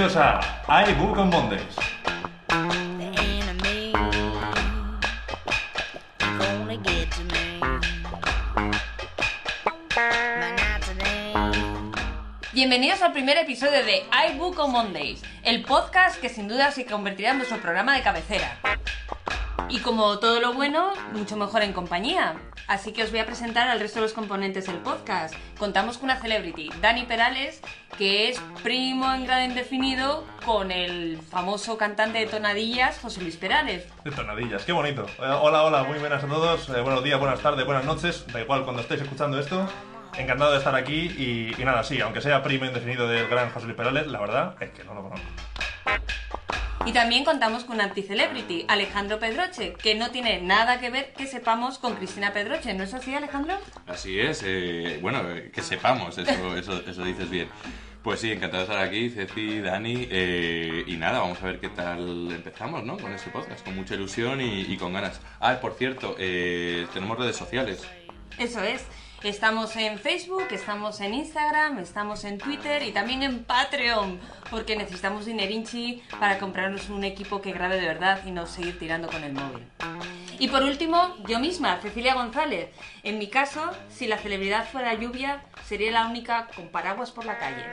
[0.00, 1.76] Bienvenidos a iBook on Mondays.
[12.54, 17.32] Bienvenidos al primer episodio de iBook on Mondays, el podcast que sin duda se convertirá
[17.32, 18.58] en nuestro programa de cabecera.
[19.68, 22.36] Y como todo lo bueno, mucho mejor en compañía.
[22.66, 25.34] Así que os voy a presentar al resto de los componentes del podcast.
[25.58, 27.60] Contamos con una celebrity, Dani Perales,
[28.00, 33.86] que es primo en grado indefinido con el famoso cantante de tonadillas, José Luis Perales.
[34.02, 35.04] De tonadillas, qué bonito.
[35.18, 36.70] Eh, hola, hola, muy buenas a todos.
[36.70, 38.24] Eh, buenos días, buenas tardes, buenas noches.
[38.32, 39.68] Da igual cuando estéis escuchando esto.
[40.16, 43.66] Encantado de estar aquí y, y nada, sí, aunque sea primo indefinido del gran José
[43.66, 45.26] Luis Perales, la verdad es que no lo conozco.
[46.86, 51.26] Y también contamos con un anti-celebrity, Alejandro Pedroche, que no tiene nada que ver que
[51.26, 52.72] sepamos con Cristina Pedroche.
[52.72, 53.58] ¿No es así, Alejandro?
[53.86, 57.50] Así es, eh, bueno, eh, que sepamos, eso, eso, eso dices bien.
[58.02, 61.68] Pues sí, encantado de estar aquí, Ceci, Dani, eh, y nada, vamos a ver qué
[61.68, 62.96] tal empezamos, ¿no?
[62.96, 65.20] Con este podcast, con mucha ilusión y, y con ganas.
[65.38, 67.86] Ah, por cierto, eh, tenemos redes sociales.
[68.38, 68.86] Eso es.
[69.22, 74.18] Estamos en Facebook, estamos en Instagram, estamos en Twitter y también en Patreon,
[74.50, 79.08] porque necesitamos dinerinchi para comprarnos un equipo que grabe de verdad y no seguir tirando
[79.08, 79.62] con el móvil.
[80.38, 82.70] Y por último, yo misma, Cecilia González.
[83.02, 87.38] En mi caso, si la celebridad fuera lluvia, sería la única con paraguas por la
[87.38, 87.66] calle.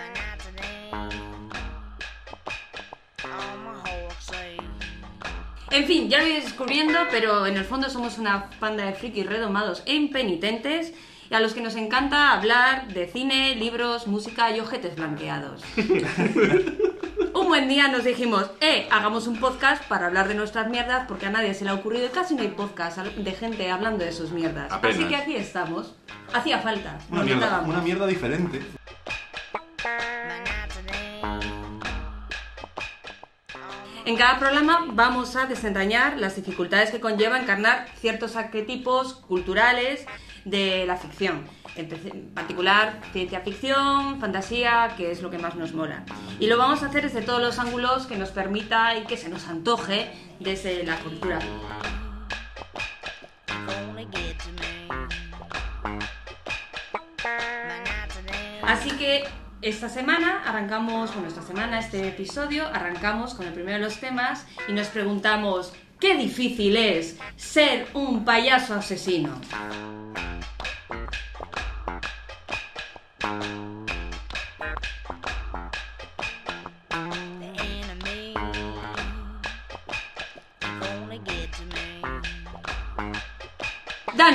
[5.72, 9.26] En fin, ya lo iréis descubriendo, pero en el fondo somos una panda de frikis
[9.26, 10.94] redomados e impenitentes
[11.30, 15.62] y a los que nos encanta hablar de cine, libros, música y ojetes blanqueados.
[17.34, 21.28] un buen día nos dijimos, eh, hagamos un podcast para hablar de nuestras mierdas porque
[21.28, 24.12] a nadie se le ha ocurrido y casi no hay podcast de gente hablando de
[24.12, 24.72] sus mierdas.
[24.72, 24.98] Apenas.
[24.98, 25.96] Así que aquí estamos.
[26.34, 26.98] Hacía falta.
[27.10, 28.62] Una mierda, una mierda diferente.
[34.06, 40.06] En cada programa vamos a desentrañar las dificultades que conlleva encarnar ciertos arquetipos culturales
[40.48, 41.44] de la ficción.
[41.76, 46.04] En particular, ciencia ficción, fantasía, que es lo que más nos mola.
[46.40, 49.30] Y lo vamos a hacer desde todos los ángulos que nos permita y que se
[49.30, 50.10] nos antoje
[50.40, 51.40] desde la cultura.
[58.64, 59.24] Así que
[59.62, 64.46] esta semana arrancamos, bueno, esta semana, este episodio, arrancamos con el primero de los temas
[64.68, 69.40] y nos preguntamos, ¿qué difícil es ser un payaso asesino?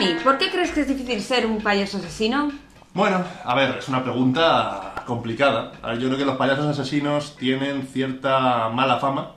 [0.03, 2.51] Dani, ¿por qué crees que es difícil ser un payaso asesino?
[2.95, 5.73] Bueno, a ver, es una pregunta complicada.
[5.83, 9.33] A ver, yo creo que los payasos asesinos tienen cierta mala fama.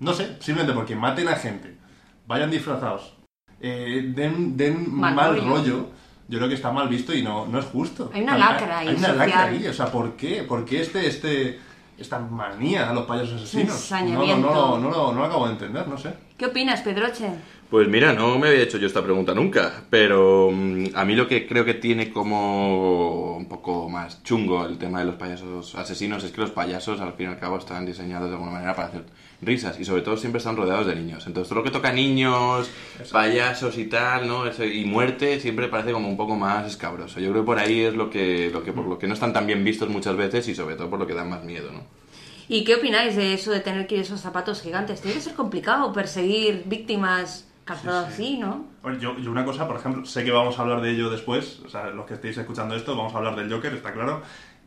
[0.00, 1.76] No sé, simplemente porque maten a gente,
[2.26, 3.14] vayan disfrazados,
[3.60, 5.48] eh, den, den Mal mal, rollo.
[5.48, 5.86] rollo.
[6.28, 8.10] Yo creo que está mal visto y no, no es justo.
[8.12, 9.28] Hay una lacra ahí Hay una social.
[9.28, 9.66] lacra ahí.
[9.66, 10.42] O sea, ¿por qué?
[10.44, 11.60] ¿Por qué este, este,
[11.98, 13.90] esta manía a los payasos asesinos?
[13.90, 16.14] No, no, no, no, lo- no lo acabo de entender, no sé.
[16.38, 17.28] ¿Qué opinas, Pedroche?
[17.72, 21.26] Pues mira, no me había hecho yo esta pregunta nunca, pero mm, a mí lo
[21.26, 26.22] que creo que tiene como un poco más chungo el tema de los payasos asesinos
[26.22, 28.88] es que los payasos al fin y al cabo están diseñados de alguna manera para
[28.88, 29.04] hacer
[29.40, 31.26] risas y sobre todo siempre están rodeados de niños.
[31.26, 32.68] Entonces todo lo que toca a niños,
[33.10, 34.44] payasos y tal, ¿no?
[34.46, 37.20] Eso- y muerte siempre parece como un poco más escabroso.
[37.20, 39.32] Yo creo que por ahí es lo que, lo que por lo que no están
[39.32, 41.80] tan bien vistos muchas veces y sobre todo por lo que dan más miedo, ¿no?
[42.50, 45.00] ¿Y qué opináis de eso de tener que ir esos zapatos gigantes?
[45.00, 48.66] Tiene que ser complicado perseguir víctimas calzadas así, ¿no?
[49.00, 51.68] Yo, yo una cosa, por ejemplo, sé que vamos a hablar de ello después, o
[51.68, 54.22] sea, los que estéis escuchando esto, vamos a hablar del Joker, está claro.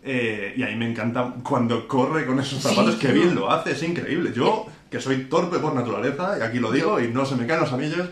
[0.07, 3.13] Eh, y a mí me encanta cuando corre con esos Sí, zapatos, que no.
[3.15, 4.31] bien lo hace, es increíble.
[4.35, 7.61] Yo, que soy torpe por naturaleza, y aquí lo digo, y no se me caen
[7.61, 8.07] los anillos,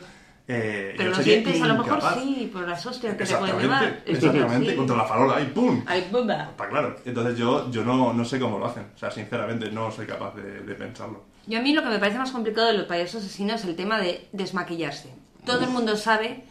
[0.48, 4.02] eh, Pero los dientes a lo mejor sí, por las hostias que te pueden llevar.
[4.06, 4.76] Exactamente, Sí.
[4.76, 5.82] contra la farola, y ¡pum!
[5.86, 6.02] Ay.
[6.12, 6.96] Está claro.
[7.06, 10.36] Entonces yo, yo no, no sé cómo lo hacen, o sea, sinceramente no soy capaz
[10.36, 11.24] de, de pensarlo.
[11.46, 13.76] Yo a mí lo que me parece más complicado de los payasos asesinos es el
[13.76, 15.10] tema de desmaquillarse.
[15.46, 16.46] Todo el mundo sabe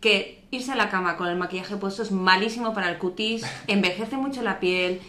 [0.00, 4.16] que irse a la cama con el maquillaje puesto es malísimo para el cutis, envejece
[4.16, 5.00] mucho la piel.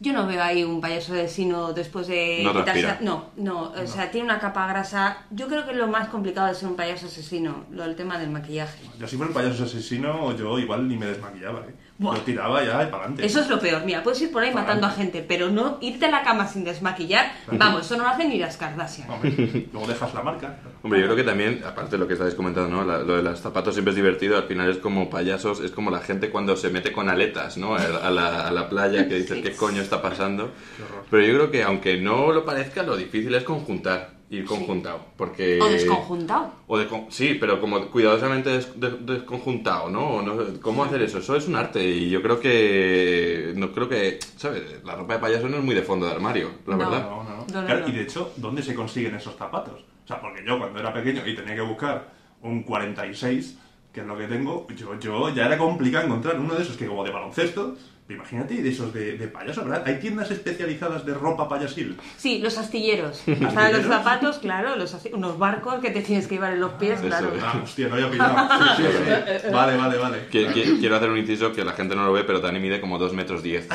[0.00, 2.98] Yo no veo ahí un payaso asesino después de No quitarse-.
[3.00, 5.24] No, no, o sea, tiene una capa grasa.
[5.30, 8.30] Yo creo que lo más complicado de ser un payaso asesino, lo del tema del
[8.30, 8.78] maquillaje.
[8.98, 11.74] Yo si fuera un payaso asesino, yo igual ni me desmaquillaba, ¿eh?
[11.96, 12.14] Buah.
[12.14, 13.24] Lo tiraba ya y para adelante.
[13.24, 13.84] Eso es lo peor.
[13.84, 16.46] Mira, puedes ir por ahí Para matando a gente, pero no irte a la cama
[16.48, 17.32] sin desmaquillar.
[17.52, 19.08] Vamos, eso no lo hacen ni las Kardashian.
[19.10, 20.56] Hombre, luego dejas la marca.
[20.84, 22.84] Hombre, yo creo que también, aparte de lo que estáis comentando, ¿no?
[22.84, 25.90] La- lo de los zapatos siempre es divertido, al final es como payasos, es como
[25.90, 27.74] la gente cuando se mete con aletas, ¿no?
[27.74, 30.50] A la, a la playa que dices, ¿qué coño está pasando?
[31.10, 35.58] Pero yo creo que aunque no lo parezca, lo difícil es conjuntar, ir conjuntado, porque...
[35.62, 36.50] O desconjuntado.
[36.66, 40.22] O de, sí, pero como cuidadosamente des- de- desconjuntado, ¿no?
[40.60, 41.16] ¿Cómo hacer eso?
[41.16, 43.52] Eso es un arte y yo creo que...
[43.56, 44.18] No creo que...
[44.36, 44.62] ¿Sabes?
[44.84, 46.78] La ropa de payaso no es muy de fondo de armario, la No.
[46.90, 47.08] verdad.
[47.08, 47.88] No, no, Claro, no.
[47.88, 49.82] Y de hecho, ¿dónde se consiguen esos zapatos?
[50.04, 52.10] O sea, porque yo cuando era pequeño y tenía que buscar
[52.42, 53.58] un 46,
[53.92, 56.86] que es lo que tengo, yo, yo ya era complicado encontrar uno de esos que
[56.86, 57.76] como de baloncesto,
[58.08, 59.82] imagínate, de esos de, de payaso, ¿verdad?
[59.86, 61.96] Hay tiendas especializadas de ropa payasil.
[62.18, 63.18] Sí, los astilleros.
[63.26, 63.86] Para los ¿Astilleros?
[63.86, 67.32] zapatos, claro, los unos barcos que te tienes que llevar en los pies, claro.
[67.42, 68.36] Ah, hostia, no había pillado.
[68.76, 68.88] Sí, sí,
[69.44, 69.48] sí.
[69.52, 70.18] Vale, vale, vale.
[70.30, 72.80] Qui- qui- Quiero hacer un inciso que la gente no lo ve, pero Dani mide
[72.80, 73.68] como 2 metros 10.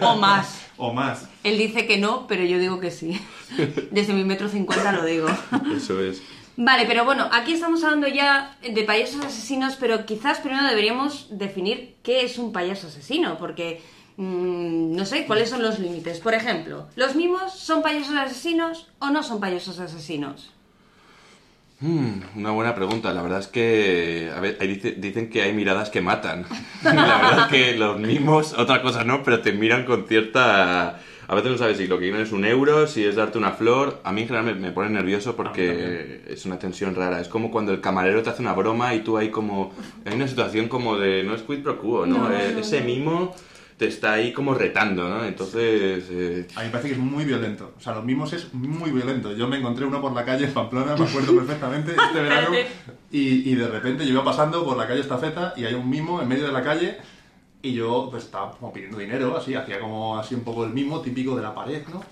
[0.00, 0.66] O más.
[0.76, 1.28] O más.
[1.44, 3.20] Él dice que no, pero yo digo que sí.
[3.90, 5.28] Desde mi metro cincuenta lo digo.
[5.76, 6.22] Eso es.
[6.64, 11.96] Vale, pero bueno, aquí estamos hablando ya de payasos asesinos, pero quizás primero deberíamos definir
[12.04, 13.82] qué es un payaso asesino, porque
[14.16, 16.20] mm, no sé cuáles son los límites.
[16.20, 20.52] Por ejemplo, ¿los mimos son payasos asesinos o no son payasos asesinos?
[21.80, 23.12] Hmm, una buena pregunta.
[23.12, 24.56] La verdad es que a ver,
[24.98, 26.46] dicen que hay miradas que matan.
[26.84, 31.00] La verdad es que los mimos, otra cosa no, pero te miran con cierta...
[31.32, 33.52] A veces no sabes si lo que quieren es un euro, si es darte una
[33.52, 34.02] flor.
[34.04, 37.22] A mí en general me, me pone nervioso porque es una tensión rara.
[37.22, 39.72] Es como cuando el camarero te hace una broma y tú hay como...
[40.04, 41.24] Hay una situación como de...
[41.24, 42.28] No es quid pro quo, ¿no?
[42.28, 43.34] No, Eh, no, Ese mimo
[43.78, 45.24] te está ahí como retando, ¿no?
[45.24, 46.04] Entonces...
[46.10, 47.72] eh, A mí me parece que es muy violento.
[47.78, 49.34] O sea, los mismos es muy violento.
[49.34, 52.48] Yo me encontré uno por la calle en Pamplona, me acuerdo perfectamente, este verano.
[53.10, 56.22] Y, y de repente yo iba pasando por la calle Estafeta y hay un mimo
[56.22, 56.96] en medio de la calle.
[57.62, 61.00] Y yo pues estaba como pidiendo dinero, así, hacía como así un poco el mimo
[61.00, 62.02] típico de la pared, ¿no?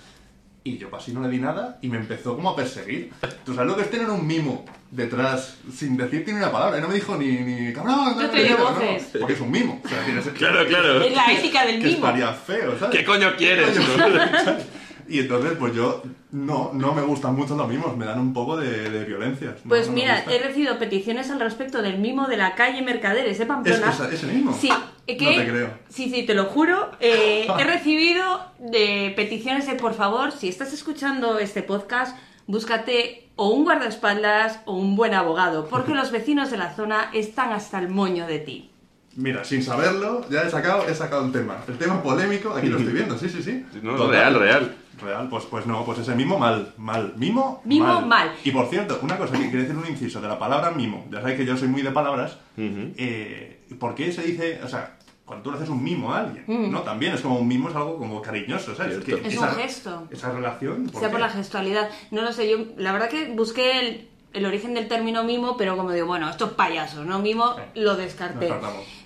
[0.62, 3.11] Y yo así no le di nada y me empezó como a perseguir.
[3.44, 6.79] ¿Tú sabes lo que es tener un mimo detrás sin decirte ni una palabra?
[6.79, 9.08] Y no me dijo ni, ni cabrón, No te dio dinero", voces.
[9.19, 9.81] Porque es un mimo.
[9.82, 11.02] O sea, tienes, Claro, claro.
[11.02, 11.97] Es la ética del que mimo.
[12.06, 12.97] estaría feo, ¿sabes?
[12.99, 13.76] ¿Qué coño quieres?
[15.08, 16.02] Y entonces, pues yo
[16.32, 19.56] no, no me gustan mucho los mimos, me dan un poco de, de violencia.
[19.65, 23.38] No- Pues no mira, he recibido peticiones al respecto del mimo de la calle Mercaderes
[23.38, 23.91] de Pamplona.
[23.91, 24.53] ¿Es ese mismo?
[24.53, 24.71] Sí,
[25.06, 25.71] eh, que, No te creo.
[25.88, 26.93] Sí, sí, te lo juro.
[27.00, 28.23] Eh, he recibido
[28.59, 32.17] de peticiones de, por favor, si estás escuchando este podcast,
[32.47, 37.53] búscate o un guardaespaldas o un buen abogado, porque los vecinos de la zona están
[37.53, 38.71] hasta el moño de ti.
[39.17, 41.59] Mira, sin saberlo, ya he sacado, he sacado el tema.
[41.67, 43.65] El tema polémico, aquí lo estoy viendo, sí, sí, sí.
[43.83, 44.11] No, Total.
[44.11, 44.76] real, real.
[45.00, 47.14] Real, pues, pues no, pues ese mimo mal, mal.
[47.17, 48.32] Mimo, Mimo, mal.
[48.44, 51.06] Y por cierto, una cosa que quiero decir un inciso de la palabra mimo.
[51.11, 52.37] Ya sabéis que yo soy muy de palabras.
[52.56, 56.44] Eh, ¿Por qué se dice, o sea, cuando tú le haces un mimo a alguien,
[56.47, 56.70] Mm.
[56.73, 56.81] ¿no?
[56.82, 59.02] También es como un mimo, es algo como cariñoso, ¿sabes?
[59.05, 59.23] Cierto.
[59.23, 60.08] Que Es esa- un gesto.
[60.11, 60.88] Esa relación.
[60.91, 61.08] sea qué?
[61.08, 61.88] por la gestualidad.
[62.11, 65.76] No lo sé, yo la verdad que busqué el, el origen del término mimo, pero
[65.76, 67.20] como digo, bueno, estos payasos, ¿no?
[67.20, 67.61] Mimo Sí.
[67.81, 68.52] lo descarté.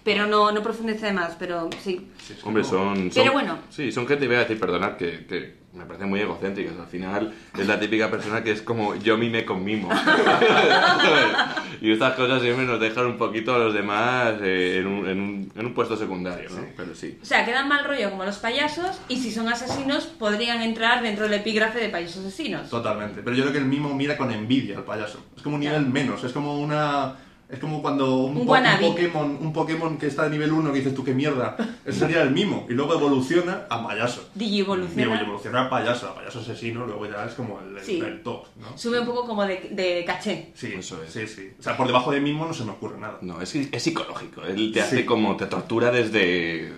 [0.03, 2.11] Pero no, no profundicé más, pero sí.
[2.19, 3.59] Sí, es Hombre, como- son, Pero bueno.
[3.71, 6.75] Sí, son gente, voy a decir, perdonad, que, que me parecen muy egocéntricas.
[6.79, 9.89] Al final es la típica persona que es como yo mime con mimo.
[11.81, 15.21] y estas cosas siempre nos dejan un poquito a los demás eh, en, un, en,
[15.21, 16.65] un, en un puesto secundario, ¿no?
[16.77, 17.19] Pero sí.
[17.21, 21.25] O sea, quedan mal rollo como los payasos y si son asesinos podrían entrar dentro
[21.25, 22.71] del epígrafe de payasos asesinos.
[22.71, 23.23] Totalmente.
[23.23, 25.19] Pero yo creo que el mimo mira con envidia al payaso.
[25.37, 25.93] Es como un nivel Claro.
[25.93, 26.25] menos.
[26.25, 27.17] Es como una.
[27.49, 28.87] Es como cuando un, Un po- wannabe.
[28.89, 31.57] Pokémon, un Pokémon que está de nivel 1 que dices tú qué mierda.
[31.85, 32.67] Ese sería el mimo.
[32.69, 34.29] Y luego evoluciona a payaso.
[34.35, 35.21] Digievoluciona.
[35.21, 38.01] evoluciona a payaso, a payaso asesino, luego ya es como el, Sí.
[38.01, 38.77] el top, ¿no?
[38.79, 40.53] Sube un poco como de, de caché.
[40.55, 41.13] Sí, Eso es.
[41.13, 41.51] sí, sí.
[41.59, 43.19] O sea, por debajo de mimo no se me ocurre nada.
[43.21, 44.43] No, es, es psicológico.
[44.43, 44.87] Él te Sí.
[44.87, 46.73] hace como, te tortura desde...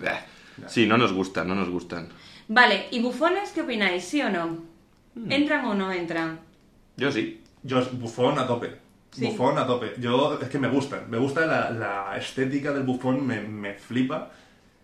[0.66, 2.08] Sí, no nos gustan, no nos gustan.
[2.48, 4.04] Vale, ¿y bufones qué opináis?
[4.04, 4.58] ¿Sí o no?
[5.14, 5.30] Hmm.
[5.30, 6.40] ¿Entran o no entran?
[6.96, 7.40] Yo sí.
[7.62, 8.74] Yo, bufón a tope.
[9.16, 9.26] Sí.
[9.26, 9.94] Bufón a tope.
[9.98, 11.02] Yo, es que me gusta.
[11.08, 14.30] Me gusta la, la estética del bufón, me, me flipa.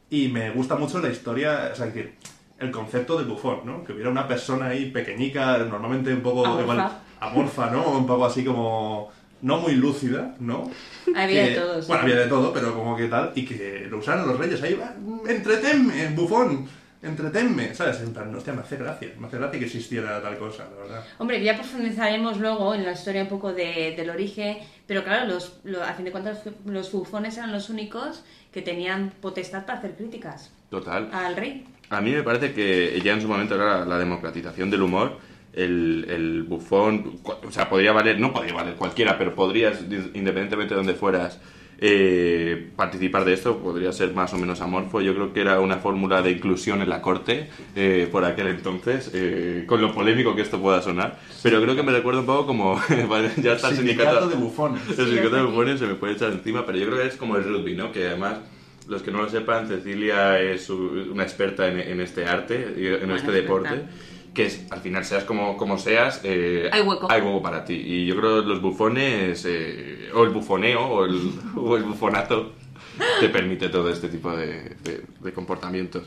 [0.09, 2.15] Y me gusta mucho la historia, o sea, que
[2.59, 3.83] el concepto del bufón, ¿no?
[3.85, 6.63] Que hubiera una persona ahí pequeñica, normalmente un poco Amorfa.
[6.63, 7.91] igual amorfa, ¿no?
[7.91, 9.11] Un poco así como
[9.43, 10.71] no muy lúcida, ¿no?
[11.17, 11.89] Había Que- de todo, sí.
[11.89, 14.75] Bueno, había de todo, pero como que tal, y que lo usaran los reyes ahí,
[14.75, 14.95] "Va,
[15.29, 16.69] entretenme, bufón,
[17.03, 18.01] entretenme, ¿sabes?
[18.01, 21.05] En plan, hostia, me hace gracia, me hace gracia que existiera tal cosa, la verdad.
[21.19, 25.61] Hombre, ya profundizaremos luego en la historia un poco de- del origen, pero claro, los,
[25.65, 29.97] lo- a fin de cuentas los bufones eran los únicos que tenían potestad para hacer
[29.97, 31.09] críticas Total.
[31.13, 31.67] al rey.
[31.91, 35.19] A mí me parece que ya en su momento era la, la democratización del humor.
[35.53, 40.77] El, el bufón, o sea, podría valer, no podría valer cualquiera, pero podrías, independientemente de
[40.77, 41.39] donde fueras,
[41.85, 45.01] eh, participar de esto podría ser más o menos amorfo.
[45.01, 49.11] Yo creo que era una fórmula de inclusión en la corte eh, por aquel entonces,
[49.13, 51.19] eh, con lo polémico que esto pueda sonar.
[51.43, 52.81] Pero creo que me recuerda un poco como
[53.43, 54.83] ya está el Sindicato de bufones.
[54.89, 57.37] el sindicato de bufones se me puede echar encima, pero yo creo que es como
[57.37, 57.91] el rugby, ¿no?
[57.91, 58.39] Que además,
[58.87, 62.99] los que no lo sepan, Cecilia es una experta en, en este arte, y en
[63.01, 63.69] Bueno, este deporte.
[63.75, 63.93] experta.
[64.35, 67.07] Que es, al final, seas como, como seas, eh, Hay hueco.
[67.11, 67.75] hay hueco para ti.
[67.75, 72.53] Y yo creo que los bufones, eh, o el bufoneo, o el, o el bufonato,
[73.21, 76.05] te permite todo este tipo de, de- de comportamientos.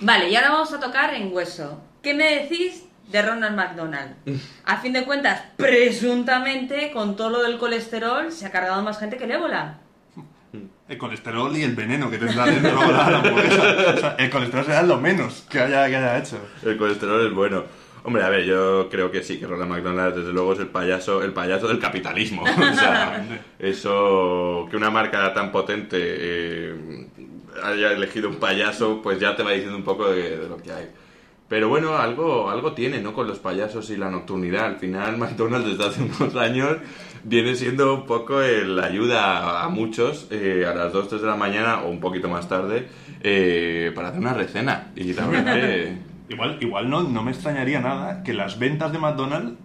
[0.00, 1.80] Vale, y ahora vamos a tocar en hueso.
[2.02, 4.14] ¿Qué me decís de Ronald McDonald?
[4.64, 9.16] A fin de cuentas, presuntamente, con todo lo del colesterol, se ha cargado más gente
[9.16, 9.80] que el ébola.
[10.88, 13.92] El colesterol y el veneno que tendrá dentro la la hamburguesa.
[13.94, 16.38] O sea, el colesterol será lo menos que haya, que haya hecho.
[16.62, 17.64] El colesterol es bueno.
[18.04, 21.24] Hombre, a ver, yo creo que sí, que Ronald McDonald, desde luego, es el payaso,
[21.24, 22.44] el payaso del capitalismo.
[22.46, 23.26] O sea,
[23.58, 27.08] eso, que una marca tan potente eh,
[27.64, 30.70] haya elegido un payaso, pues ya te va diciendo un poco de, de lo que
[30.70, 30.88] hay.
[31.48, 33.12] Pero bueno, algo, algo tiene, ¿no?
[33.12, 34.66] Con los payasos y la nocturnidad.
[34.66, 36.76] Al final, McDonald's desde hace unos años
[37.28, 41.36] viene siendo un poco el ayuda a muchos eh, a las 2, 3 de la
[41.36, 42.88] mañana o un poquito más tarde
[43.22, 44.92] eh, para hacer una recena.
[44.94, 45.96] Y la verdad que...
[46.28, 49.58] Igual, igual no, no me extrañaría nada que las ventas de McDonald's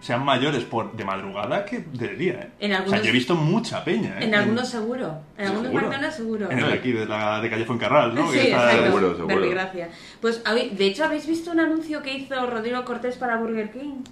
[0.00, 2.48] sean mayores por de madrugada que de día, ¿eh?
[2.60, 4.24] En O sea, algunos- yo he visto mucha peña, ¿eh?
[4.24, 5.18] En algunos seguro.
[5.36, 5.72] En algunos.
[5.72, 6.50] McDonald's seguro.
[6.50, 8.26] En el de aquí, de, la, de Calle Fuencarral, ¿no?
[8.30, 8.84] Sí, Que está- exacto.
[8.86, 9.36] Seguro, seguro.
[9.36, 9.88] Verbigracia.
[10.20, 14.02] Pues, de hecho, ¿habéis visto un anuncio que hizo Rodrigo Cortés para Burger King?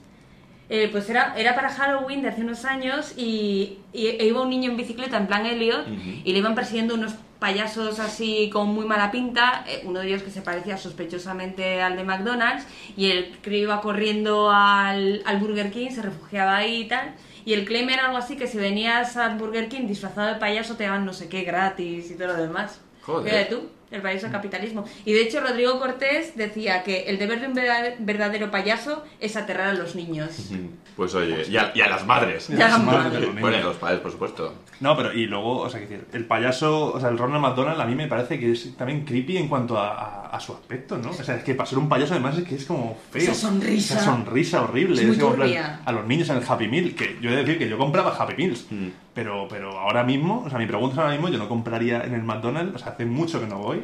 [0.69, 4.51] Eh, pues era, era para Halloween de hace unos años y, y- e iba un
[4.51, 5.87] niño en bicicleta en plan Elliot
[6.25, 10.23] y le iban persiguiendo unos payasos así con muy mala pinta, eh, uno de ellos
[10.23, 15.71] que se parecía sospechosamente al de McDonald's y el que iba corriendo al, al Burger
[15.71, 17.15] King, se refugiaba ahí y tal.
[17.45, 20.77] Y el claim era algo así que si venías al Burger King disfrazado de payaso
[20.77, 22.81] te daban no sé qué gratis y todo lo demás.
[23.03, 23.31] Joder.
[23.33, 24.85] Fíjate tú, el payaso del capitalismo.
[25.05, 29.37] Y de hecho Rodrigo Cortés decía que el deber de un verda- verdadero payaso es
[29.37, 30.31] aterrar a los niños.
[30.97, 32.49] Pues oye, y a, y a las madres.
[32.49, 33.13] Y a las madres.
[33.13, 33.21] madres.
[33.29, 34.55] los Bueno, los padres, por supuesto.
[34.81, 35.79] No, pero y luego, o sea,
[36.15, 39.37] el payaso, o sea, el Ronald McDonald a mí me parece que es también creepy
[39.37, 41.11] en cuanto a, a- a su aspecto, ¿no?
[41.11, 43.23] O sea, es que para ser un payaso además es que es como feo.
[43.25, 43.95] Esa sonrisa.
[43.97, 45.03] Esa sonrisa horrible.
[45.03, 45.81] Es muy turbia.
[45.85, 48.17] a los niños en el Happy Meal, que yo he de decir que yo compraba
[48.19, 48.89] Happy Meals, Mm.
[49.17, 52.13] Pero, pero ahora mismo, o sea, mi pregunta es ahora mismo, yo no compraría en
[52.13, 53.83] el McDonald's, o sea, hace mucho que no voy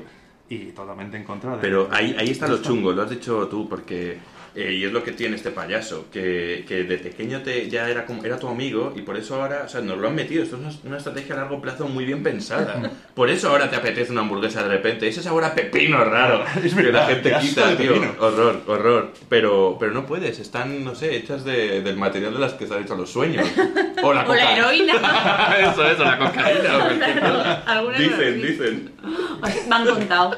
[0.51, 1.62] y totalmente en contra de...
[1.62, 4.19] Pero ahí, ahí está lo chungo, lo has dicho tú, porque...
[4.55, 8.05] eh, y es lo que tiene este payaso, que, que de pequeño te, ya era,
[8.07, 10.43] como, era tu amigo y por eso ahora, o sea, nos lo han metido.
[10.43, 12.91] Esto es una, una estrategia a largo plazo muy bien pensada.
[13.15, 15.07] Por eso ahora te apetece una hamburguesa de repente.
[15.07, 16.45] Ese sabor a pepino raro.
[16.65, 17.93] Es que verdad, la gente quita, tío.
[17.95, 18.15] pepino.
[18.19, 19.13] Horror, horror.
[19.29, 22.75] Pero, pero no puedes, están, no sé, hechas de- del material de las que se
[22.75, 23.47] han hecho los sueños.
[24.05, 24.95] O la, O la coca- heroína.
[25.61, 27.81] eso es, o la cocaína.
[27.85, 28.93] o Dicen, dicen.
[29.69, 30.37] Me han contado.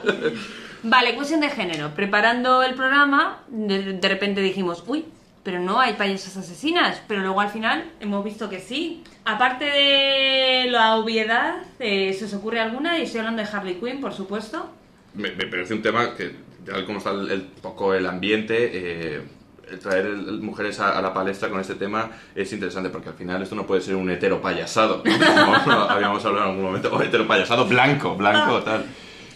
[0.85, 1.91] Vale, cuestión de género.
[1.95, 5.05] Preparando el programa, de, de repente dijimos, uy,
[5.43, 7.03] pero no hay payasas asesinas.
[7.09, 9.03] Pero luego al final hemos visto que sí.
[9.25, 12.99] Aparte de la obviedad, eh, ¿se os ocurre alguna?
[12.99, 14.71] Y estoy hablando de Harley Quinn, por supuesto.
[15.15, 16.35] Me, me parece un tema que,
[16.67, 19.23] tal como está el, el- poco el ambiente, eh,
[19.71, 23.15] el traer el- mujeres a, a la palestra con este tema es interesante porque al
[23.15, 25.15] final esto no puede ser un hetero payasado, ¿no?
[25.65, 28.85] como habíamos hablado en algún momento, o hetero payasado blanco, blanco, tal.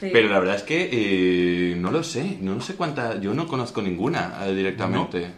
[0.00, 0.10] Sí.
[0.12, 3.82] Pero la verdad es que eh, no lo sé, no sé cuánta, yo no conozco
[3.82, 5.32] ninguna eh, directamente.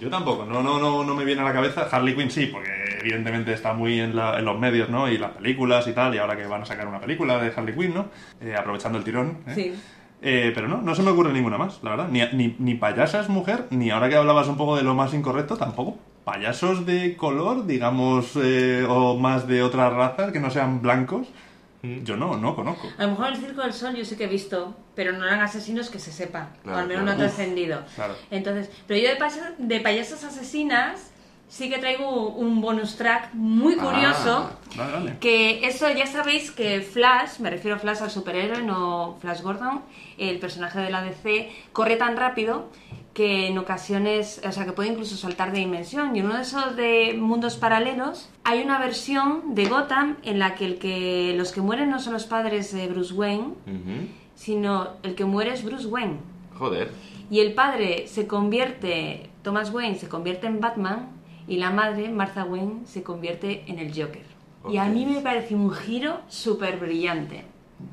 [0.00, 1.88] Yo tampoco, no, no, no, no me viene a la cabeza.
[1.90, 5.08] Harley Quinn sí, porque evidentemente está muy en, la- en los medios, ¿no?
[5.10, 7.74] Y las películas y tal, y ahora que van a sacar una película de Harley
[7.74, 8.06] Quinn, ¿no?
[8.40, 9.38] Eh, aprovechando el tirón.
[9.48, 9.52] ¿eh?
[9.54, 9.74] Sí.
[10.22, 12.08] Eh, pero no, no se me ocurre ninguna más, la verdad.
[12.08, 15.56] Ni, ni, ni payasas mujer, ni ahora que hablabas un poco de lo más incorrecto,
[15.56, 15.98] tampoco.
[16.24, 21.26] Payasos de color, digamos, eh, o más de otras razas que no sean blancos,
[21.82, 22.88] yo no, no conozco.
[22.98, 25.40] A lo mejor el Circo del Sol yo sí que he visto, pero no eran
[25.40, 27.18] asesinos que se sepa, Claro, o al menos claro.
[27.18, 27.82] no ha trascendido.
[27.94, 28.14] claro.
[28.30, 31.10] Entonces, pero yo de, pasa- de payasas asesinas
[31.48, 33.82] sí que traigo un bonus track muy Ah.
[33.82, 34.50] curioso.
[34.76, 35.16] Vale, vale.
[35.18, 39.82] Que eso ya sabéis que Flash, me refiero a Flash al superhéroe, no Flash Gordon,
[40.20, 42.68] el personaje de la DC, corre tan rápido
[43.14, 46.14] que en ocasiones, o sea, que puede incluso saltar de dimensión.
[46.14, 50.54] Y en uno de esos de mundos paralelos hay una versión de Gotham en la
[50.54, 53.54] que, el que los que mueren no son los padres de Bruce Wayne,
[54.34, 56.18] sino el que muere es Bruce Wayne.
[56.56, 56.92] Joder.
[57.30, 61.08] Y el padre se convierte, Thomas Wayne se convierte en Batman
[61.48, 64.24] y la madre, Martha Wayne, se convierte en el Joker.
[64.68, 67.44] Y a mí me parece un giro súper brillante.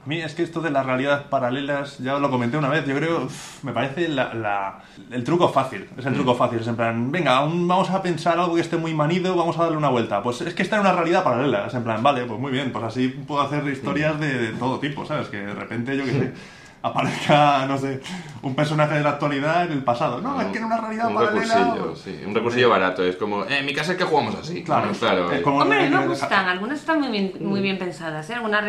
[0.04, 2.86] A mí es que esto de las realidades paralelas, ya os lo comenté una vez,
[2.86, 4.80] yo creo, uf, me parece la- la-
[5.12, 5.88] el truco fácil.
[5.98, 8.94] Es el truco fácil, es en plan, venga, vamos a pensar algo que esté muy
[8.94, 10.22] manido, vamos a darle una vuelta.
[10.24, 12.72] Pues es que está en una realidad paralela, es en plan, vale, pues muy bien,
[12.72, 15.28] pues así puedo hacer historias de, de todo tipo, ¿sabes?
[15.28, 16.34] Que de repente, yo qué sé,
[16.82, 18.02] aparezca, no sé,
[18.42, 20.22] un personaje de la actualidad en el pasado.
[20.22, 21.56] No, es que en una realidad un paralela...
[21.56, 23.04] recursillo, sí, un recursillo barato.
[23.04, 24.64] Es como, eh, en mi casa es que jugamos así.
[24.64, 25.32] Claro, claro.
[25.32, 25.42] es eh.
[25.42, 28.30] como- Hombre, me eh, gustan, algunas están muy bien, muy bien pensadas.
[28.30, 28.36] ¿eh?
[28.36, 28.64] Algunas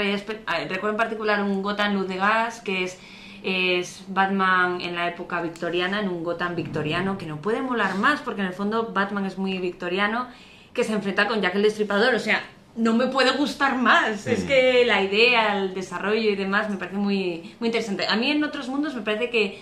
[0.47, 2.99] ah, recuerdo en particular un Gotham Luz de Gas, que es,
[3.43, 8.21] es Batman en la época victoriana, en un Gotham victoriano, que no puede molar más,
[8.21, 10.29] porque en el fondo Batman es muy victoriano,
[10.73, 12.43] que se enfrenta con Jack el Destripador, o sea,
[12.79, 14.27] no me puede gustar más.
[14.27, 18.07] Es que la idea, el desarrollo y demás me parece muy, muy interesante.
[18.07, 19.61] A mí en otros mundos me parece que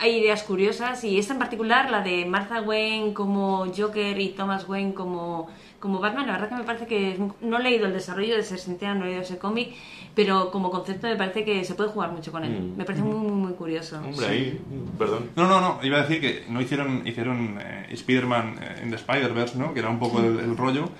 [0.00, 4.68] hay ideas curiosas y esta en particular, la de Martha Wayne como Joker y Thomas
[4.68, 5.48] Wayne como,
[5.80, 8.36] como Batman, la verdad que me parece que es muy- no he leído el desarrollo
[8.36, 9.70] de ser sincera, no he leído ese cómic,
[10.14, 12.50] pero como concepto me parece que se puede jugar mucho con él.
[12.60, 12.76] Mm.
[12.76, 13.98] Me parece muy, muy, muy curioso.
[13.98, 14.60] Hombre, ahí,
[14.98, 15.30] perdón.
[15.34, 18.96] No, no, no, iba a decir que no hicieron, hicieron eh, Spider-Man eh, in the
[18.96, 19.74] Spider-Verse, ¿no?
[19.74, 20.90] Que era un poco el, el rollo.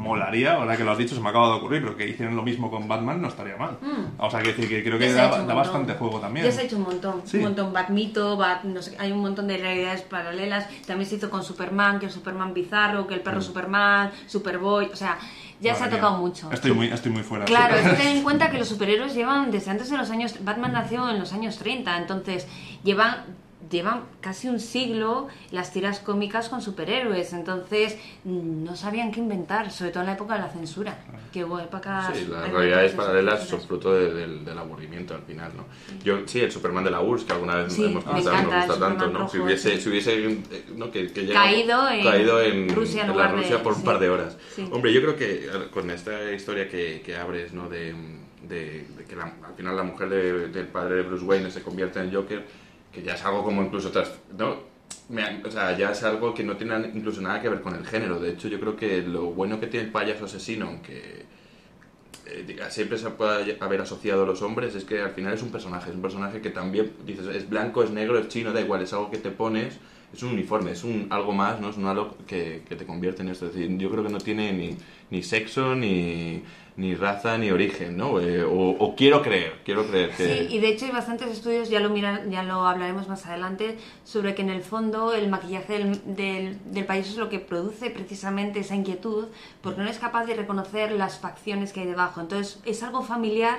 [0.00, 2.42] Molaría, ahora que lo has dicho, se me acaba de ocurrir, pero que hicieron lo
[2.42, 3.78] mismo con Batman no estaría mal.
[4.18, 5.46] O sea, que, decir que creo que Mm.
[5.46, 6.46] Da, bastante juego también.
[6.46, 7.36] Ya se ha hecho un montón, Sí.
[7.38, 10.66] un montón Batmito, Bat, no sé, hay un montón de realidades paralelas.
[10.86, 14.96] También se hizo con Superman, que el Superman bizarro, que el perro Superman, Superboy, o
[14.96, 15.18] sea,
[15.60, 15.90] ya se ha Mm.
[15.90, 16.20] Tocado mía.
[16.20, 16.50] mucho.
[16.52, 17.44] Estoy muy, estoy muy fuera.
[17.44, 20.34] Claro, es que ten en cuenta que los superhéroes llevan desde antes de los años.
[20.42, 22.46] Batman nació en los años 30, entonces
[22.82, 23.24] llevan
[23.70, 29.70] llevan casi un siglo las tiras cómicas con superhéroes, entonces mm, no sabían qué inventar,
[29.70, 30.98] sobre todo en la época de la censura,
[31.32, 32.16] que hubo épocas...
[32.16, 35.66] Sí, las realidades paralelas son fruto de- del, del aburrimiento al final, ¿no?
[36.02, 38.56] Yo, sí, el Superman de la URSS, que alguna vez Sí, hemos me comentado, encanta
[38.58, 39.28] me gusta tanto, ¿no?
[39.28, 39.80] Si hubiese, sí.
[39.82, 40.90] si hubiese eh, ¿no?
[40.90, 43.80] que, que llega- Caído en caído en, Rusia en en la de- Rusia por un
[43.80, 43.84] sí.
[43.84, 44.36] par de horas.
[44.54, 44.68] Sí.
[44.72, 47.68] Hombre, yo creo que con esta historia que, que abres, ¿no?
[47.68, 47.94] De,
[48.48, 51.62] de- de que la- al final la mujer de- del padre de Bruce Wayne se
[51.62, 52.44] convierte en Joker,
[52.92, 54.12] que ya es algo como incluso tras...
[54.36, 54.56] ¿no?
[55.08, 57.84] Me- o sea, ya es algo que no tiene incluso nada que ver con el
[57.86, 58.18] género.
[58.20, 61.24] De hecho, yo creo que lo bueno que tiene el payaso asesino, aunque
[62.26, 65.50] eh, siempre se puede haber asociado a los hombres, es que al final es un
[65.50, 65.90] personaje.
[65.90, 68.92] Es un personaje que también, dices, es blanco, es negro, es chino, da igual, es
[68.92, 69.78] algo que te pones,
[70.12, 71.70] es un uniforme, es un algo más, ¿no?
[71.70, 73.46] Es un algo que, que te convierte en esto.
[73.46, 74.76] Es decir, yo creo que no tiene ni,
[75.10, 76.42] ni sexo, ni,
[76.76, 78.20] ni raza, ni origen, ¿no?
[78.20, 80.48] Eh, o, o quiero creer, quiero creer que...
[80.48, 83.76] Sí, y de hecho hay bastantes estudios, ya lo miran, ya lo hablaremos más adelante,
[84.04, 87.90] sobre que en el fondo el maquillaje del, del, del payaso es lo que produce
[87.90, 89.26] precisamente esa inquietud,
[89.60, 92.20] porque no es capaz de reconocer las facciones que hay debajo.
[92.20, 93.58] Entonces es algo familiar,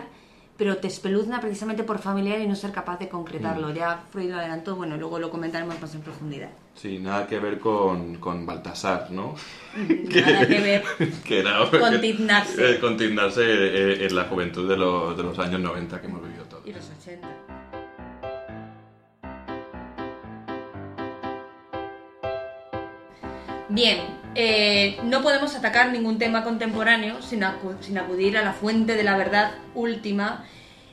[0.58, 3.70] pero te espeluzna precisamente por familiar y no ser capaz de concretarlo.
[3.70, 3.74] Mm.
[3.74, 6.50] Ya Freud lo adelantó, bueno, luego lo comentaremos más en profundidad.
[6.76, 9.36] Sí, nada que ver con, con Baltasar, ¿no?
[9.76, 10.84] Nada que ver.
[11.24, 12.72] que era, Con tiznarse.
[12.76, 16.22] eh, con tiznarse, eh, en la juventud de los, de los años 90 que hemos
[16.24, 16.66] vivido todos.
[16.68, 17.28] Y los 80.
[23.70, 24.00] Bien,
[24.36, 29.04] eh, no podemos atacar ningún tema contemporáneo sin, acu- sin acudir a la fuente de
[29.04, 30.46] la verdad última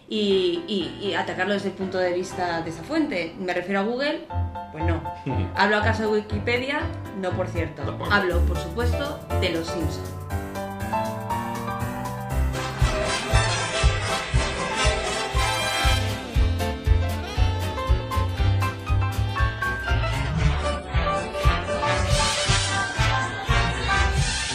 [0.09, 3.35] y, y- y atacarlo desde el punto de vista de esa fuente.
[3.39, 4.27] ¿Me refiero a Google?
[4.73, 5.03] Pues no.
[5.55, 6.81] ¿Hablo acaso de Wikipedia?
[7.21, 7.83] No, por cierto.
[8.11, 10.15] Hablo, por supuesto, de los Simpsons.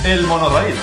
[0.06, 0.76] El monorail.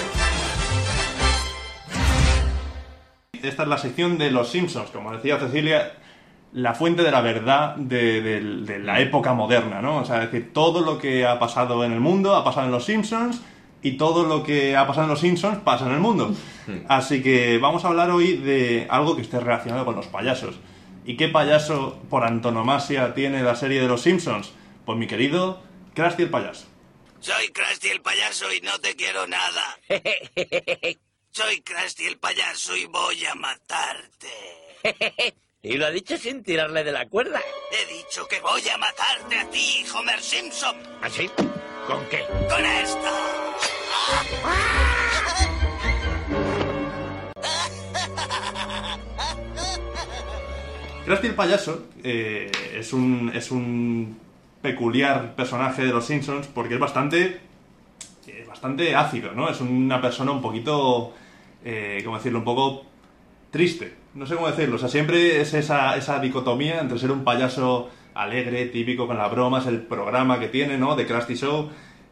[3.43, 5.93] Esta es la sección de los Simpsons, como decía Cecilia,
[6.53, 9.99] la fuente de la verdad de, de- de la época moderna, ¿no?
[9.99, 12.73] O sea, es decir, todo lo que ha pasado en el mundo ha pasado en
[12.73, 13.41] los Simpsons
[13.83, 16.35] y todo lo que ha pasado en los Simpsons pasa en el mundo.
[16.89, 20.59] Así que vamos a hablar hoy de algo que esté relacionado con los payasos.
[21.05, 24.53] ¿Y qué payaso por antonomasia tiene la serie de los Simpsons?
[24.85, 25.61] Pues mi querido
[25.95, 26.67] Krusty el payaso.
[27.21, 29.79] Soy Krusty el payaso y no te quiero nada.
[31.31, 34.29] Soy Krusty el payaso y voy a matarte.
[35.63, 37.39] Y lo ha dicho sin tirarle de la cuerda.
[37.71, 40.75] He dicho que voy a matarte a ti, Homer Simpson.
[41.03, 41.29] ¿Así?
[41.87, 42.25] ¿Con qué?
[42.49, 43.11] Con esto.
[51.05, 54.19] Krusty el payaso eh, es, un, es un
[54.63, 57.41] peculiar personaje de los Simpsons porque es bastante
[58.27, 59.49] es bastante ácido, ¿no?
[59.49, 61.13] Es una persona un poquito,
[61.65, 62.41] eh, ¿cómo decirlo?
[62.41, 62.87] Un poco
[63.51, 63.95] triste.
[64.15, 64.77] No sé cómo decirlo.
[64.77, 69.31] O sea, siempre es esa, esa dicotomía entre ser un payaso alegre, típico con las
[69.31, 70.97] bromas, el programa que tiene, ¿no?
[70.97, 71.71] De Krusty Show.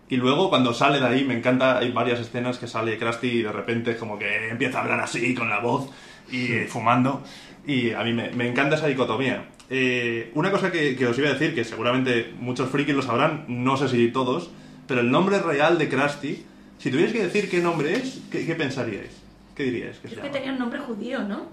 [0.09, 3.43] Y luego cuando sale de ahí, me encanta, hay varias escenas que sale Krusty y
[3.43, 5.91] de repente como que empieza a hablar así con la voz
[6.31, 7.23] y eh, fumando.
[7.67, 9.45] Y a mí me, me encanta esa dicotomía.
[9.71, 13.45] Eh, una cosa que, que os iba a decir, que seguramente muchos frikis lo sabrán,
[13.49, 14.51] no sé si todos,
[14.87, 16.43] pero el nombre real de Krusty,
[16.79, 19.11] si tuvierais que decir qué nombre es, ¿qué, qué pensaríais?
[19.55, 20.33] ¿Qué diríais que se Es que llama?
[20.39, 21.47] tenía un nombre judío, ¿no?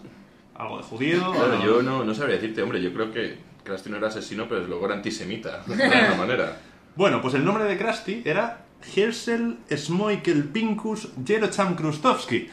[0.56, 1.32] ¿Algo de judío?
[1.34, 4.48] Claro, ¿O- yo no, no sabría decirte, hombre, yo creo que Krusty no era asesino,
[4.48, 6.62] pero luego era antisemita, de alguna manera.
[6.96, 8.62] Bueno, pues el nombre de Krusty era
[8.96, 12.48] Hersel Smoikel Pinkus Jerocham Krustowski.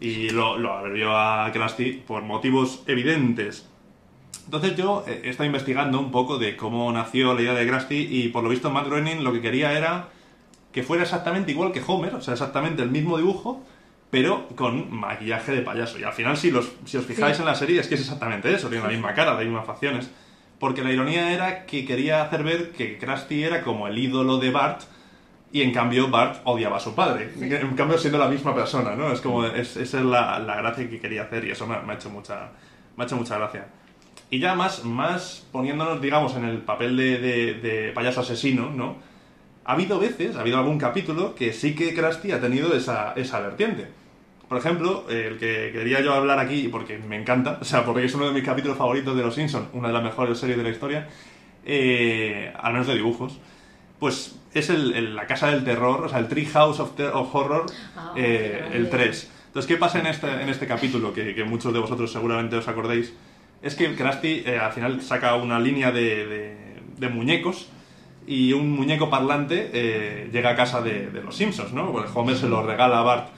[0.00, 3.68] Y lo, lo abrevió a Krusty por motivos evidentes.
[4.46, 8.08] Entonces yo eh, he estado investigando un poco de cómo nació la idea de Krusty
[8.10, 10.08] y por lo visto Matt Groening lo que quería era
[10.72, 13.64] que fuera exactamente igual que Homer, o sea, exactamente el mismo dibujo,
[14.10, 15.98] pero con maquillaje de payaso.
[15.98, 17.42] Y al final, si, los, si os fijáis Sí.
[17.42, 20.10] en la serie, es que es exactamente eso, tiene la misma cara, las mismas facciones.
[20.60, 24.50] Porque la ironía era que quería hacer ver que Krusty era como el ídolo de
[24.50, 24.82] Bart
[25.52, 27.32] y en cambio Bart odiaba a su padre.
[27.40, 29.10] En cambio siendo la misma persona, ¿no?
[29.12, 31.92] Es como, es, esa es la, la gracia que quería hacer y eso me, me
[31.92, 32.50] ha hecho mucha,
[32.96, 33.66] me ha hecho mucha gracia.
[34.30, 38.96] Y ya más, más poniéndonos, digamos, en el papel de, de- de payaso asesino, ¿no?
[39.64, 43.40] Ha habido veces, ha habido algún capítulo que sí que Krusty ha tenido esa, esa
[43.40, 43.86] vertiente.
[44.48, 48.14] Por ejemplo, el que quería yo hablar aquí, porque me encanta, o sea, porque es
[48.14, 50.70] uno de mis capítulos favoritos de Los Simpsons, una de las mejores series de la
[50.70, 51.08] historia,
[51.64, 53.38] eh, al menos de dibujos,
[53.98, 57.34] pues es el, el- la casa del terror, o sea, el Tree House of, of
[57.34, 59.30] Horror, Ah, eh, el 3.
[59.48, 61.12] Entonces, ¿qué pasa en este, en este capítulo?
[61.12, 63.12] Que, que muchos de vosotros seguramente os acordéis.
[63.62, 66.56] Es que Krusty eh, al final saca una línea de, de-
[66.98, 67.68] de muñecos
[68.26, 71.92] y un muñeco parlante eh, llega a casa de, de los Simpsons, ¿no?
[71.92, 73.28] Pues Homer se lo regala a Bart.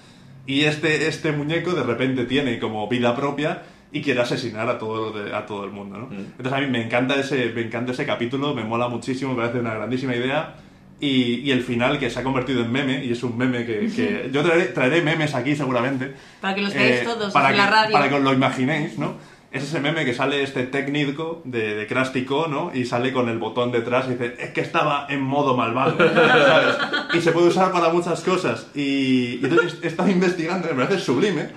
[0.46, 5.12] Y este, este muñeco de repente tiene como vida propia y quiere asesinar a todo,
[5.12, 6.08] de- a todo el mundo, ¿no?
[6.10, 9.58] Entonces a mí me encanta, ese, me encanta ese capítulo, me mola muchísimo, me parece
[9.60, 10.54] una grandísima idea.
[11.00, 13.88] Y, y el final que se ha convertido en meme, y es un meme que,
[13.94, 16.12] que yo traeré, traeré memes aquí seguramente.
[16.40, 17.92] Para que los veáis todos Eh, para en la que- radio.
[17.92, 19.14] Para que os lo imaginéis, ¿no?
[19.50, 22.70] Es ese meme que sale este técnico de, de Krusty Co, ¿no?
[22.74, 26.76] Y sale con el botón detrás y dice, es que estaba en modo malvado, ¿sabes?
[27.14, 28.66] Y se puede usar para muchas cosas.
[28.74, 31.48] Y, y entonces he estado investigando, me parece sublime.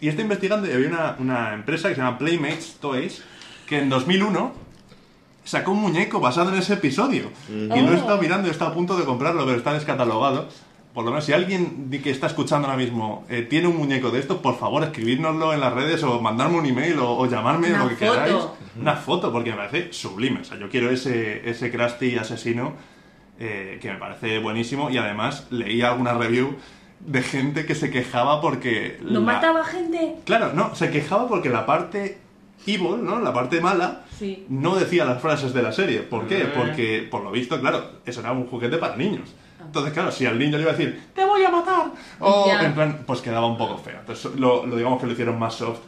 [0.00, 3.22] Y estoy investigando y había una, una empresa que se llama Playmates Toys,
[3.66, 4.52] que en 2001
[5.44, 7.30] sacó un muñeco basado en ese episodio.
[7.48, 10.48] Y lo he estado mirando estado a punto de comprarlo, pero está descatalogado.
[10.98, 14.18] Por lo menos, si alguien que está escuchando ahora mismo eh, tiene un muñeco de
[14.18, 17.84] esto, por favor, escribírnoslo en las redes o mandarme un email o, o llamarme, Una
[17.84, 18.12] lo que foto.
[18.14, 18.34] queráis.
[18.80, 20.40] Una foto, porque me parece sublime.
[20.40, 22.72] O sea, yo quiero ese, ese Krusty asesino
[23.38, 24.90] eh, que me parece buenísimo.
[24.90, 26.56] Y además, leí alguna review
[26.98, 28.98] de gente que se quejaba porque...
[29.00, 30.16] ¿No la- mataba gente?
[30.24, 32.18] Claro, no, se quejaba porque la parte
[32.66, 33.20] evil, ¿no?
[33.20, 34.46] La parte mala, Sí.
[34.48, 36.00] no decía las frases de la serie.
[36.00, 36.48] ¿Por qué?
[36.48, 36.52] Ah.
[36.56, 39.32] Porque, por lo visto, claro, eso era un juguete para niños.
[39.60, 41.90] Entonces, claro, si al niño le iba a decir, ¡te voy a matar!
[42.20, 43.98] O, en plan, pues quedaba un poco feo.
[44.00, 45.80] Entonces, lo, lo digamos que lo hicieron más soft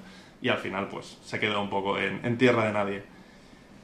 [0.43, 3.03] y al final, pues, se quedó un poco en, en tierra de nadie.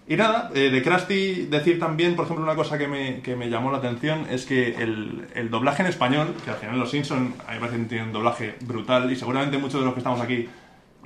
[0.08, 3.50] Y nada, eh, de Krusty decir también, por ejemplo, una cosa que me, que me
[3.50, 7.34] llamó la atención es que el, el doblaje en español, que al final los Simpsons
[7.46, 10.00] a mí me parece que tienen un doblaje brutal y seguramente muchos de los que
[10.00, 10.48] estamos aquí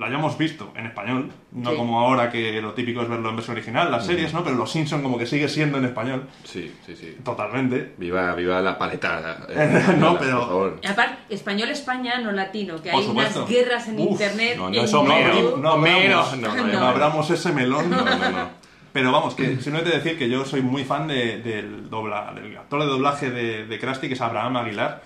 [0.01, 1.77] lo hayamos visto en español, no Sí.
[1.77, 4.43] como ahora que lo típico es verlo en versión original, las series, ¿no?
[4.43, 7.15] Pero los Simpsons como que sigue siendo en español, Sí, sí, sí.
[7.23, 7.93] totalmente.
[7.97, 9.45] Viva, viva la paleta.
[9.47, 14.55] eh, No, pero- aparte, español España, no latino, que hay unas guerras en Uf, internet.
[14.57, 16.85] no, no, en eso abri- no Menos, no, no, no no.
[16.87, 17.89] abramos ese melón.
[17.91, 18.61] No, no, no.
[18.91, 22.81] Pero vamos, que simplemente decir que yo soy muy fan de- del, dobla, del actor
[22.81, 25.01] de doblaje de, de Krusty, que es Abraham Aguilar,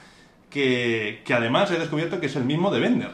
[0.49, 3.11] que, que además he descubierto que es el mismo de Bender,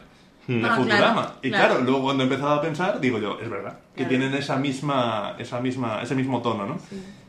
[0.60, 1.14] de Ah, Futurama.
[1.14, 1.68] claro, y claro.
[1.68, 4.10] claro, luego cuando he empezado a pensar, digo yo, es verdad, que Claro.
[4.10, 6.78] tienen esa misma, esa misma, ese mismo tono, ¿no?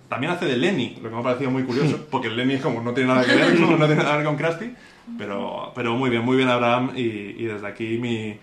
[0.08, 2.82] También hace de Lenny, lo que me ha parecido muy curioso, porque Lenny es como
[2.82, 4.74] no tiene nada que ver, como no tiene nada que ver con Krusty,
[5.18, 8.36] pero, pero muy bien, muy bien Abraham, y, y desde aquí mi,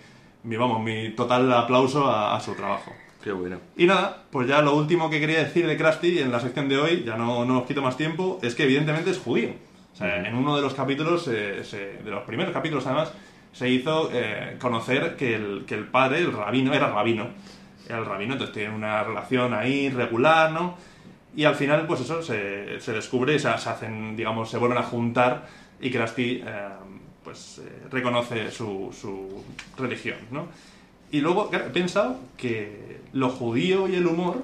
[0.44, 2.92] mi, vamos, mi total aplauso a- a su trabajo.
[3.24, 3.58] Qué bueno.
[3.76, 6.78] Y nada, pues ya lo último que quería decir de Krusty en la sección de
[6.78, 9.50] hoy, ya no, no os quito más tiempo, es que evidentemente es judío.
[9.94, 13.12] O sea, en uno de los capítulos, eh, se- de los primeros capítulos además,
[13.52, 17.28] se hizo eh, conocer que el, que el padre, el rabino, era rabino.
[17.88, 20.78] Era el rabino, entonces tienen una relación ahí regular, ¿no?
[21.36, 24.84] Y al final, pues eso, se, se descubre, se, se hacen, digamos, se vuelven a
[24.84, 25.48] juntar
[25.82, 26.70] y Krusty, eh,
[27.24, 29.44] pues, eh, reconoce su, su
[29.78, 30.48] religión, ¿no?
[31.12, 34.44] Y luego he pensado que lo judío y el humor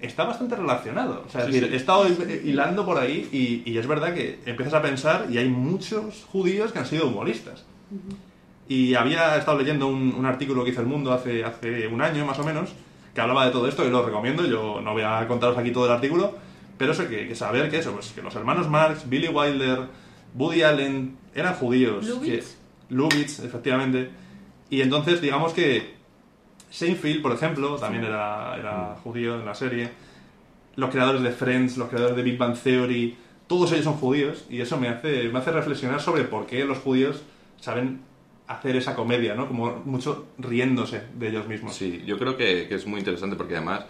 [0.00, 1.24] está bastante relacionado.
[1.26, 1.74] O sea, es decir, sí.
[1.74, 2.06] he estado
[2.44, 6.72] hilando por ahí y, y es verdad que empiezas a pensar y hay muchos judíos
[6.72, 7.64] que han sido humoristas.
[8.68, 12.24] Y había estado leyendo un, un artículo que hizo El Mundo hace, hace un año
[12.24, 12.70] más o menos,
[13.14, 14.46] que hablaba de todo esto y lo recomiendo.
[14.46, 16.34] Yo no voy a contaros aquí todo el artículo,
[16.78, 19.80] Pero eso que, que saber que eso, pues que los hermanos Marx, Billy Wilder,
[20.34, 22.06] Woody Allen eran judíos.
[22.06, 22.44] Lubitsch.
[22.44, 24.10] que- Lubitsch, efectivamente.
[24.70, 25.94] Y entonces, digamos que
[26.70, 29.90] Seinfeld, por ejemplo, también era, era judío en la serie.
[30.76, 34.46] Los creadores de Friends, los creadores de Big Bang Theory, todos ellos son judíos.
[34.48, 37.22] Y eso me hace, me hace reflexionar sobre por qué los judíos
[37.62, 38.00] saben
[38.48, 39.46] hacer esa comedia, ¿no?
[39.46, 41.74] Como mucho riéndose de ellos mismos.
[41.74, 43.86] Sí, yo creo que, es muy interesante porque además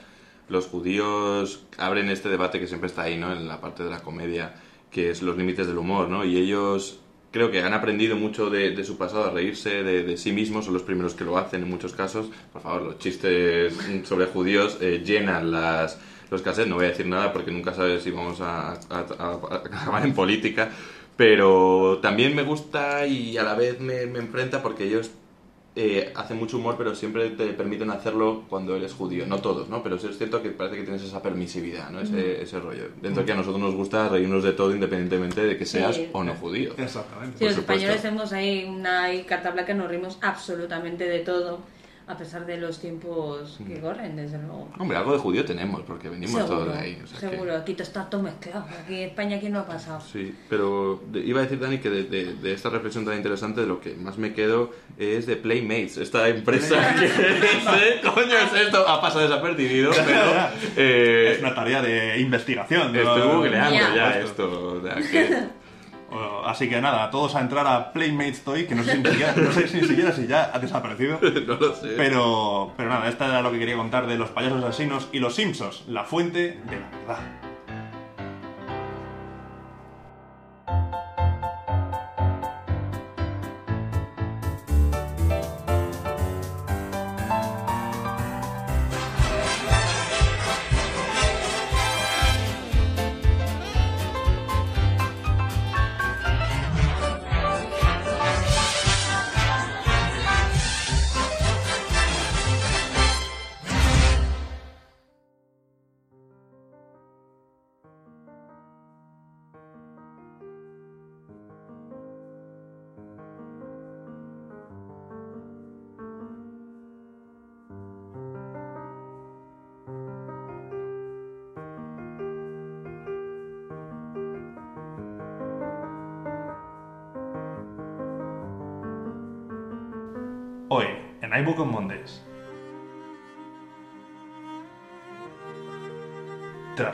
[0.48, 3.32] los judíos abren este debate que siempre está ahí, ¿no?
[3.32, 4.54] En la parte de la comedia,
[4.90, 6.24] que es los límites del humor, ¿no?
[6.24, 10.66] Y ellos creo que han aprendido mucho de, su pasado a reírse de, sí mismos,
[10.66, 12.26] son los primeros que lo hacen en muchos casos.
[12.52, 15.98] Por favor, los chistes sobre judíos eh, llenan las,
[16.30, 20.12] los cassettes, no voy a decir nada porque nunca sabes si vamos a acabar en
[20.12, 20.70] política,
[21.16, 25.10] pero también me gusta y a la vez me, me enfrenta porque ellos
[25.74, 29.24] eh, hacen mucho humor, pero siempre te permiten hacerlo cuando eres judío.
[29.26, 29.82] No todos, ¿no?
[29.82, 32.00] Pero sí es cierto que parece que tienes esa permisividad, ¿no?
[32.00, 32.88] Ese, ese rollo.
[33.00, 36.08] Dentro que a nosotros nos gusta reírnos de todo independientemente de que seas Sí.
[36.12, 36.74] o no judío.
[36.76, 37.38] Exactamente.
[37.38, 37.72] Sí, los supuesto.
[37.72, 41.60] españoles tenemos ahí una carta blanca, nos rimos absolutamente de todo,
[42.06, 44.68] a pesar de los tiempos que corren, desde luego.
[44.78, 47.00] Hombre, algo de judío tenemos, porque venimos todos de ahí.
[47.02, 48.64] o sea que- seguro, aquí todo está todo mezclado.
[48.82, 50.00] Aquí en España, ¿quién no ha pasado?
[50.00, 53.60] Sí, pero de- iba a decir, Dani, que de, de- de esta reflexión tan interesante,
[53.62, 58.60] de lo que más me quedo es de Playmates, esta empresa que dice, coño, es
[58.66, 60.20] esto, ha pasado desapercibido, pero
[60.76, 62.92] eh, Es una tarea de investigación.
[62.92, 62.98] ¿no?
[62.98, 63.94] estoy googleando Ya.
[63.94, 64.78] ya esto.
[64.78, 65.61] o sea que-
[66.44, 69.52] Así que nada, todos a entrar a Playmates Toy, que no sé, ni siquiera, no
[69.52, 71.18] sé ni siquiera si ya ha desaparecido.
[71.46, 71.94] no lo sé.
[71.96, 75.34] Pero, pero nada, esta era lo que quería contar de los payasos asesinos y los
[75.34, 77.51] Simpsons, la fuente de la verdad.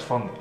[0.09, 0.39] Trasfondos.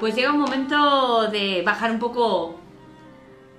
[0.00, 2.58] Pues llega un momento de bajar un poco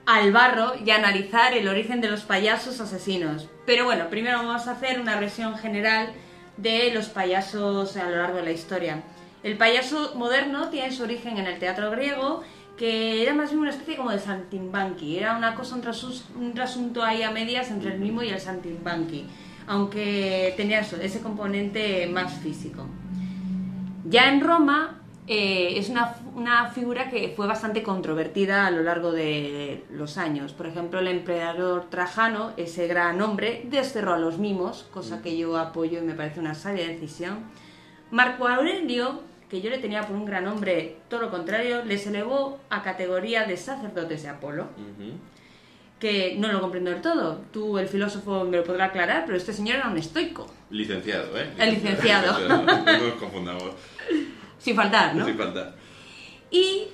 [0.05, 3.47] al barro y analizar el origen de los payasos asesinos.
[3.65, 6.11] Pero bueno, primero vamos a hacer una versión general
[6.57, 9.03] de los payasos a lo largo de la historia.
[9.43, 12.41] El payaso moderno tiene su origen en el teatro griego,
[12.77, 15.17] que era más bien una especie como de saltimbanqui.
[15.17, 15.75] Era una cosa,
[16.35, 19.27] un trasunto ahí a medias entre el mimo y el saltimbanqui,
[19.67, 22.85] aunque tenía eso, ese componente más físico.
[24.05, 29.11] Ya en Roma eh, es una, una figura que fue bastante controvertida a lo largo
[29.11, 30.53] de los años.
[30.53, 35.57] Por ejemplo, el emperador Trajano, ese gran hombre, desterró a los mimos, cosa que yo
[35.57, 37.39] apoyo y me parece una sabia decisión.
[38.09, 42.59] Marco Aurelio, que yo le tenía por un gran hombre, todo lo contrario, les elevó
[42.69, 44.67] a categoría de sacerdotes de Apolo.
[46.01, 47.39] Que no lo comprendo del todo.
[47.53, 50.47] Tú, el filósofo, me lo podrá aclarar, pero este señor era un estoico.
[50.71, 51.49] Licenciado, ¿eh?
[51.57, 52.37] El licenciado.
[52.49, 53.71] No nos confundamos.
[54.57, 55.25] Sin faltar, ¿no?
[55.25, 55.75] Sin falta.
[56.49, 56.87] Y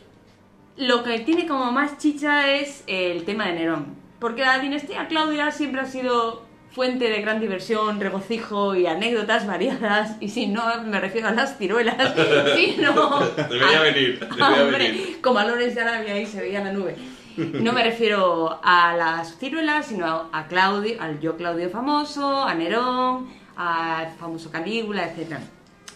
[0.77, 3.95] lo que tiene como más chicha es el tema de Nerón.
[4.19, 10.17] Porque la dinastía Claudia siempre ha sido fuente de gran diversión, regocijo y anécdotas variadas.
[10.19, 11.95] Y si no me refiero a las ciruelas,
[12.55, 13.19] sino.
[13.49, 15.21] Debería a- venir, debería Hombre, venir.
[15.21, 16.95] con valores de Arabia ahí se veía la nube.
[17.37, 23.27] No me refiero a las ciruelas, sino a Claudio, al yo Claudio famoso, a Nerón,
[23.55, 25.37] al famoso Calígula, etc.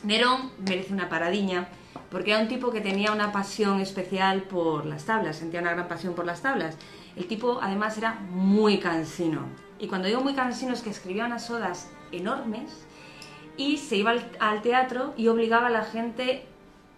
[0.03, 1.67] Nerón merece una paradiña
[2.11, 5.87] porque era un tipo que tenía una pasión especial por las tablas, sentía una gran
[5.87, 6.77] pasión por las tablas.
[7.15, 9.45] El tipo además era muy cansino.
[9.79, 12.85] Y cuando digo muy cansino es que escribía unas odas enormes
[13.57, 16.45] y se iba al, al teatro y obligaba a la gente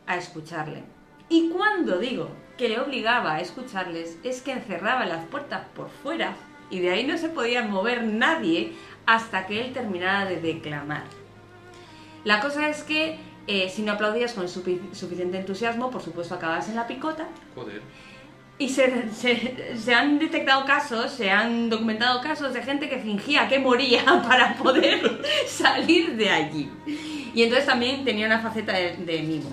[0.05, 0.83] a escucharle.
[1.29, 2.29] Y cuando digo
[2.63, 6.33] que le obligaba a escucharles es que encerraba las puertas por fuera
[6.69, 8.71] y de ahí no se podía mover nadie
[9.05, 11.03] hasta que él terminara de declamar.
[12.23, 16.69] La cosa es que eh, si no aplaudías con sufi- suficiente entusiasmo, por supuesto acababas
[16.69, 17.81] en la picota Joder.
[18.57, 23.49] Y se, se- se han detectado casos, se han documentado casos de gente que fingía
[23.49, 26.69] que moría para poder salir de allí.
[27.35, 29.51] Y entonces también tenía una faceta de, de mimo.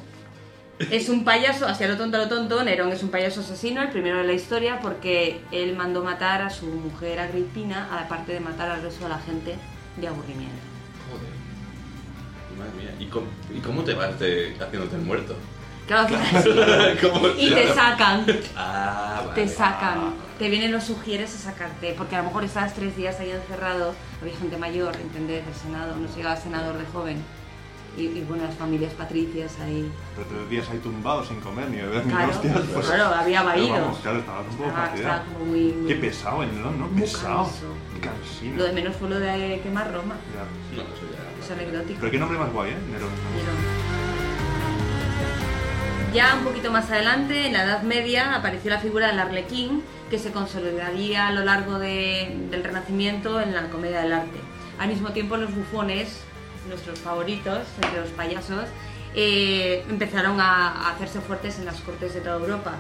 [0.91, 4.17] Es un payaso, hacia lo tonto lo tonto, Nerón es un payaso asesino, el primero
[4.19, 8.83] de la historia, porque él mandó matar a su mujer Agripina, aparte de matar al
[8.83, 9.57] resto de la gente
[9.97, 10.57] de aburrimiento.
[11.11, 12.59] Joder.
[12.59, 12.95] Madre mía.
[12.99, 15.37] ¿Y cómo, y cómo te vas de, haciéndote el muerto?
[15.87, 16.07] Claro
[17.01, 18.25] que ¿Cómo Y te sacan,
[18.57, 19.43] Ah, vale.
[19.43, 23.19] te sacan, te vienen los sugieres a sacarte, porque a lo mejor estabas tres días
[23.21, 25.45] ahí encerrado, había gente mayor, ¿entendés?
[25.45, 27.23] Del Senado, no llegaba senador de joven,
[27.97, 29.91] y, y bueno, las familias patricias ahí.
[30.17, 32.59] Pero tres días ahí tumbado sin comer ni beber ni Claro, hostias.
[32.73, 33.73] Pues, claro, había vaído.
[33.73, 35.21] Vamos, claro, estabas un poco Estaba, fastidiado.
[35.23, 36.71] estaba muy, muy- Qué pesado, ¿no?
[36.71, 36.89] ¿no?
[36.89, 37.45] Pesado.
[37.45, 37.67] canso.
[37.95, 38.57] Qué cansino.
[38.57, 40.77] Lo de menos fue lo de quemar Roma, Ya.
[40.77, 41.45] No, eso ya.
[41.45, 41.99] es anecdótico.
[42.01, 42.77] Pero qué nombre más guay, ¿eh?
[42.93, 43.11] Nerón.
[46.13, 50.19] Ya un poquito más adelante, en la Edad Media, apareció la figura del arlequín, que
[50.19, 54.41] se consolidaría a lo largo de- del Renacimiento en la comedia del arte.
[54.81, 56.25] Al mismo tiempo, los bufones,
[56.69, 58.65] nuestros favoritos entre los payasos,
[59.15, 62.75] eh, empezaron a, a hacerse fuertes en las cortes de toda Europa.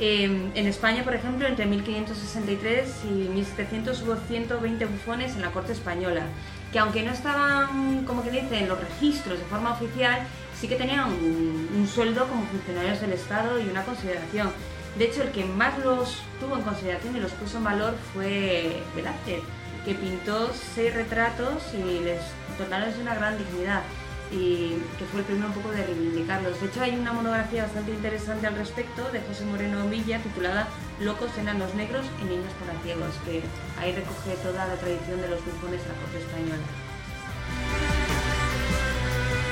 [0.00, 5.72] Eh, en España, por ejemplo, entre 1563 y 1700 hubo 120 bufones en la corte
[5.72, 6.22] española,
[6.72, 10.26] que aunque no estaban, como que dice, en los registros de forma oficial,
[10.60, 14.50] sí que tenían un, un sueldo como funcionarios del Estado y una consideración.
[14.98, 18.82] De hecho, el que más los tuvo en consideración y los puso en valor fue
[18.96, 19.42] Velázquez,
[19.84, 22.20] que pintó seis retratos y les
[22.58, 23.82] de una gran dignidad
[24.30, 26.60] y que fue el primero un poco de reivindicarlos.
[26.60, 30.68] De hecho, hay una monografía bastante interesante al respecto de José Moreno Villa titulada
[31.00, 33.42] Locos, enanos negros y niños paraciegos, que
[33.78, 36.62] ahí recoge toda la tradición de los bufones de la corte española.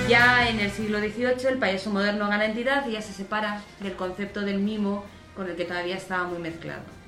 [0.08, 3.94] Ya en el siglo XVIII el payaso moderno gana entidad y ya se separa del
[3.94, 5.04] concepto del mimo
[5.36, 7.01] con el que todavía estaba muy mezclado.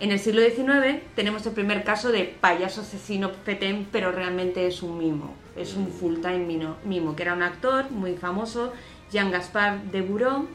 [0.00, 4.82] En el siglo XIX tenemos el primer caso de payaso asesino petén, pero realmente es
[4.82, 8.72] un mimo, es un full-time mimo, que era un actor muy famoso,
[9.10, 10.46] Jean Gaspard de Buron,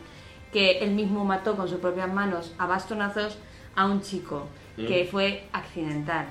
[0.54, 3.38] que él mismo mató con sus propias manos a bastonazos
[3.76, 6.26] a un chico, que fue accidental.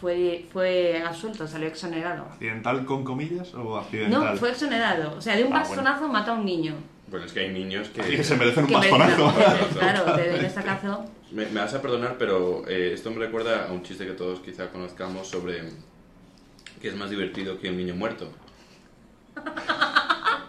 [0.00, 2.26] Fue, fue absuelto, salió exonerado.
[2.26, 4.32] ¿Accidental con comillas o accidental?
[4.32, 5.16] No, fue exonerado.
[5.16, 6.74] O sea, de un Ah, bastonazo mata a un niño.
[7.08, 8.02] Bueno, es que hay niños que...
[8.02, 9.32] Sí, que se merecen un bastonazo.
[9.78, 11.04] Claro, de- en este caso.
[11.30, 14.40] Me, me vas a perdonar, pero eh, esto me recuerda a un chiste que todos
[14.40, 15.62] quizá conozcamos sobre
[16.80, 18.30] que es más divertido que un niño muerto.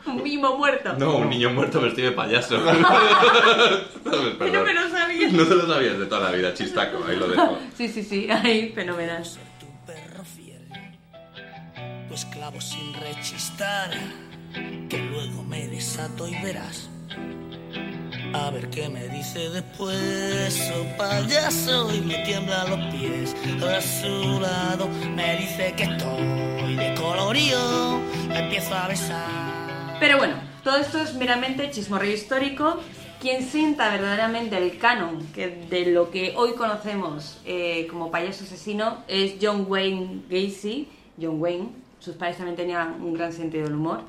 [0.06, 0.94] Un mimo muerto.
[1.00, 2.58] No, un niño muerto vestido de payaso.
[4.04, 4.64] Pero Perdón.
[4.64, 5.30] me lo sabía.
[5.32, 7.58] No te lo sabías de toda la vida, chistaco, ahí lo dejo.
[7.76, 9.24] Sí, sí, sí, ahí, fenomenal.
[9.60, 10.68] tu perro fiel,
[12.08, 13.90] tu esclavo sin rechistar,
[14.90, 16.90] que luego me desato y verás.
[18.34, 23.36] A ver qué me dice después, oh payaso, y me tiemblan los pies.
[23.64, 29.98] A su lado me dice que estoy de colorío, me empiezo a besar.
[30.00, 32.80] Pero bueno, todo esto es meramente chismorreo histórico.
[33.22, 39.04] Quien sienta verdaderamente el canon que de lo que hoy conocemos eh, como payaso asesino
[39.08, 40.90] es John Wayne Gacy.
[41.20, 44.02] John Wayne, sus padres también tenían un gran sentido del humor,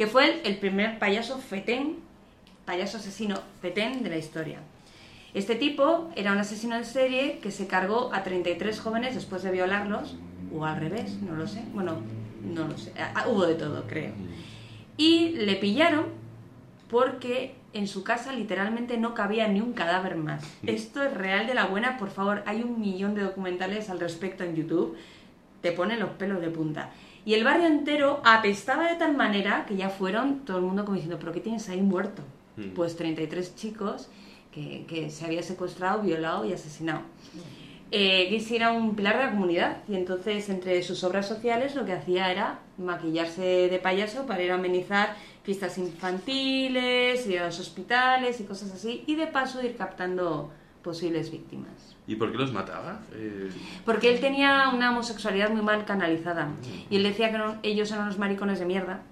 [0.00, 1.96] que fue el, primer payaso fetén,
[2.64, 4.60] payaso asesino fetén de la historia.
[5.34, 9.50] Este tipo era un asesino en serie que se cargó a 33 jóvenes después de
[9.50, 10.16] violarlos,
[10.54, 11.62] o al revés, no lo sé.
[11.74, 11.98] Bueno,
[12.42, 12.94] no lo sé.
[12.98, 14.14] Ah, hubo de todo, creo.
[14.96, 16.06] Y le pillaron
[16.88, 20.42] porque en su casa literalmente no cabía ni un cadáver más.
[20.66, 24.44] Esto es real de la buena, por favor, hay un millón de documentales al respecto
[24.44, 24.96] en YouTube.
[25.60, 26.90] Te ponen los pelos de punta.
[27.30, 30.96] Y el barrio entero apestaba de tal manera que ya fueron todo el mundo como
[30.96, 32.22] diciendo, ¿pero qué tienes ahí muerto?
[32.56, 32.70] Mm.
[32.70, 34.08] Pues 33 chicos
[34.50, 37.02] que, que se había secuestrado, violado y asesinado.
[37.92, 41.84] Eh, Gacy era un pilar de la comunidad y entonces entre sus obras sociales lo
[41.84, 45.14] que hacía era maquillarse de payaso para ir a amenizar
[45.44, 50.50] fiestas infantiles, ir a los hospitales y cosas así y de paso ir captando
[50.82, 51.89] posibles víctimas.
[52.10, 52.98] ¿Y por qué los mataba?
[53.14, 53.50] Eh,
[53.84, 56.48] Porque él tenía una homosexualidad muy mal canalizada
[56.90, 59.02] y él decía que no- ellos eran unos maricones de mierda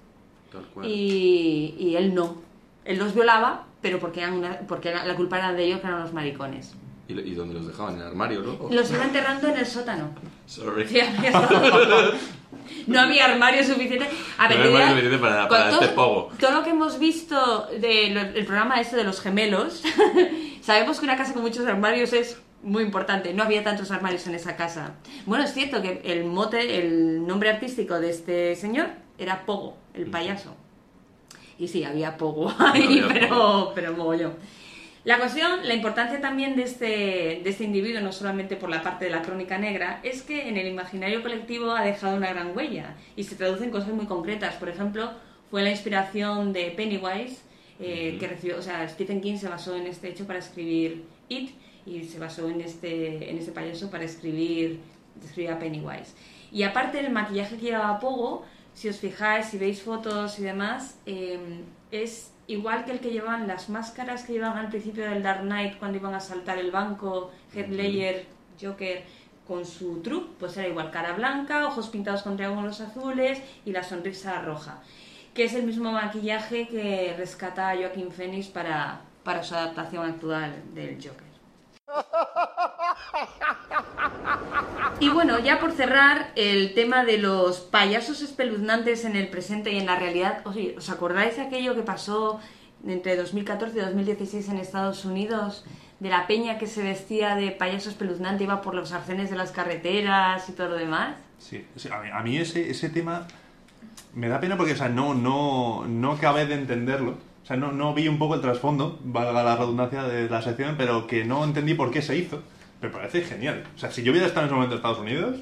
[0.50, 0.84] tal cual.
[0.86, 2.36] y, y él no.
[2.84, 6.00] Él los violaba, pero porque, eran una- porque la culpa era de ellos que eran
[6.00, 6.74] los maricones.
[7.06, 7.94] ¿Y, y dónde los dejaban?
[7.94, 8.68] ¿En el armario, no?
[8.68, 10.10] Los iba enterrando en el sótano.
[10.46, 10.86] Sorry.
[10.88, 11.30] Sí, había
[12.88, 14.08] no había armario suficiente.
[14.38, 16.32] A ver, No había suficiente para- para todo, este pogo.
[16.40, 19.82] Todo lo que hemos visto del programa este de los gemelos,
[20.62, 23.32] sabemos que una casa con muchos armarios es muy importante.
[23.34, 24.94] No había tantos armarios en esa casa.
[25.26, 28.88] Bueno, es cierto que el mote, el nombre artístico de este señor
[29.18, 30.54] era Pogo, el payaso.
[31.58, 33.72] Y sí, había Pogo ahí, Había pero, Pogo.
[33.74, 34.34] pero mogollón.
[35.04, 39.06] La cuestión, la importancia también de este, de este individuo, no solamente por la parte
[39.06, 42.94] de la crónica negra, es que en el imaginario colectivo ha dejado una gran huella
[43.16, 44.56] y se traduce en cosas muy concretas.
[44.56, 45.12] Por ejemplo,
[45.50, 47.40] fue la inspiración de Pennywise,
[47.80, 51.52] eh, que recibió, o sea, Stephen King se basó en este hecho para escribir It
[51.88, 54.80] y se basó en este, en este payaso para escribir,
[55.22, 56.14] escribir a Pennywise.
[56.52, 60.98] Y aparte el maquillaje que llevaba Pogo, si os fijáis, si veis fotos y demás,
[61.06, 61.38] eh,
[61.90, 65.78] es igual que el que llevaban las máscaras que llevaban al principio del Dark Knight
[65.78, 68.26] cuando iban a saltar el banco, Heath Ledger,
[68.60, 69.04] Joker,
[69.46, 73.82] con su truc, pues era igual, cara blanca, ojos pintados con triángulos azules y la
[73.82, 74.82] sonrisa roja,
[75.32, 80.54] que es el mismo maquillaje que rescata a Joaquin Phoenix para, para su adaptación actual
[80.74, 81.27] del Joker.
[85.00, 89.78] Y bueno, ya por cerrar, el tema de los payasos espeluznantes en el presente y
[89.78, 90.42] en la realidad.
[90.44, 92.40] ¿os acordáis de aquello que pasó
[92.84, 95.64] entre 2014 y 2016 en Estados Unidos?
[96.00, 99.52] De la peña que se vestía de payaso espeluznante, iba por los arcenes de las
[99.52, 101.16] carreteras y todo lo demás.
[101.38, 103.26] Sí, a mí ese, ese tema
[104.14, 107.18] me da pena porque o sea, no, no, no acabé de entenderlo.
[107.48, 111.06] Sea, no, no vi un poco el trasfondo, valga la redundancia de la sección, pero
[111.06, 112.42] que no entendí por qué se hizo.
[112.82, 113.64] Me parece genial.
[113.74, 115.36] O sea, si yo hubiera estado en ese momento en Estados Unidos,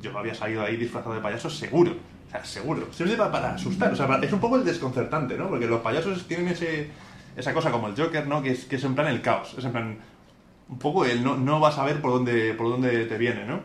[0.00, 1.96] yo habría salido ahí disfrazado de payaso seguro.
[2.28, 2.86] O sea, seguro.
[2.92, 3.92] Simplemente para, para asustar.
[3.92, 5.50] O sea, es un poco el desconcertante, ¿no?
[5.50, 6.92] Porque los payasos tienen ese,
[7.36, 8.40] esa cosa como el Joker, ¿no?
[8.40, 9.54] Que es, que es en plan el caos.
[9.58, 9.98] Es en plan
[10.66, 13.60] un poco el no, no vas a ver por dónde, por dónde te viene, ¿no?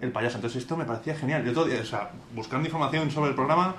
[0.00, 0.38] El payaso.
[0.38, 1.44] Entonces esto me parecía genial.
[1.44, 3.76] Yo todo, o sea, buscando información sobre el programa,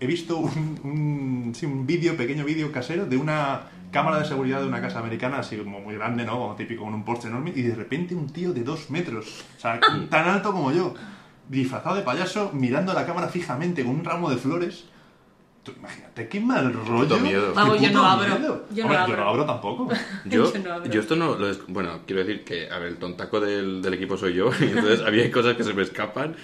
[0.00, 4.60] he visto un, un, sí, un vídeo, pequeño vídeo casero de una cámara de seguridad
[4.60, 6.32] de una casa americana, así como muy grande, ¿no?
[6.38, 9.60] Como típico, con un poste enorme, y de repente un tío de dos metros, o
[9.60, 9.80] sea,
[10.10, 10.94] tan alto como yo,
[11.48, 14.84] disfrazado de payaso, mirando la cámara fijamente con un ramo de flores.
[15.62, 17.18] Tú, imagínate, qué mal rollo.
[17.18, 17.48] miedo.
[17.48, 18.38] qué Vamos, yo no abro.
[18.38, 18.66] miedo.
[18.70, 19.12] Yo no Hombre, abro.
[19.12, 19.88] yo no abro tampoco.
[20.24, 20.90] Yo, Yo no abro.
[20.90, 23.94] yo esto no lo es, bueno, quiero decir que, a ver, el tontaco del, del
[23.94, 26.36] equipo soy yo, y entonces había cosas que se me escapan.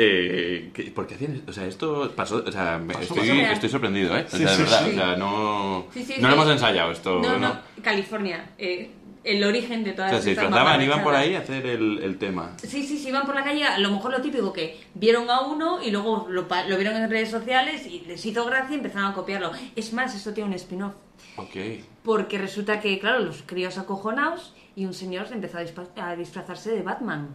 [0.00, 1.50] Eh, que- ¿Por qué hacían esto?
[1.50, 3.52] O sea, esto pasó, o sea, me- Pasó, estoy, pasó.
[3.52, 4.24] estoy sorprendido, ¿eh?
[4.26, 4.90] O Sí, sea, de sí, verdad, sí.
[4.90, 6.22] o sea, no, Sí, sí, no sí.
[6.22, 7.38] lo hemos ensayado esto, No, ¿no?
[7.48, 8.50] no, California.
[8.58, 8.92] eh,
[9.24, 11.98] el origen de O todas sea, se estas disfrazaban, iban por ahí a hacer el,
[12.02, 12.52] el tema.
[12.62, 15.40] Sí, sí, sí, iban por la calle, a lo mejor lo típico que vieron a
[15.40, 18.76] uno y luego lo, pa- lo vieron en redes sociales y les hizo gracia y
[18.76, 19.50] empezaron a copiarlo.
[19.74, 20.94] Es más, esto tiene un spin-off.
[21.36, 21.56] Ok.
[22.04, 25.58] Porque resulta que, claro, los críos acojonados y un señor se empezó
[25.96, 27.28] a disfrazarse de Batman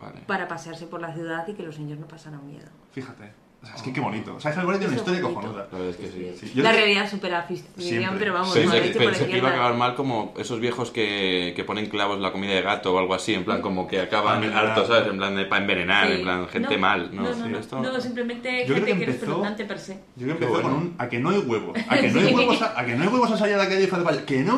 [0.00, 0.20] Vale.
[0.26, 2.68] para pasearse por la ciudad y que los niños no pasaran miedo.
[2.92, 3.32] Fíjate.
[3.60, 4.36] O sea, es que qué bonito.
[4.36, 5.68] O sea, es que me parece una historia cojonuda.
[5.72, 6.06] La verdad es que
[6.38, 6.46] sí.
[6.52, 8.70] Sí, la creo- realidad supera ficción, pero vamos, sí, hecho
[9.00, 12.22] por Pensé que iba a acabar mal como esos viejos que, que ponen clavos en
[12.22, 14.66] la comida de gato o algo así, en plan como que acaban Envenenar.
[14.66, 15.08] hartos, ¿sabes?
[15.10, 16.12] En plan de para envenenar, Sí.
[16.12, 17.22] en plan gente No, mal, ¿no?
[17.22, 19.78] No, no, no, esto- no, simplemente Yo creo gente que que, eres empezó- espeluznante per
[19.80, 19.94] se.
[19.94, 20.76] Yo creo que empezó con bueno.
[20.76, 21.72] un a que no hay huevo.
[21.88, 23.68] A que no hay huevos a, a que no hay huevos a salir a la
[23.68, 24.24] calle y de.
[24.24, 24.56] Que no.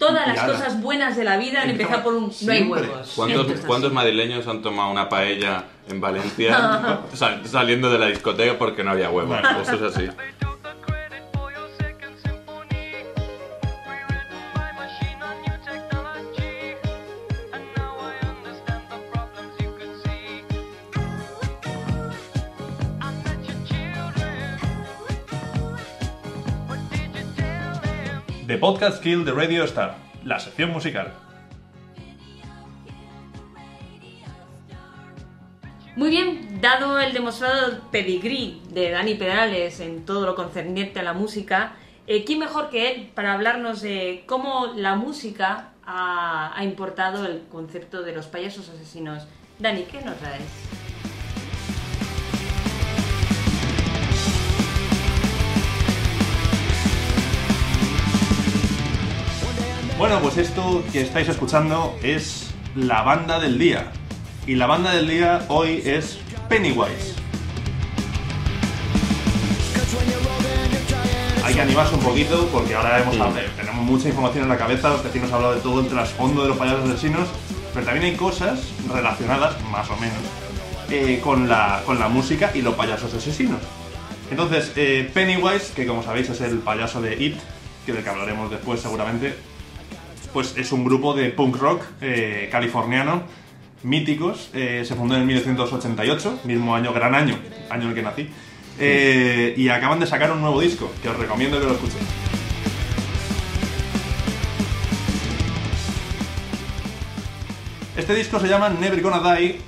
[0.00, 2.80] Todas las cosas buenas de la vida han Empezaba- empezado por un no hay Siempre.
[2.82, 3.12] huevos.
[3.14, 3.94] ¿Cuántos, Entonces, cuántos así.
[3.94, 9.10] madrileños han tomado una paella en Valencia sal- saliendo de la discoteca porque no había
[9.10, 9.38] huevos?
[9.62, 10.08] Eso es así.
[28.50, 29.94] The Podcast Kill the Radio Star,
[30.24, 31.12] la sección musical.
[35.94, 41.12] Muy bien, dado el demostrado pedigrí de Dani Pedrales en todo lo concerniente a la
[41.12, 41.74] música,
[42.08, 47.42] eh, ¿quién mejor que él para hablarnos de cómo la música ha, ha importado el
[47.52, 49.28] concepto de los payasos asesinos?
[49.60, 50.89] Dani, ¿qué nos traes?
[60.00, 63.92] Bueno, pues esto que estáis escuchando es la banda del día.
[64.46, 67.16] Y la banda del día hoy es Pennywise.
[71.44, 74.88] Hay que animarse un poquito porque ahora hemos, eh, tenemos mucha información en la cabeza,
[74.88, 77.28] los vecinos han hablado de todo el trasfondo de los payasos asesinos,
[77.74, 78.58] pero también hay cosas
[78.90, 80.16] relacionadas, más o menos,
[80.88, 83.60] eh, con, la, con la música y los payasos asesinos.
[84.30, 87.36] Entonces, eh, Pennywise, que como sabéis es el payaso de It,
[87.84, 89.49] que del que hablaremos después seguramente,
[90.32, 93.22] pues es un grupo de punk rock eh, californiano,
[93.82, 98.28] míticos, eh, se fundó en 1988, mismo año, gran año, año en el que nací,
[98.78, 102.04] eh, y acaban de sacar un nuevo disco, que os recomiendo que lo escuchéis.
[107.96, 109.60] Este disco se llama Never Gonna Die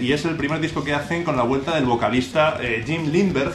[0.00, 3.52] y es el primer disco que hacen con la vuelta del vocalista Jim Lindberg,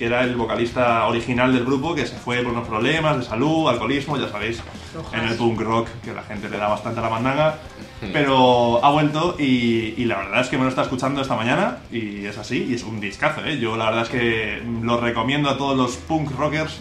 [0.00, 3.68] que era el vocalista original del grupo, que se fue por unos problemas de salud,
[3.68, 4.62] alcoholismo, ya sabéis,
[5.12, 7.58] en el punk rock, que la gente le da bastante a la mandanga.
[8.10, 11.80] Pero ha vuelto y, y la verdad es que me lo está escuchando esta mañana
[11.92, 13.58] y es así, y es un discazo, ¿eh?
[13.58, 16.80] Yo la verdad es que lo recomiendo a todos los punk rockers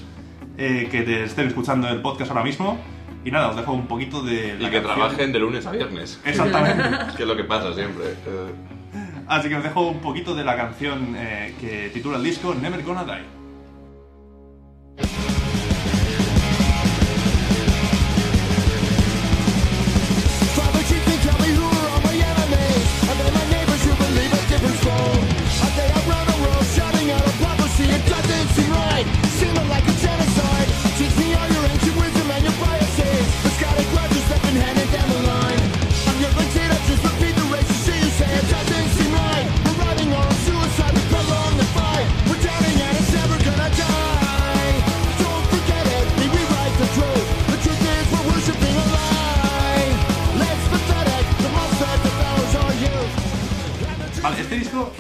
[0.58, 2.80] eh, que te estén escuchando el podcast ahora mismo.
[3.26, 4.56] Y nada, os dejo un poquito de...
[4.58, 4.84] Y que canción.
[4.84, 6.22] trabajen de lunes a viernes.
[6.24, 6.84] Exactamente.
[7.18, 8.16] que es lo que pasa siempre.
[9.30, 12.82] Así que os dejo un poquito de la canción eh, que titula el disco Never
[12.82, 13.40] Gonna Die.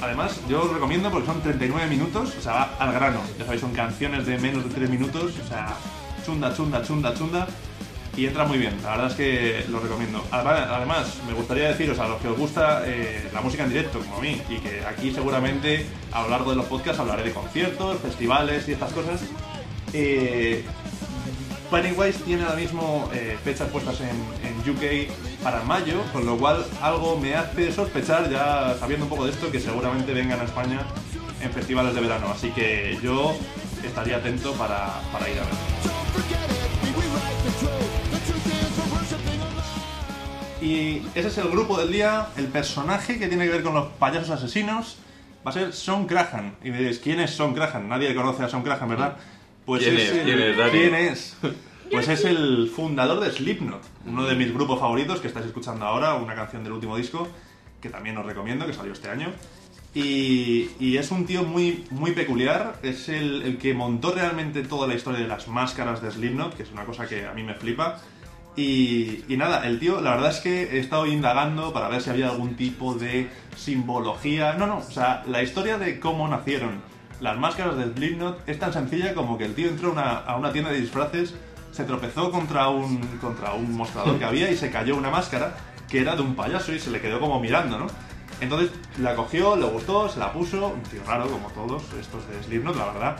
[0.01, 3.21] Además, yo os recomiendo porque son 39 minutos, o sea, va al grano.
[3.37, 5.75] Ya sabéis, son canciones de menos de 3 minutos, o sea,
[6.25, 7.47] chunda, chunda, chunda, chunda.
[8.17, 10.23] Y entra muy bien, la verdad es que lo recomiendo.
[10.31, 14.17] Además, me gustaría deciros a los que os gusta eh, la música en directo, como
[14.17, 17.99] a mí, y que aquí seguramente a lo largo de los podcasts hablaré de conciertos,
[17.99, 19.21] festivales y estas cosas.
[19.93, 20.65] Eh,
[21.71, 27.17] Pennywise tiene ahora mismo eh, fechas puestas en UK para mayo, con lo cual algo
[27.17, 30.81] me hace sospechar, ya sabiendo un poco de esto, que seguramente vengan a España
[31.41, 32.27] en festivales de verano.
[32.29, 33.35] Así que yo
[33.83, 35.53] estaría atento para, para ir a ver.
[40.61, 43.87] Y ese es el grupo del día, el personaje que tiene que ver con los
[43.93, 44.97] payasos asesinos.
[45.45, 46.57] Va a ser Son Crahan.
[46.63, 47.87] Y me diréis, ¿quién es Son Crahan?
[47.87, 49.15] Nadie conoce a Son Crahan, ¿verdad?
[49.65, 50.11] Pues ¿Quién es?
[50.71, 51.37] ¿Quién es?
[51.91, 56.15] Pues es el fundador de Slipknot, uno de mis grupos favoritos que estáis escuchando ahora,
[56.15, 57.27] una canción del último disco
[57.81, 59.31] que también os recomiendo, que salió este año.
[59.93, 64.93] Y, es un tío muy, muy peculiar, es el, el que montó realmente toda la
[64.93, 67.99] historia de las máscaras de Slipknot, que es una cosa que a mí me flipa.
[68.55, 72.09] Y, y nada, el tío, la verdad es que he estado indagando para ver si
[72.09, 74.53] había algún tipo de simbología.
[74.53, 76.81] No, no, o sea, la historia de cómo nacieron
[77.21, 80.51] las máscaras de Slipknot es tan sencilla como que el tío entró una, a una
[80.51, 81.35] tienda de disfraces,
[81.71, 85.55] se tropezó contra un, contra un mostrador que había y se cayó una máscara
[85.89, 87.87] que era de un payaso y se le quedó como mirando, ¿no?
[88.41, 92.41] Entonces la cogió, le gustó, se la puso, un tío raro como todos estos de
[92.43, 93.17] Slipknot, la verdad.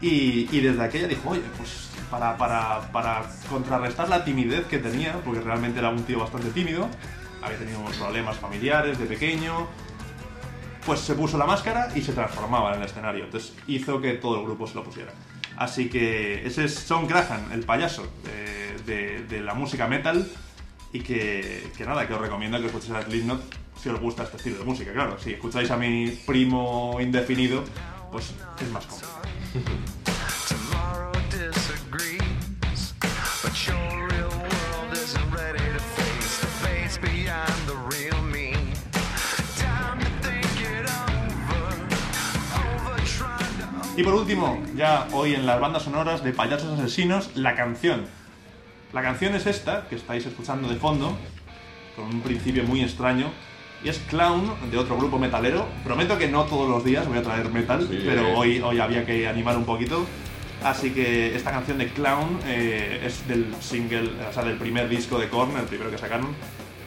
[0.00, 5.14] Y, y desde aquella dijo, oye, pues para, para, para contrarrestar la timidez que tenía,
[5.24, 6.88] porque realmente era un tío bastante tímido,
[7.42, 9.66] había tenido unos problemas familiares de pequeño,
[10.86, 13.24] pues se puso la máscara y se transformaba en el escenario.
[13.24, 15.12] Entonces hizo que todo el grupo se lo pusiera.
[15.56, 18.06] Así que ese es Son Graham, el payaso
[18.86, 20.26] de, de- la música metal.
[20.92, 23.42] Y que, nada, que os recomiendo que escuchéis a Slipknot
[23.82, 24.92] si os gusta este estilo de música.
[24.92, 27.64] Claro, si escucháis a mi primo indefinido,
[28.12, 29.22] pues es más complicado.
[43.96, 48.06] Y por último, ya hoy en las bandas sonoras de Payasos Asesinos, la canción.
[48.92, 51.16] La canción es esta, que estáis escuchando de fondo,
[51.94, 53.30] con un principio muy extraño,
[53.84, 55.66] y es Clown, de otro grupo metalero.
[55.84, 58.02] Prometo que no todos los días voy a traer metal, Sí.
[58.04, 60.04] pero hoy, hoy había que animar un poquito.
[60.64, 65.18] Así que esta canción de Clown eh, es del single, o sea, del primer disco
[65.18, 66.28] de Korn, el primero que sacaron,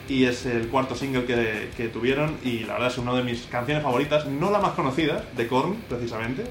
[0.08, 3.42] y es el cuarto single que, que tuvieron, y la verdad es una de mis
[3.42, 6.44] canciones favoritas, no la más conocida, de Korn, precisamente,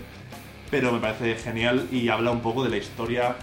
[0.70, 3.36] pero me parece genial y habla un poco de la historia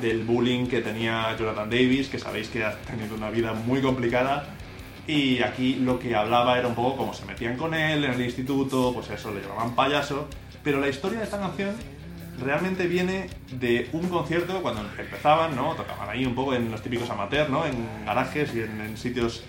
[0.00, 4.46] del bullying que tenía Jonathan Davis, que sabéis que ha tenido una vida muy complicada.
[5.06, 8.20] Y aquí lo que hablaba era un poco cómo se metían con él en el
[8.20, 10.28] instituto, pues eso, le llamaban payaso.
[10.62, 11.74] Pero la historia de esta canción
[12.40, 15.74] realmente viene de un concierto cuando empezaban, ¿no?
[15.74, 17.66] Tocaban ahí un poco en los típicos amateurs, ¿no?
[17.66, 19.42] En garajes y en, sitios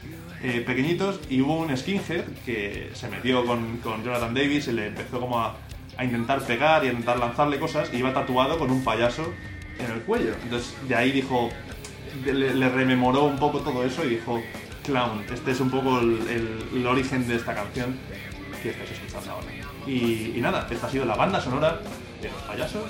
[0.44, 1.20] eh, pequeñitos.
[1.30, 5.40] Y hubo un skinhead que se metió con, con Jonathan Davis y le empezó como
[5.40, 5.56] a,
[5.98, 9.34] a intentar pegar y a intentar lanzarle cosas y iba tatuado con un payaso
[9.80, 10.34] en el cuello.
[10.44, 11.50] Entonces de ahí dijo,
[12.26, 14.42] le, rememoró un poco todo eso y dijo,
[14.84, 17.98] Clown, este es un poco el, origen de esta canción
[18.62, 19.48] que estáis escuchando ahora.
[19.88, 21.80] Y, nada, esta ha sido la banda sonora
[22.22, 22.84] de los payasos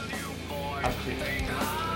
[0.84, 1.93] asesinos.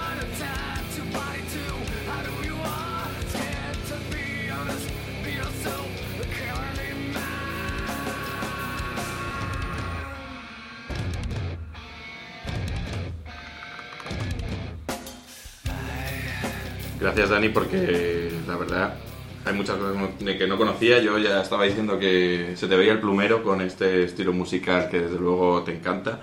[17.00, 18.95] Gracias Dani porque la verdad
[19.45, 21.00] hay muchas cosas que no conocía.
[21.00, 25.00] Yo ya estaba diciendo que se te veía el plumero con este estilo musical que
[25.02, 26.20] desde luego te encanta.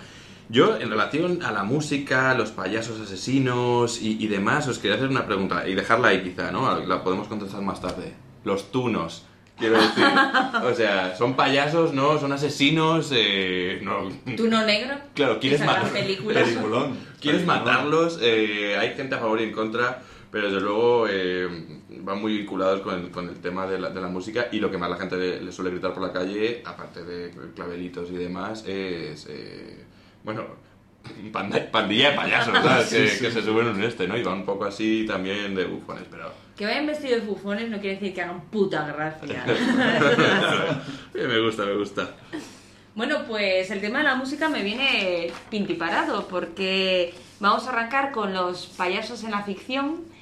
[0.50, 5.08] Yo, en relación a la música, los payasos asesinos y, y demás, os quería hacer
[5.08, 6.80] una pregunta y dejarla ahí quizá, ¿no?
[6.84, 8.12] La podemos contestar más tarde.
[8.44, 9.24] Los tunos,
[9.58, 10.04] quiero decir.
[10.62, 12.20] O sea, son payasos, ¿no?
[12.20, 14.10] Son asesinos, eh, no...
[14.36, 14.96] ¿Tú no negro?
[15.14, 15.88] Claro, ¿quieres matar?
[15.88, 16.42] película.
[16.44, 16.98] Peliculón.
[17.22, 17.46] Quieres Peliculón.
[17.46, 20.02] matarlos, eh, hay gente a favor y en contra,
[20.34, 21.48] pero desde luego eh,
[22.00, 24.68] van muy vinculados con el, con el tema de la, de la música y lo
[24.68, 28.14] que más la gente le, le suele gritar por la calle, aparte de clavelitos y
[28.16, 29.84] demás, es, eh,
[30.24, 30.44] bueno,
[31.30, 32.86] panda- pandilla de payasos, ¿sabes?
[32.90, 33.24] Sí, que, sí.
[33.24, 34.16] que se suben en este, ¿no?
[34.18, 36.32] Y van un poco así también de bufones, pero...
[36.56, 39.44] Que vayan vestidos de bufones no quiere decir que hagan puta gracia.
[41.14, 42.10] Me gusta, me gusta.
[42.96, 48.32] Bueno, pues el tema de la música me viene pintiparado porque vamos a arrancar con
[48.34, 50.12] los payasos en la ficción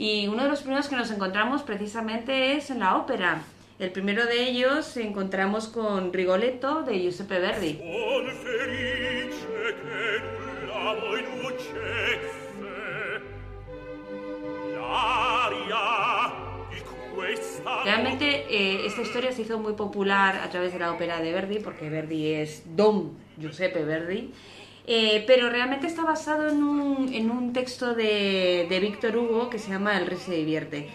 [0.00, 3.42] y uno de los primeros que nos encontramos precisamente es en la ópera.
[3.78, 7.78] El primero de ellos encontramos con Rigoletto de Giuseppe Verdi.
[17.84, 21.58] Realmente eh, esta historia se hizo muy popular a través de la ópera de Verdi,
[21.58, 24.32] porque Verdi es Don Giuseppe Verdi,
[24.92, 29.58] eh, pero realmente está basado en un, en un texto de, de Víctor Hugo que
[29.58, 30.88] se llama El rey se divierte.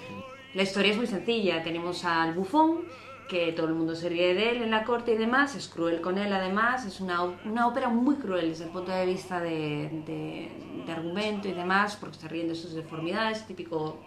[0.54, 2.82] La historia es muy sencilla, tenemos al bufón,
[3.30, 6.00] que todo el mundo se ríe de él en la corte y demás, es cruel
[6.02, 9.90] con él además, es una, una ópera muy cruel desde el punto de vista de,
[10.06, 10.52] de-
[10.86, 13.98] de argumento y demás, porque se ríen de sus deformidades, típico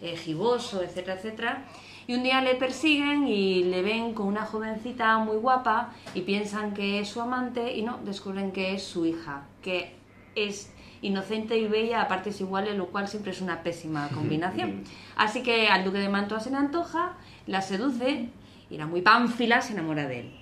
[0.00, 1.64] eh, giboso, etcétera, etcétera.
[2.08, 6.72] Y un día le persiguen y le ven con una jovencita muy guapa y piensan
[6.72, 9.94] que es su amante y no, descubren que es su hija, que
[10.34, 14.84] es inocente y bella a partes iguales, lo cual siempre es una pésima combinación.
[15.16, 18.30] Así que al duque de Mantua se le antoja, la seduce
[18.70, 20.32] y la muy pánfila se enamora de él.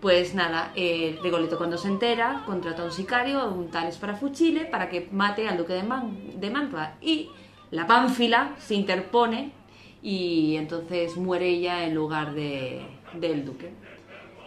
[0.00, 4.88] Pues nada, eh, Rigoletto cuando se entera contrata a un sicario, un tal Sparafucile, para
[4.88, 6.92] que mate al duque de, Man- de Mantua.
[7.02, 7.28] Y
[7.70, 9.52] la pánfila se interpone
[10.02, 12.80] y entonces muere ella en lugar de-
[13.12, 13.70] del duque.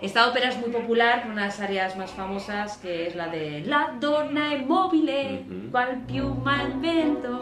[0.02, 3.62] Esta ópera es muy popular, una de las áreas más famosas que es la de
[3.62, 7.40] La donna è mobile, qual più mal vento.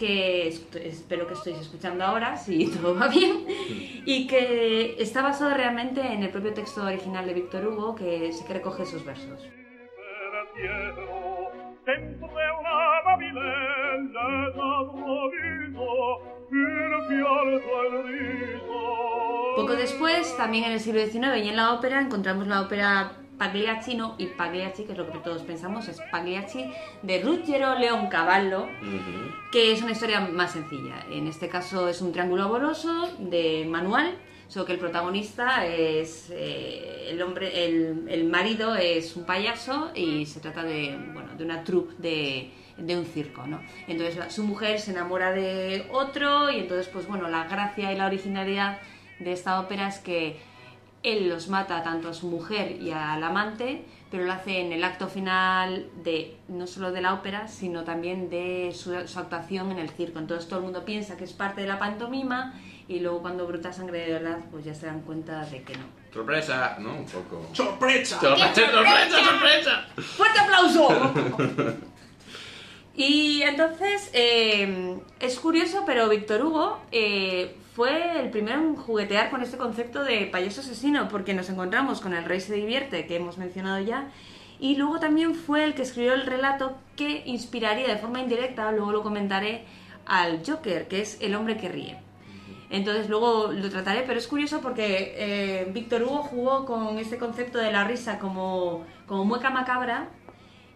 [0.00, 3.44] Que espero que estéis escuchando ahora, si todo va bien,
[4.06, 8.42] y que está basado realmente en el propio texto original de Víctor Hugo, que sí
[8.46, 9.46] que recoge esos versos.
[19.56, 23.94] Poco después, también en el siglo XIX y en la ópera, encontramos la ópera Pagliacci,
[23.94, 26.70] no, y Pagliacci, que es lo que todos pensamos, es Pagliacci,
[27.02, 28.66] de Ruggero Leoncavallo,
[29.50, 30.96] que es una historia más sencilla.
[31.10, 34.14] En este caso es un triángulo amoroso de manual,
[34.46, 40.26] solo que el protagonista es eh, el hombre, el, el marido es un payaso y
[40.26, 43.60] se trata de, bueno, de una troupe de, de un circo, ¿no?
[43.88, 47.96] Entonces la- su mujer se enamora de otro y entonces, pues bueno, la gracia y
[47.96, 48.80] la originalidad
[49.18, 50.36] de esta ópera es que
[51.02, 54.84] él los mata tanto a su mujer y al amante, pero lo hace en el
[54.84, 59.78] acto final de no solo de la ópera, sino también de su, su actuación en
[59.78, 60.18] el circo.
[60.18, 62.54] Entonces todo el mundo piensa que es parte de la pantomima
[62.88, 65.84] y luego cuando bruta sangre de verdad, pues ya se dan cuenta de que no.
[66.12, 66.94] Sorpresa, ¿no?
[66.94, 67.48] Un poco.
[67.52, 68.18] ¡Sorpresa!
[68.18, 69.86] Sorpresa, sorpresa, sorpresa.
[69.96, 71.14] ¡Fuerte aplauso!
[72.96, 79.40] Y entonces eh, es curioso, pero Víctor Hugo eh, fue el primero en juguetear con
[79.40, 83.38] este concepto de payaso asesino, porque nos encontramos con El Rey se divierte, que hemos
[83.38, 84.10] mencionado ya,
[84.58, 88.92] y luego también fue el que escribió el relato que inspiraría de forma indirecta, luego
[88.92, 89.64] lo comentaré,
[90.04, 91.96] al Joker, que es El hombre que ríe.
[92.68, 97.56] Entonces luego lo trataré, pero es curioso porque eh, Víctor Hugo jugó con este concepto
[97.56, 100.10] de la risa como, como mueca macabra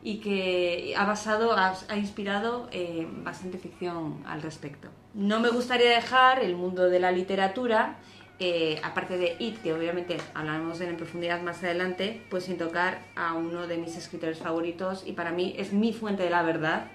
[0.03, 4.89] y que ha basado, ha, inspirado eh, bastante ficción al respecto.
[5.15, 7.99] No me gustaría dejar el mundo de la literatura,
[8.41, 12.99] eh, aparte de It, que obviamente hablaremos de en profundidad más adelante, pues sin tocar
[13.15, 16.89] a uno de mis escritores favoritos y para mí es mi fuente de la verdad,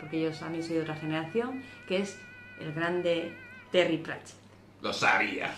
[0.00, 2.18] porque yo también soy de otra generación, que es
[2.60, 3.36] el grande
[3.72, 4.45] Terry Pratchett.
[4.82, 5.56] Lo sabía.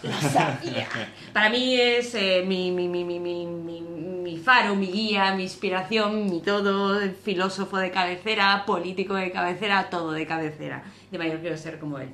[1.33, 6.99] Para mí es eh, mi, mi, mi, mi, faro, mi guía, mi inspiración, mi todo,
[7.25, 10.85] filósofo de cabecera, político de cabecera, todo de cabecera.
[11.11, 12.09] De mayor quiero ser como él.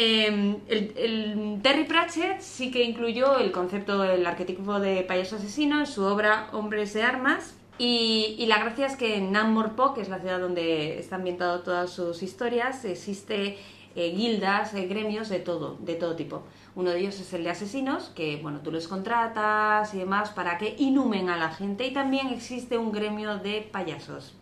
[0.00, 5.86] Eh, el, Terry Pratchett sí que incluyó el concepto del arquetipo de payaso asesino en
[5.86, 7.56] su obra Hombres de Armas.
[7.78, 11.90] Y, la gracia es que en Namorpok, que es la ciudad donde está ambientado todas
[11.90, 13.58] sus historias, existe
[13.98, 16.44] eh, guildas, eh, gremios de todo, de todo tipo.
[16.76, 20.56] Uno de ellos es el de asesinos, que bueno, tú los contratas y demás para
[20.56, 21.84] que inhumen a la gente.
[21.84, 24.34] Y también existe un gremio de payasos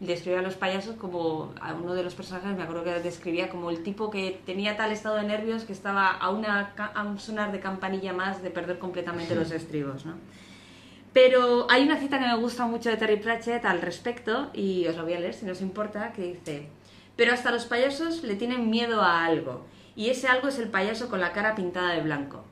[0.00, 3.68] describe a los payasos como a uno de los personajes me acuerdo que describía como
[3.68, 7.52] el tipo que tenía tal estado de nervios que estaba a, una, a un sonar
[7.52, 10.14] de campanilla más de perder completamente los estribos ¿no?
[11.12, 14.96] pero hay una cita que me gusta mucho de Terry Pratchett al respecto y os
[14.96, 16.68] lo voy a leer si no os importa que dice
[17.20, 21.10] pero hasta los payasos le tienen miedo a algo y ese algo es el payaso
[21.10, 22.46] con la cara pintada de blanco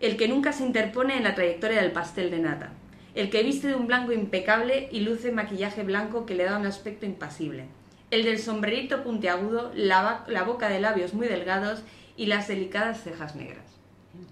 [0.00, 2.72] el que nunca se interpone en la trayectoria del pastel de nata,
[3.14, 6.66] el que viste de un blanco impecable y luce maquillaje blanco que le da un
[6.66, 7.66] aspecto impasible,
[8.10, 11.84] el del sombrerito puntiagudo, la, la boca de labios muy delgados
[12.16, 13.64] y las delicadas cejas negras.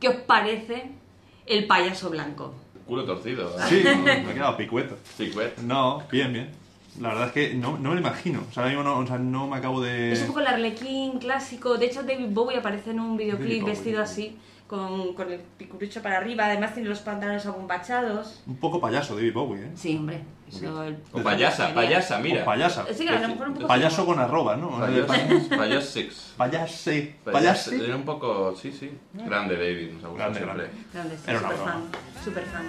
[0.01, 0.91] ¿Qué os parece
[1.47, 2.57] el payaso blanco?
[2.89, 3.57] Culo torcido.
[3.57, 3.63] ¿eh?
[3.69, 4.99] Sí, me ha quedado picueto.
[5.17, 5.51] Güey.
[5.63, 6.60] No, bien, bien.
[7.01, 8.41] La verdad es que no, no me lo imagino.
[8.49, 10.13] O sea, ahora mismo no, o sea, no me acabo de...
[10.13, 11.77] Es un poco el arlequín clásico.
[11.79, 13.75] De hecho, David Bowie aparece en un videoclip Bowie.
[13.75, 14.37] vestido así,
[14.67, 16.45] con, con el picurucho para arriba.
[16.45, 18.43] Además, tiene los pantalones abombachados.
[18.47, 19.71] Un poco payaso David Bowie, ¿eh?
[19.75, 20.21] Sí, hombre.
[20.51, 22.43] Eso, el- O payasa, payasa, mira.
[22.43, 22.85] O payasa.
[22.93, 24.79] Sí, que a lo mejor un poco Payaso con arroba, ¿no?
[24.81, 25.07] Payas,
[25.49, 26.35] payas six.
[26.37, 27.15] Payase.
[27.25, 27.35] Payas,
[27.69, 27.85] Payase.
[27.85, 28.91] era un poco, sí, sí.
[29.15, 30.65] Grande David, nos ha gustado Grande, siempre.
[30.65, 30.83] grande.
[30.93, 31.83] Grande, sí, Era una super fan.
[32.25, 32.67] Super fan.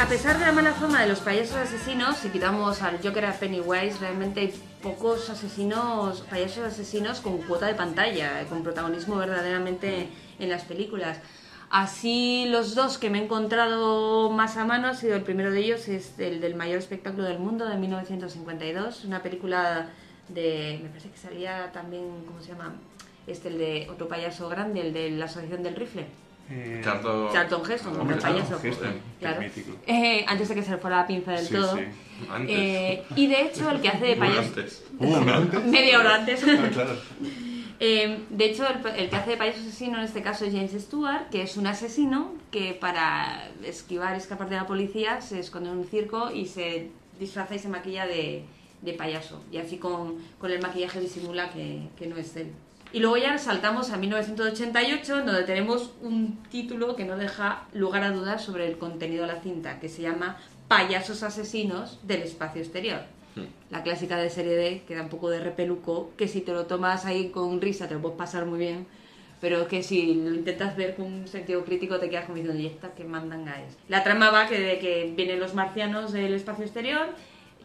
[0.00, 3.32] A pesar de la mala fama de los payasos asesinos, si quitamos al Joker a
[3.32, 10.48] Pennywise, realmente hay pocos asesinos, payasos asesinos con cuota de pantalla, con protagonismo verdaderamente en
[10.48, 11.18] las películas.
[11.68, 15.60] Así, los dos que me he encontrado más a mano ha sido el primero de
[15.60, 19.90] ellos, es el del mayor espectáculo del mundo de 1952, una película
[20.28, 22.72] de, me parece que salía también, ¿cómo se llama?
[23.28, 26.06] Este, el de otro payaso grande, el de la Asociación del Rifle.
[26.50, 28.54] Eh, Charlton, Charlton Heston, como Hombre, el payaso.
[28.62, 29.42] Heston, que Claro.
[29.42, 29.76] es mítico.
[29.86, 31.76] Eh, antes de que se le fuera la pinza del Sí, todo.
[31.76, 31.82] sí.
[32.30, 32.56] Antes.
[32.58, 34.40] Eh, y de hecho, el que hace de payaso.
[34.40, 34.84] antes.
[34.98, 35.20] Uh.
[35.66, 36.42] Media hora antes.
[36.48, 36.96] Ah, claro.
[37.80, 40.72] Eh, de hecho, el, el que hace de payaso asesino en este caso es James
[40.72, 45.70] Stewart, que es un asesino que para esquivar y escapar de la policía se esconde
[45.70, 46.88] en un circo y se
[47.20, 48.42] disfraza y se maquilla de,
[48.82, 49.44] de payaso.
[49.52, 52.50] Y así con, con el maquillaje disimula que, que no es él.
[52.92, 58.10] Y luego ya saltamos a 1988, donde tenemos un título que no deja lugar a
[58.10, 63.00] dudas sobre el contenido de la cinta, que se llama Payasos asesinos del espacio exterior.
[63.70, 66.66] La clásica de serie D, que da un poco de repeluco, que si te lo
[66.66, 68.86] tomas ahí con risa te lo puedes pasar muy bien,
[69.40, 72.66] pero que si lo intentas ver con un sentido crítico te quedas como diciendo, ¿y
[72.66, 73.76] esta qué mandanga es?
[73.88, 77.10] La trama va que de que vienen los marcianos del espacio exterior,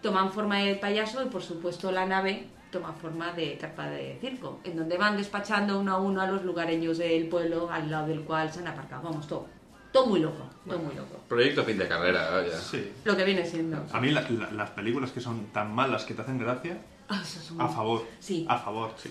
[0.01, 4.59] toman forma de payaso y por supuesto la nave toma forma de carpa de circo,
[4.65, 8.21] en donde van despachando uno a uno a los lugareños del pueblo al lado del
[8.21, 9.03] cual se han aparcado.
[9.03, 9.47] Vamos, todo.
[9.93, 11.19] Todo muy loco, todo muy loco.
[11.29, 12.57] Proyecto fin de carrera, vaya.
[12.57, 12.91] Sí.
[13.05, 13.77] Lo que viene siendo.
[13.93, 17.19] A mí la- la- las películas que son tan malas que te hacen gracia, Ah,
[17.21, 18.05] eso es un- a favor.
[18.19, 18.45] Sí.
[18.49, 18.91] A favor.
[18.97, 19.09] Sí.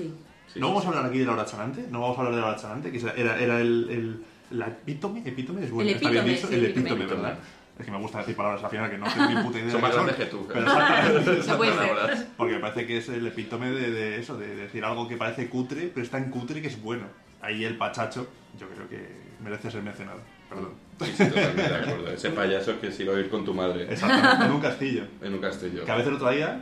[0.52, 0.86] Sí, no sí, vamos sí.
[0.86, 2.90] a hablar aquí de la hora chanante, no vamos a hablar de la hora chanante,
[2.90, 4.24] que era, era el, el,
[4.58, 6.90] la epítome, epítome es bueno, El está bien epítome, dicho, sí, el epítome.
[7.04, 7.38] epítome, ¿verdad?
[7.78, 9.80] Es que me gusta decir palabras al final que no tengo ni puta idea Son
[9.80, 12.26] más grandes que tú, Pero exactamente, puede.
[12.36, 15.48] Porque me parece que es el epítome de, de eso, de decir algo que parece
[15.48, 17.06] cutre, pero es tan cutre que es bueno.
[17.40, 19.08] Ahí el pachacho, yo creo que
[19.42, 20.20] merece ser mencionado.
[20.48, 20.74] Perdón.
[21.00, 22.12] Sí, sí, totalmente de acuerdo.
[22.12, 25.04] Ese payaso que se iba a ir con tu madre Exactamente, en un castillo.
[25.20, 25.84] en un castillo.
[25.84, 26.60] Que a veces lo traía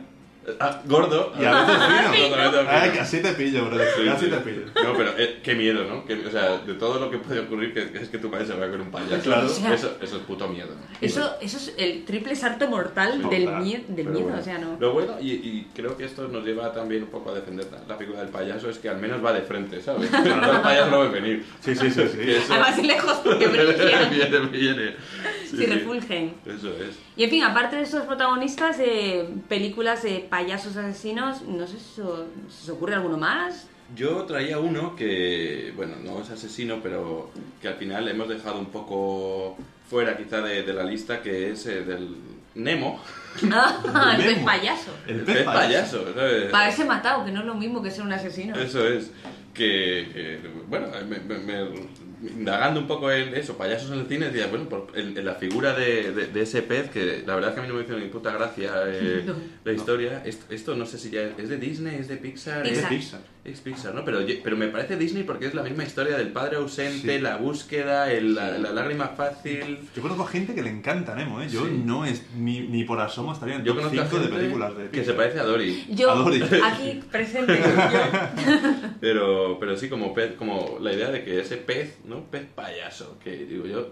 [0.59, 1.31] Ah, gordo.
[1.39, 1.75] y a veces
[2.25, 2.35] fino.
[2.67, 3.77] Ay, así te pillo, bro.
[3.95, 4.31] Sí, Así sí.
[4.31, 4.61] te pillo.
[4.83, 6.03] No, pero eh, qué miedo, ¿no?
[6.03, 8.47] Que, o sea, de todo lo que puede ocurrir, que, que es que tu padre
[8.47, 9.21] se vaya con un payaso.
[9.21, 9.45] Claro.
[9.47, 10.69] Eso, eso es puto miedo.
[10.99, 14.39] Eso, eso es el triple salto mortal Sí, del, mie- del Pero miedo, bueno.
[14.39, 14.77] o sea, no.
[14.79, 17.79] Lo bueno, y, y creo que esto nos lleva también un poco a defender la,
[17.87, 20.09] la figura del payaso, es que al menos va de frente, ¿sabes?
[20.31, 21.45] Claro, el payaso lo ve venir.
[21.59, 22.01] Sí, sí, sí.
[22.07, 22.31] Sí.
[22.31, 24.95] eso- Además, y lejos porque brillan, viene, viene.
[25.45, 25.65] Sí, si sí.
[25.67, 26.33] refulgen.
[26.45, 26.97] Eso es.
[27.21, 32.01] Y en fin, aparte de estos protagonistas, eh, películas de payasos asesinos, no sé si
[32.01, 33.67] os, ocurre alguno más.
[33.95, 37.29] Yo traía uno que, bueno, no es asesino, pero
[37.61, 39.55] que al final hemos dejado un poco
[39.87, 42.15] fuera quizá de, de la lista, que es eh, del
[42.55, 42.99] Nemo,
[43.53, 44.91] Ah, el pez payaso.
[45.05, 45.99] El el pez pez payaso.
[46.05, 46.13] payaso.
[46.15, 46.43] ¿sabes?
[46.49, 48.55] Para haberse matado, que no es lo mismo que ser un asesino.
[48.57, 49.11] Eso es.
[49.53, 51.69] Que, que, bueno, me, me- me
[52.21, 55.35] indagando un poco en eso, payasos en el cine, decía, bueno, por- en, en la
[55.35, 57.83] figura de, de- de ese pez, que la verdad es que a mí no me
[57.83, 59.25] hizo ni puta gracia eh,
[59.65, 60.21] la historia.
[60.25, 62.63] Esto, esto no sé si ya es de Disney, es de Pixar.
[62.63, 62.83] Pixar.
[62.83, 63.21] Es, Pixar.
[63.43, 64.05] Es Pixar, ¿no?
[64.05, 67.19] Pero, pero me parece Disney porque es la misma historia del padre ausente, Sí.
[67.21, 69.79] la búsqueda, el- la, la lágrima fácil.
[69.95, 71.47] Yo conozco gente que le encanta Nemo, ¿eh?
[71.49, 71.81] Yo Sí.
[71.83, 74.77] no es ni, ni por asomo estaría en Yo top conozco a 5 de películas
[74.77, 75.85] de que se parece a Dory.
[75.89, 76.11] Yo,
[76.63, 77.67] aquí presente, yo.
[78.99, 82.25] Pero, pero sí, como pez, como la idea de que ese pez, ¿no?
[82.25, 83.89] Pez payaso, que digo yo,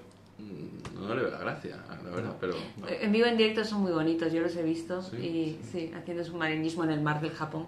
[1.00, 2.54] no le veo la gracia, la verdad, pero...
[2.78, 2.88] no.
[2.88, 5.02] En vivo en directo son muy bonitos, yo los he visto.
[5.02, 5.16] ¿Sí?
[5.18, 7.68] Y sí, haciendo submarinismo en el mar del Japón.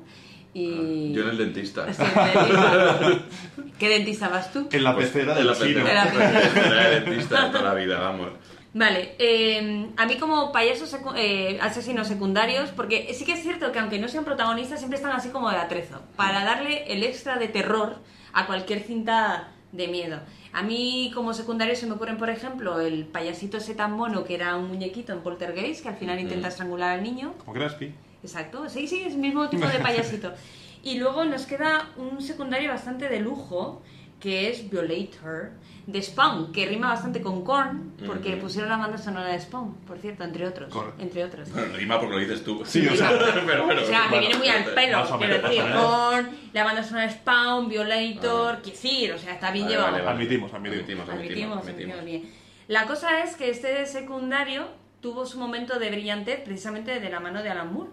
[0.54, 1.14] Y...
[1.14, 1.92] Yo en el dentista.
[1.94, 2.04] Sí.
[3.80, 4.68] ¿Qué dentista vas tú?
[4.72, 5.80] En la pecera En del la cine.
[5.80, 6.68] En la pecera.
[6.68, 8.30] Era de dentista de toda la vida, vamos.
[8.74, 13.72] Vale, eh, a mí como payasos secu- eh, asesinos secundarios, porque sí que es cierto
[13.74, 17.38] que aunque no sean protagonistas, siempre están así como de atrezo, para darle el extra
[17.38, 17.98] de terror
[18.32, 20.20] a cualquier cinta de miedo.
[20.54, 24.36] A mí como secundarios se me ocurren, por ejemplo, el payasito ese tan mono que
[24.36, 27.34] era un muñequito en Poltergeist, que al final intenta estrangular al niño.
[27.38, 27.94] Como Craspi.
[28.24, 30.34] Exacto, sí, sí, es el mismo tipo de payasito.
[30.84, 33.84] Y luego nos queda un secundario bastante de lujo,
[34.22, 35.52] que es Violator,
[35.88, 38.42] de Spawn, que rima bastante con Korn, porque Ujú.
[38.44, 40.72] pusieron la banda sonora de Spawn, por cierto, entre otros.
[40.72, 41.02] Correcto.
[41.02, 41.52] Entre otros.
[41.52, 42.62] Bueno, rima porque lo dices tú.
[42.64, 43.10] Sí, o sea,
[43.46, 43.82] pero bueno.
[43.82, 45.78] O sea, me bueno, viene muy al pelo, más o quiero menos, decir, más o
[45.80, 46.24] menos.
[46.24, 49.92] Korn, la banda sonora de Spawn, Violator, quiero decir, o sea, está bien Vale, llevado.
[49.92, 50.16] vale, vale.
[50.18, 50.82] Admitimos, admitimos.
[50.84, 51.98] Admitimos, Admitimos, admitimos.
[51.98, 52.34] admitimos bien.
[52.68, 54.68] La cosa es que este secundario
[55.02, 57.90] tuvo su momento de brillantez precisamente de la mano de Alan Moore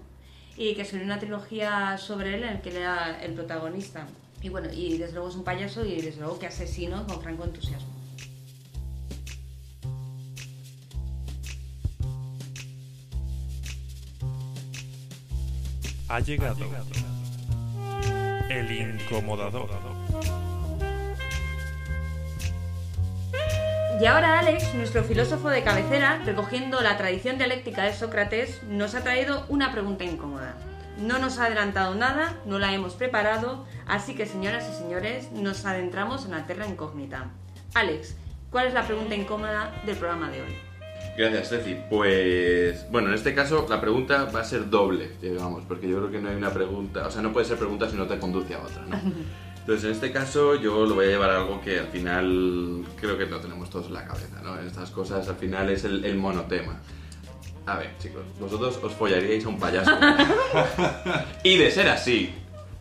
[0.58, 4.06] y que escribió una trilogía sobre él en el que él era el protagonista.
[4.40, 7.44] Y bueno, y desde luego es un payaso y desde luego que asesino con franco
[7.44, 7.88] entusiasmo.
[16.08, 16.64] Ha llegado
[18.48, 19.68] el incomodador.
[24.00, 29.02] Y ahora Alex, nuestro filósofo de cabecera, recogiendo la tradición dialéctica de Sócrates, nos ha
[29.02, 30.54] traído una pregunta incómoda.
[30.98, 35.64] No nos ha adelantado nada, no la hemos preparado, así que señoras y señores, nos
[35.64, 37.30] adentramos en la terra incógnita.
[37.74, 38.16] Alex,
[38.50, 40.56] ¿cuál es la pregunta incómoda del programa de hoy?
[41.16, 41.76] Gracias, Ceci.
[41.88, 46.10] Pues, bueno, en este caso la pregunta va a ser doble, digamos, porque yo creo
[46.10, 48.54] que no hay una pregunta, o sea, no puede ser pregunta si no te conduce
[48.54, 49.00] a otra, ¿no?
[49.60, 53.18] Entonces, en este caso yo lo voy a llevar a algo que al final creo
[53.18, 54.58] que lo tenemos todos en la cabeza, ¿no?
[54.58, 56.80] En estas cosas al final es el, el monotema.
[57.68, 59.90] A ver, chicos, vosotros os follaríais a un payaso.
[61.44, 62.32] y de ser así,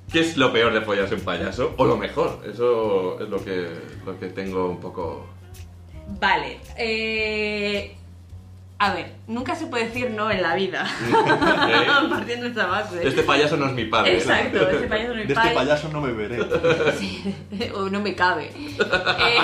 [0.09, 1.73] ¿qué es lo peor de follarse a un payaso?
[1.75, 3.67] O lo mejor, eso es lo que,
[4.05, 5.27] lo que tengo un poco...
[6.19, 7.97] Vale, eh...
[8.79, 10.85] A ver, nunca se puede decir no en la vida,
[12.09, 13.07] partiendo de esa base.
[13.07, 14.17] Este payaso no es mi padre.
[14.19, 15.55] Exacto, este payaso no es De mi este padre.
[15.55, 16.39] payaso no me veré.
[17.73, 18.51] o no me cabe.
[18.55, 19.38] Eh,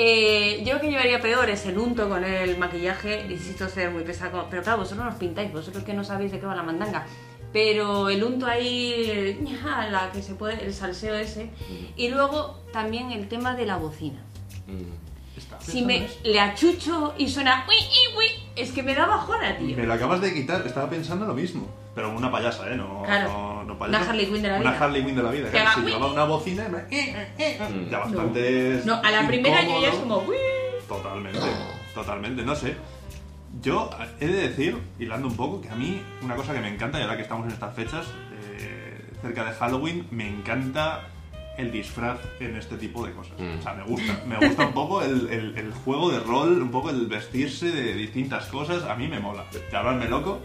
[0.00, 3.26] eh, yo lo que llevaría peor es el unto con el maquillaje.
[3.28, 4.46] Insisto ser muy pesado.
[4.48, 7.04] Pero claro, vosotros no os pintáis, vosotros que no sabéis de qué va la mandanga.
[7.52, 11.50] Pero el unto ahí, ña, la que se puede, el salseo ese.
[11.96, 14.22] Y luego también el tema de la bocina.
[14.68, 15.08] Mm.
[15.60, 19.76] Si me le achucho y suena uy, uy, uy, es que me da bajona, tío.
[19.76, 21.68] Me lo acabas de quitar, estaba pensando lo mismo.
[21.94, 22.76] Pero una payasa, ¿eh?
[22.76, 23.28] No, Claro.
[23.30, 24.10] no, no Una payasa.
[24.10, 24.84] Harley Quinn de la Una vida.
[24.84, 25.50] Harley Quinn de la vida.
[25.50, 27.90] Claro, si llevaba una bocina, eh, eh, eh, Mm.
[27.90, 28.82] ya bastante.
[28.84, 30.24] No, a la primera yo ya es como.
[30.86, 31.40] Totalmente,
[31.94, 32.76] totalmente, no sé.
[33.62, 33.90] Yo
[34.20, 37.02] he de decir, hilando un poco, que a mí una cosa que me encanta, y
[37.02, 38.06] ahora que estamos en estas fechas,
[38.58, 41.08] eh, cerca de Halloween, me encanta
[41.58, 43.34] el disfraz en este tipo de cosas.
[43.38, 43.58] Mm.
[43.58, 44.22] O sea, me gusta.
[44.26, 47.94] Me gusta un poco el, el- el juego de rol, un poco el vestirse de
[47.94, 48.84] distintas cosas.
[48.84, 49.44] A mí me mola.
[49.72, 50.38] Llamarme loco,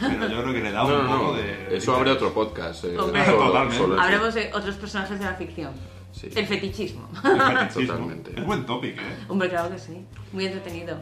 [0.00, 1.38] pero yo creo que le da un No, no, poco no.
[1.38, 1.76] de...
[1.76, 2.84] Eso abre otro podcast.
[2.84, 3.76] eh, solo- Totalmente.
[3.76, 4.06] solo en sí.
[4.06, 5.72] Hablemos de otros personajes de la ficción.
[6.12, 6.28] Sí.
[6.34, 7.08] El fetichismo.
[7.24, 7.86] el fetichismo.
[7.94, 8.32] Totalmente.
[8.40, 9.02] Es buen topic, ¿eh?
[9.28, 10.04] Hombre, claro que sí.
[10.32, 10.96] Muy entretenido.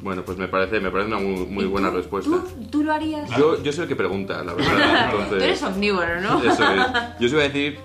[0.00, 2.30] Bueno, pues me parece, me parece una muy, muy ¿Y buena tú- respuesta.
[2.30, 3.28] ¿Tú, tú lo harías?
[3.36, 5.10] Yo, yo soy el que pregunta, la verdad.
[5.10, 6.38] Tú Entonces, eres omnívoro, ¿no?
[6.42, 6.80] Eso es.
[7.20, 7.78] Yo os iba a decir,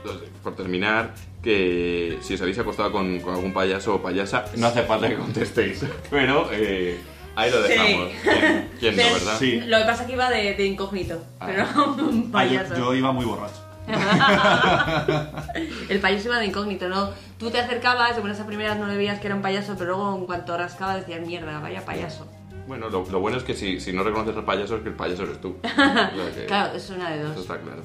[0.43, 4.84] por terminar, que si os habéis acostado con, con algún payaso o payasa, no hace
[4.84, 5.84] falta que contestéis.
[6.11, 6.99] Pero eh,
[7.36, 7.70] ahí lo Sí.
[7.70, 8.09] dejamos.
[8.22, 9.36] ¿Quién, quién no, verdad?
[9.39, 9.61] Sí.
[9.61, 11.47] Lo que pasa es que iba de, de incógnito, Ah.
[11.47, 11.66] pero
[12.09, 12.78] un Ah, yo- payaso.
[12.78, 13.62] yo iba muy borracho.
[15.89, 17.09] El payaso iba de incógnito, ¿no?
[17.38, 19.95] Tú te acercabas, de buenas a primeras no le veías que era un payaso, pero
[19.97, 22.27] luego en cuanto rascaba decías, mierda, vaya payaso.
[22.67, 24.95] Bueno, lo, lo bueno es que si, si no reconoces al payaso es que el
[24.95, 25.57] payaso eres tú.
[25.63, 27.41] O sea que Claro, es una de Eso dos.
[27.41, 27.81] está claro.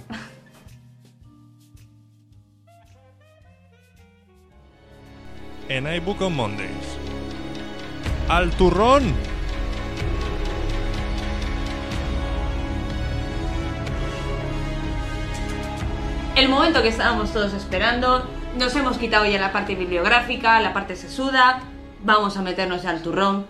[5.69, 6.97] En iBook on Mondays.
[8.29, 9.13] ¡Al turrón!
[16.39, 18.25] El momento que estábamos todos esperando,
[18.57, 21.63] nos hemos quitado ya la parte bibliográfica, la parte sesuda,
[22.05, 23.45] vamos a meternos ya al turrón.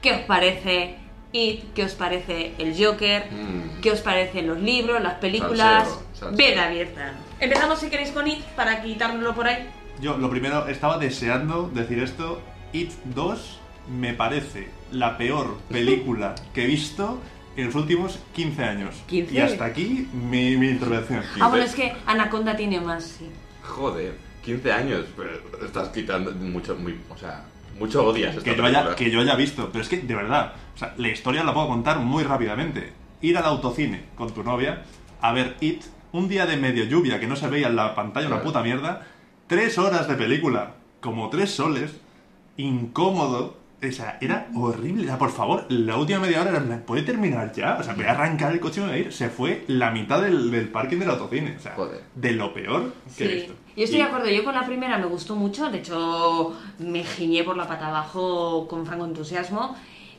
[0.00, 0.96] ¿Qué os parece
[1.32, 1.74] It?
[1.74, 3.26] ¿Qué os parece el Joker?
[3.30, 3.82] Mm.
[3.82, 5.86] ¿Qué os parecen los libros, las películas?
[6.32, 7.12] Veda abierta.
[7.40, 9.68] Empezamos si queréis con It para quitárnoslo por ahí.
[10.00, 12.40] Yo, lo primero, estaba deseando decir esto.
[12.72, 13.58] It 2
[13.98, 17.18] me parece la peor película que he visto
[17.56, 18.94] en los últimos 15 años.
[19.06, 19.34] 15.
[19.34, 21.22] Y hasta aquí mi, mi intervención.
[21.40, 23.28] Ah, bueno, es que Anaconda tiene más, sí.
[23.62, 25.30] Joder, 15 años, pero
[25.64, 27.44] estás quitando mucho, muy, o sea,
[27.78, 28.96] mucho odias esta que yo, haya, película.
[28.96, 29.70] que yo haya visto.
[29.72, 32.92] Pero es que, de verdad, o sea, la historia la puedo contar muy rápidamente.
[33.22, 34.84] Ir al autocine con tu novia
[35.20, 38.26] a ver It, un día de medio lluvia que no se veía en la pantalla
[38.26, 39.06] una puta mierda,
[39.46, 41.92] tres horas de película, como tres soles,
[42.56, 43.59] incómodo.
[43.82, 45.04] O sea, era horrible.
[45.04, 47.76] O sea, por favor, la última media hora era en plan, ¿puede terminar ya?
[47.80, 49.12] O sea, voy a arrancar el coche y me voy a ir.
[49.12, 51.56] Se fue la mitad del, del parking del autocine.
[51.56, 52.02] O sea, Joder.
[52.14, 53.34] de lo peor que he Sí.
[53.36, 53.54] visto.
[53.76, 57.04] Yo estoy Y- de acuerdo, yo con la primera me gustó mucho, de hecho me
[57.04, 59.74] giñé por la pata abajo con franco entusiasmo,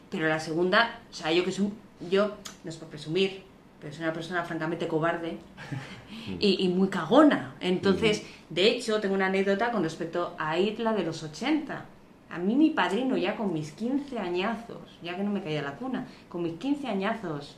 [0.09, 1.69] pero la segunda, o sea, yo que soy,
[2.09, 3.43] yo, no es por presumir,
[3.79, 5.37] pero soy una persona francamente cobarde
[6.39, 7.53] y, y muy cagona.
[7.59, 11.85] Entonces, de hecho, tengo una anécdota con respecto a Isla de los 80.
[12.31, 15.75] A mí mi padrino ya con mis 15 añazos, ya que no me caía la
[15.75, 17.57] cuna, con mis 15 añazos,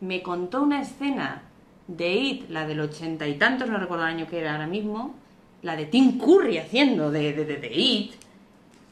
[0.00, 1.42] me contó una escena
[1.88, 5.14] de It, la del ochenta y tantos, no recuerdo el año que era ahora mismo,
[5.62, 8.12] la de Tim Curry haciendo de, de, de, de It,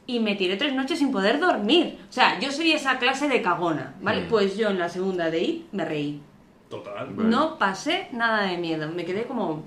[0.06, 1.98] y me tiré tres noches sin poder dormir.
[2.08, 4.22] O sea, yo soy esa clase de cagona, ¿vale?
[4.22, 4.28] Mm.
[4.28, 6.22] Pues yo en la segunda de It me reí.
[6.70, 7.10] Total.
[7.10, 7.30] Bueno.
[7.30, 9.64] No pasé nada de miedo, me quedé como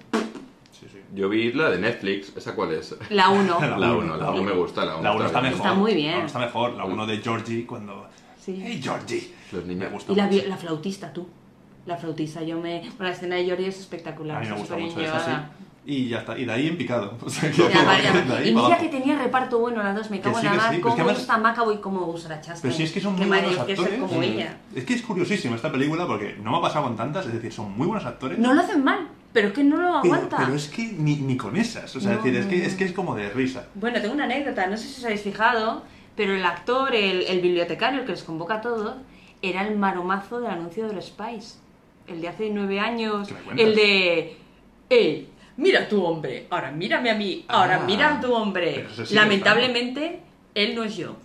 [0.81, 0.97] Sí, sí.
[1.13, 2.95] Yo vi la de Netflix, ¿esa cuál es?
[3.11, 3.57] la uno.
[3.61, 4.15] La La uno.
[4.15, 5.57] 1, la 1 me gusta, la 1 La 1 está mejor.
[5.57, 6.11] Está muy bien.
[6.11, 6.71] La uno está mejor.
[6.73, 8.07] La 1 de Georgie cuando...
[8.39, 8.59] Sí.
[8.61, 9.33] ¡Hey, Georgie!
[9.51, 9.83] Los niños.
[9.83, 11.27] Me gusta Y la, la flautista, tú.
[11.85, 12.79] La flautista, yo me...
[12.79, 14.37] Bueno, la escena de Jordi es espectacular.
[14.37, 15.31] A mí me está gusta súper mucho esa, sí.
[15.83, 16.37] Y ya está.
[16.37, 17.17] Y de ahí en picado.
[17.23, 18.81] O sea, que- Ya, vale, Y mira abajo.
[18.81, 21.77] que tenía reparto bueno las dos, me cago en la mar, cómo gusta Macaboy y
[21.79, 22.61] cómo gusta la Chastain.
[22.61, 23.99] Pero si es que son muy buenos actores.
[23.99, 24.23] como Mm.
[24.23, 24.57] ella.
[24.75, 27.25] Es que es curiosísima esta película porque no me ha pasado con tantas.
[27.27, 28.37] Es decir, son muy buenos actores.
[28.39, 30.37] No lo hacen mal, pero es que no lo pero, aguanta.
[30.37, 31.95] pero es que ni, ni con esas.
[31.95, 33.67] O sea, No, es, decir, es, que, es que es como de risa.
[33.75, 35.83] Bueno, tengo una anécdota, no sé si os habéis fijado,
[36.15, 38.95] pero el actor, el, el bibliotecario, el que les convoca a todos,
[39.41, 41.59] era el maromazo del anuncio del Spice.
[42.07, 43.29] El de hace nueve años.
[43.55, 44.37] El de.
[44.89, 45.27] ¡Ey!
[45.57, 48.73] Mira a tu hombre, ahora mírame a mí, ahora Ah, mira a tu hombre.
[48.89, 50.19] pero sigue Lamentablemente,
[50.55, 51.15] él no es yo.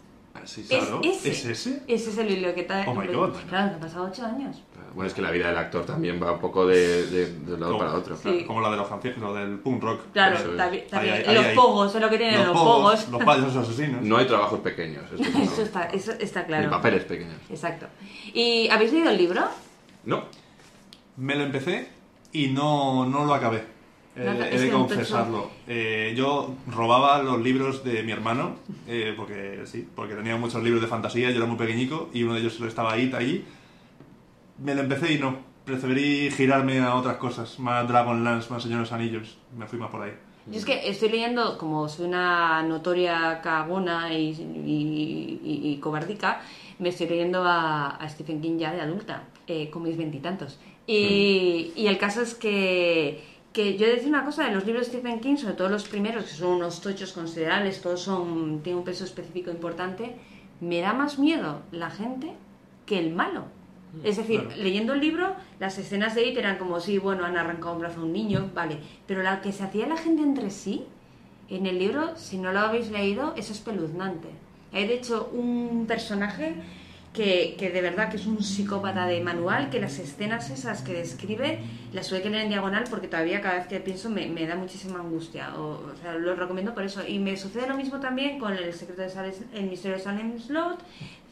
[0.45, 0.69] Sí, sí.
[0.77, 1.31] Claro, es ese.
[1.31, 1.83] ¿es ese?
[1.89, 2.91] Ese es el bibliotecario.
[2.91, 3.33] Oh my God.
[3.49, 4.63] Claro, que han pasado ocho años.
[4.97, 7.61] Bueno, es que la vida del actor también va un poco de, de, de un
[7.61, 8.17] lado Como- para otro.
[8.17, 8.45] Sí.
[8.47, 10.01] Como la de los franceses, lo del punk rock.
[10.13, 10.57] Claro, es.
[10.57, 11.15] también, también.
[11.15, 11.55] Ahí, ahí, los ahí.
[11.55, 13.09] pogos, es lo que tienen los, pogos.
[13.11, 14.03] Los payasos asesinos.
[14.03, 15.05] No hay trabajos pequeños.
[15.13, 15.45] Eso, no.
[15.45, 16.65] Eso está, eso está claro.
[16.65, 17.37] Ni papeles pequeños.
[17.51, 17.87] Exacto.
[18.33, 19.45] ¿Y habéis leído el libro?
[20.05, 20.25] No.
[21.19, 21.89] Me lo empecé
[22.33, 23.65] y no, no lo acabé.
[24.17, 25.51] Eh, No, he de confesarlo.
[25.69, 28.57] Eh, yo robaba los libros de mi hermano,
[28.89, 32.33] eh, porque sí, porque tenía muchos libros de fantasía, yo era muy pequeñico y uno
[32.33, 33.45] de ellos estaba ahí, ahí.
[34.59, 35.37] Me lo empecé y no.
[35.65, 39.37] Preferí girarme a otras cosas, más Dragonlance, más Señores Anillos.
[39.57, 40.13] Me fui más por ahí.
[40.49, 46.41] Yo es que estoy leyendo, como soy una notoria cagona y, y, y- y cobardica,
[46.79, 50.61] me estoy leyendo a, a Stephen King ya de adulta, eh, con mis veintitantos.
[50.87, 54.99] Y, y el caso es que, que yo decía una cosa, de los libros de
[54.99, 58.85] Stephen King, sobre todo los primeros, que son unos tochos considerables, todos son tienen un
[58.85, 60.15] peso específico importante,
[60.61, 62.35] me da más miedo la gente
[62.87, 63.47] que el malo.
[64.05, 64.57] Es decir, Claro.
[64.63, 68.01] leyendo el libro, las escenas de It eran como, sí, bueno, han arrancado un brazo
[68.01, 68.79] a un niño, vale.
[69.07, 70.85] Pero la que se hacía la gente entre sí,
[71.49, 74.29] en el libro, si no lo habéis leído, es espeluznante.
[74.73, 76.55] Hay, de hecho, un personaje
[77.15, 80.93] que, que de verdad que es un psicópata de manual, que las escenas esas que
[80.93, 81.61] describe
[81.95, 84.99] las que leer en diagonal porque todavía cada vez que pienso me, me da muchísima
[84.99, 85.57] angustia.
[85.57, 87.01] O, o sea, lo recomiendo por eso.
[87.09, 90.79] Y me sucede lo mismo también con El secreto de El misterio de Salem Slot,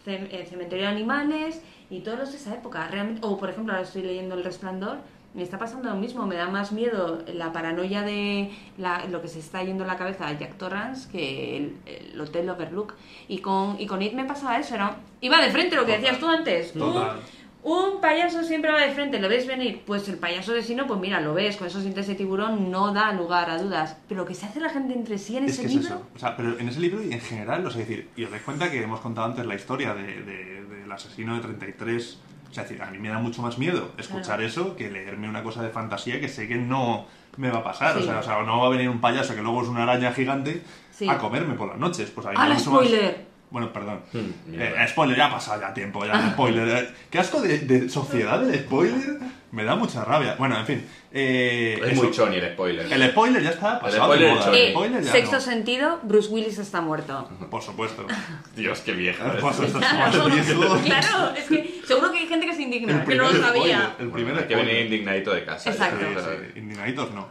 [0.06, 1.60] Cem- Cementerio de Animales
[1.96, 2.86] y todos los de esa época.
[2.88, 4.98] Realmente, o por ejemplo, ahora estoy leyendo El Resplandor.
[5.34, 9.26] Me está pasando lo mismo, me da más miedo la paranoia de la- lo que
[9.26, 12.94] se está yendo en la cabeza a Jack Torrance que el, el Hotel Overlook.
[13.26, 14.94] Y con, y con It me pasaba eso, ¿no?
[15.20, 16.72] Iba de frente, lo que decías tú antes.
[16.72, 17.16] Total.
[17.64, 19.82] Un, payaso siempre va de frente, ¿lo ves venir?
[19.86, 23.10] Pues el payaso asesino, pues mira, lo ves, con esos dientes de tiburón no da
[23.12, 23.96] lugar a dudas.
[24.06, 25.88] Pero lo que se hace la gente entre sí en Es ese que es libro...
[25.88, 26.06] eso.
[26.14, 28.42] O sea, pero en ese libro y en general, o sea, decir, y os dais
[28.42, 32.18] cuenta que hemos contado antes la historia de- de- del asesino de 33.
[32.50, 34.42] O sea, decir, a mí me da mucho más miedo escuchar Claro.
[34.44, 37.06] eso que leerme una cosa de fantasía que sé que no
[37.38, 37.96] me va a pasar.
[37.96, 40.12] O, sea, o sea, no va a venir un payaso que luego es una araña
[40.12, 41.08] gigante Sí.
[41.08, 42.10] a comerme por las noches.
[42.10, 43.33] Pues a mí ¡Hala, mucho más- spoiler!
[43.54, 44.00] Bueno, perdón.
[44.12, 46.66] Hmm, Eh, spoiler, ya ha pasado ya tiempo, ya spoiler.
[46.76, 49.20] Eh, Qué asco de, de sociedad del spoiler.
[49.52, 50.34] Me da mucha rabia.
[50.36, 50.84] Bueno, en fin.
[51.12, 52.02] eh, Es eso.
[52.02, 52.92] muy choni el spoiler.
[52.92, 54.44] El spoiler ya está pasado spoiler de es moda.
[54.46, 54.58] choni.
[54.58, 55.40] El Eh, spoiler ya sexto no.
[55.40, 57.28] sentido, Bruce Willis está muerto.
[57.48, 58.04] Por supuesto.
[58.56, 59.36] Dios, qué vieja.
[59.38, 59.78] Por supuesto.
[60.84, 63.92] Claro, es que seguro que hay gente que se indigna, que no lo sabía.
[63.92, 65.70] spoiler, El primer Hay que venir indignadito de casa.
[65.70, 66.04] Exacto.
[66.08, 66.40] Sí, ¿sabes?
[66.54, 67.28] sí, indignaditos no.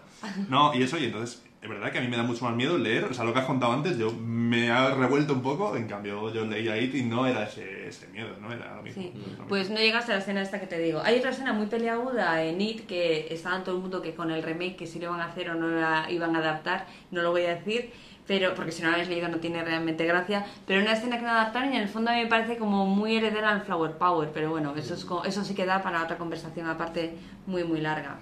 [0.47, 2.77] No, y eso, y entonces, es verdad que a mí me da mucho más miedo
[2.77, 5.87] leer, o sea, lo que has contado antes, yo me ha revuelto un poco, en
[5.87, 9.01] cambio yo leía It y no era ese, ese miedo, no era lo mismo.
[9.01, 9.45] Sí, Lo mismo.
[9.47, 11.01] pues no llegaste a la escena esta que te digo.
[11.03, 14.29] Hay otra escena muy peleaguda en It que estaba en todo el mundo que con
[14.29, 17.21] el remake que si lo iban a hacer o no la iban a adaptar, no
[17.21, 17.91] lo voy a decir,
[18.27, 21.23] pero porque si no lo habéis leído no tiene realmente gracia, pero una escena que
[21.23, 23.93] no adaptaron y en el fondo a mí me parece como muy heredera al Flower
[23.93, 27.15] Power, pero bueno, eso, es, eso sí que da para otra conversación aparte
[27.47, 28.19] muy muy larga.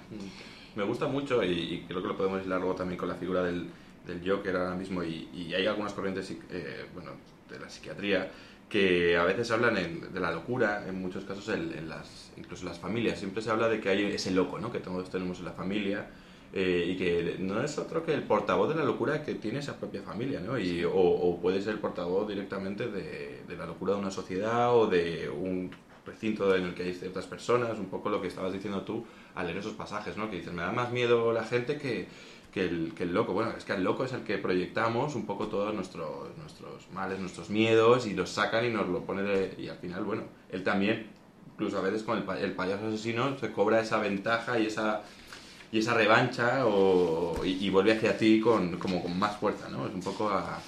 [0.74, 3.44] Me gusta mucho y, y creo que lo podemos aislar luego también con la figura
[3.44, 7.12] del, del Joker ahora mismo y, y hay algunas corrientes eh, bueno,
[7.50, 8.32] de la psiquiatría
[8.70, 12.64] que a veces hablan en- de la locura, en muchos casos en, en las, incluso
[12.64, 13.20] en las familias.
[13.20, 14.72] Siempre se habla de que hay ese loco ¿no?
[14.72, 16.10] que todos tenemos en la familia
[16.54, 19.78] eh, y que no es otro que el portavoz de la locura que tiene esa
[19.78, 20.58] propia familia, ¿no?
[20.60, 24.74] Y, o, o puede ser el portavoz directamente de, de la locura de una sociedad
[24.76, 25.72] o de un
[26.06, 29.46] recinto en el que hay ciertas personas, un poco lo que estabas diciendo tú al
[29.46, 30.30] leer esos pasajes, ¿no?
[30.30, 32.08] Que dices, me da más miedo la gente que,
[32.54, 33.34] que, el, que el loco.
[33.34, 37.20] Bueno, es que el loco es el que proyectamos un poco todos nuestros, nuestros males,
[37.20, 39.56] nuestros miedos y los sacan y nos lo pone de...
[39.58, 41.08] Y al final, bueno, él también,
[41.54, 45.04] incluso a veces con el, el payaso asesino, se cobra esa ventaja y esa
[45.74, 49.88] y esa revancha o, y, y vuelve hacia ti con, como con más fuerza, ¿no?
[49.88, 50.60] Es un poco a,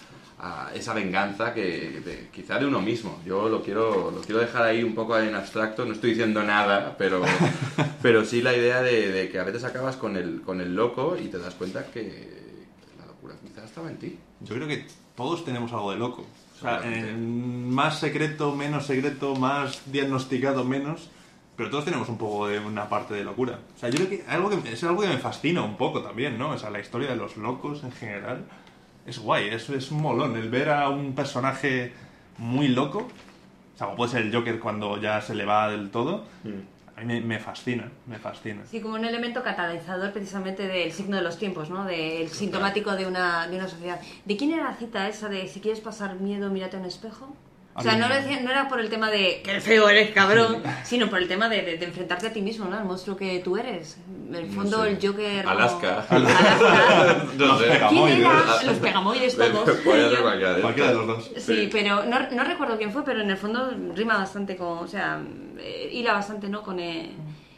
[0.45, 3.21] a esa venganza que de- quizá de uno mismo.
[3.25, 6.95] Yo lo quiero, lo quiero dejar ahí un poco en abstracto, no estoy diciendo nada,
[6.97, 7.21] pero,
[8.01, 11.15] pero sí la idea de, de que a veces acabas con el, con el loco
[11.17, 12.29] y te das cuenta que
[12.99, 14.17] la locura quizá estaba en ti.
[14.41, 14.85] Yo creo que
[15.15, 16.25] todos tenemos algo de loco.
[16.57, 16.81] O sea,
[17.17, 21.09] más secreto, menos secreto, más diagnosticado, menos.
[21.55, 23.59] Pero todos tenemos un poco de una parte de locura.
[23.75, 26.37] O sea, yo creo que, algo que es algo que me fascina un poco también,
[26.37, 26.49] ¿no?
[26.51, 28.45] O sea, la historia de los locos en general
[29.05, 30.35] es guay, es, es un molón.
[30.35, 31.93] El ver a un personaje
[32.37, 35.89] muy loco, o sea, como puede ser el Joker cuando ya se le va del
[35.89, 36.25] todo,
[36.95, 38.61] a mí me, me fascina, me fascina.
[38.69, 41.85] Sí, como un elemento catalizador precisamente del signo de los tiempos, ¿no?
[41.85, 43.99] Del sintomático de una, de una sociedad.
[44.25, 47.35] ¿De quién era la cita esa de si quieres pasar miedo, mírate a un espejo?
[47.75, 50.61] O sea, no, lo decía- no era por el tema de que feo eres, cabrón,
[50.83, 52.77] sino por el tema de, de- de enfrentarte a ti mismo, ¿no?
[52.77, 53.97] Al monstruo que tú eres.
[54.29, 54.89] En el No fondo, sé.
[54.91, 55.43] el Joker...
[55.43, 56.05] como- Alaska.
[56.09, 57.25] Alaska.
[57.37, 57.65] No Los sé.
[57.69, 58.15] pegamoides.
[58.17, 58.63] ¿Quién era?
[58.63, 59.77] Los pegamoides Puede todos.
[60.61, 61.31] cualquiera de los dos.
[61.37, 64.87] Sí, pero no, no recuerdo quién fue, pero en el fondo rima bastante con, o
[64.87, 65.19] sea,
[65.57, 66.61] eh, hila bastante, ¿no?
[66.61, 67.11] Con, eh,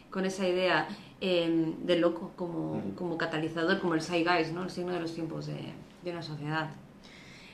[0.09, 0.87] con esa idea
[1.21, 4.63] eh, del loco como, como catalizador, como el zeitgeist, ¿no?
[4.63, 6.69] El signo de los tiempos de, de una sociedad.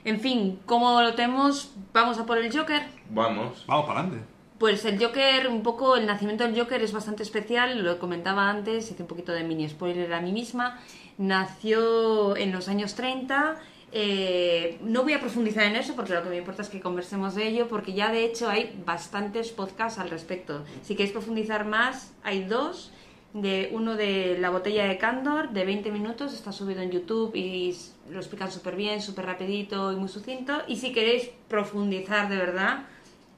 [0.04, 2.84] En fin, como lo tenemos, vamos a por el Joker.
[3.10, 3.66] Vamos.
[3.68, 4.26] Vamos para adelante.
[4.58, 8.92] Pues el Joker, un poco, el nacimiento del Joker es bastante especial, lo comentaba antes,
[8.92, 10.80] hice un poquito de mini spoiler a mí misma.
[11.18, 13.56] Nació en los años 30.
[13.92, 17.36] eh, no voy a profundizar en eso porque lo que me importa es que conversemos
[17.36, 20.64] de ello, porque ya de hecho hay bastantes podcasts al respecto.
[20.84, 22.92] Si queréis profundizar más, hay dos.
[23.34, 27.78] De uno de la botella de Candor, de 20 minutos, está subido en YouTube y
[28.10, 30.62] lo explican súper bien, súper rapidito y muy sucinto.
[30.68, 32.88] Y si queréis profundizar de verdad,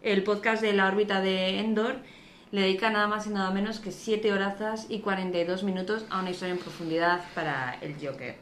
[0.01, 1.97] el podcast de la órbita de Endor
[2.51, 6.31] le dedica nada más y nada menos que 7 horazas y 42 minutos a una
[6.31, 8.35] historia en profundidad para el Joker.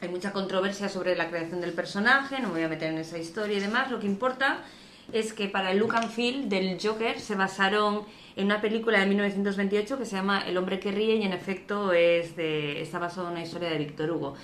[0.00, 3.18] Hay mucha controversia sobre la creación del personaje, no me voy a meter en esa
[3.18, 3.90] historia y demás.
[3.90, 4.58] Lo que importa
[5.12, 8.02] es que para el look and feel del Joker se basaron
[8.36, 11.92] en una película de 1928 que se llama El hombre que ríe y en efecto
[11.92, 14.34] es de, está basado en una historia de Víctor Hugo.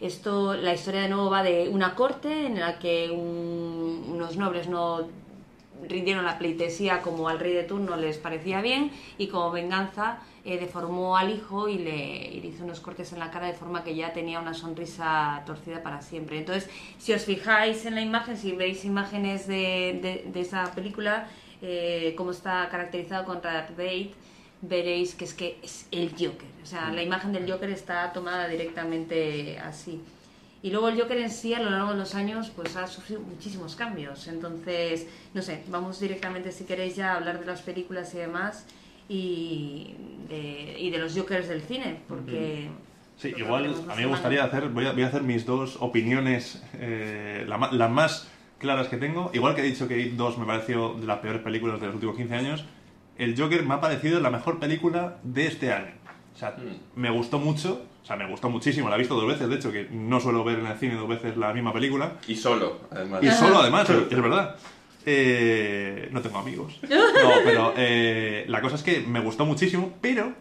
[0.00, 4.68] Esto, la historia de nuevo va de una corte en la que un- unos nobles
[4.68, 5.08] no
[5.86, 10.58] rindieron la pleitesía como al rey de turno les parecía bien y como venganza eh,
[10.58, 13.84] deformó al hijo y le, y le hizo unos cortes en la cara de forma
[13.84, 16.38] que ya tenía una sonrisa torcida para siempre.
[16.38, 21.28] Entonces, si os fijáis en la imagen, si veis imágenes de, de- de esa película,
[21.60, 24.10] eh, cómo está caracterizado con Darth Vader,
[24.62, 26.48] veréis que es que es el Joker.
[26.62, 30.00] O sea, la imagen del Joker está tomada directamente así.
[30.62, 33.20] Y luego el Joker en sí a lo largo de los años pues ha sufrido
[33.20, 34.26] muchísimos cambios.
[34.26, 38.66] Entonces, no sé, vamos directamente si queréis ya a hablar de las películas y demás
[39.08, 39.94] y
[40.28, 42.68] de, y de los Jokers del cine, porque...
[43.16, 46.62] Sí, igual a mí me gustaría hacer, voy a, voy a hacer mis dos opiniones,
[46.74, 48.28] eh, la las más
[48.58, 49.30] claras que tengo.
[49.34, 51.94] Igual que he dicho que It 2 me pareció de las peores películas de los
[51.96, 52.64] últimos 15 años,
[53.16, 55.92] el Joker me ha parecido la mejor película de este año.
[56.34, 56.56] O sea,
[56.94, 59.86] me gustó mucho, sea, me gustó muchísimo, la he visto dos veces, de hecho, que
[59.90, 62.14] no suelo ver en el cine dos veces la misma película.
[62.26, 63.22] Y solo, además.
[63.22, 64.56] Y solo, además, es es verdad.
[65.06, 66.78] Eh, no tengo amigos.
[66.88, 70.32] No, pero eh, la cosa es que me gustó muchísimo, pero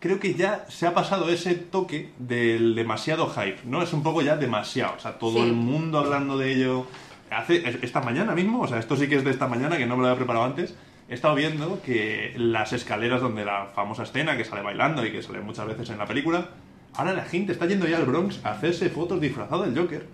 [0.00, 3.82] creo que ya se ha pasado ese toque del demasiado hype, ¿no?
[3.82, 5.42] Es un poco ya demasiado, o sea, todo Sí.
[5.42, 6.86] el mundo hablando de ello.
[7.30, 9.96] Hace, esta mañana mismo, o sea, esto sí que es de esta mañana, que no
[9.96, 10.74] me lo había preparado antes,
[11.08, 15.22] he estado viendo que las escaleras donde la famosa escena que sale bailando y que
[15.22, 16.48] sale muchas veces en la película,
[16.94, 20.06] ahora la gente está yendo ya al Bronx a hacerse fotos disfrazado del Joker.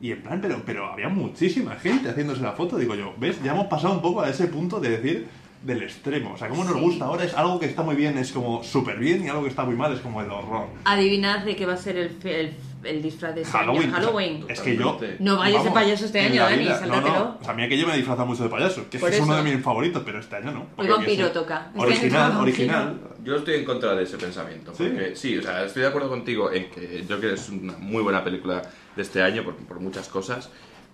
[0.00, 2.76] Y en plan, pero, pero había muchísima gente haciéndose la foto.
[2.76, 3.40] Digo yo, ¿ves?
[3.42, 5.28] Ya hemos pasado un poco a ese punto de decir
[5.64, 6.32] del extremo.
[6.32, 8.98] O sea, como nos gusta ahora es algo que está muy bien, es como súper
[8.98, 10.66] bien, y algo que está muy mal es como el horror.
[10.84, 12.54] Adivinad de qué va a ser el, el,
[12.84, 13.66] el disfraz de este año.
[13.72, 13.88] Halloween.
[13.90, 14.44] o sea, Halloween.
[14.48, 14.98] es que yo.
[15.18, 17.14] No vayas de payaso este año, Dani, no, sáltatelo.
[17.14, 17.38] no.
[17.40, 19.42] O sea, a mí aquello me disfraza mucho de payaso, que Por es uno de
[19.54, 20.66] mis favoritos, pero este año no.
[20.76, 21.66] Hoy vampiro ese- toca.
[21.68, 23.00] Este año Original, toca original.
[23.24, 24.72] Yo estoy en contra de ese pensamiento.
[24.74, 24.84] ¿Sí?
[24.84, 28.24] Porque, sí, o sea, estoy de acuerdo contigo en que Joker es una muy buena
[28.24, 28.62] película
[28.96, 30.50] de este año por, por muchas cosas.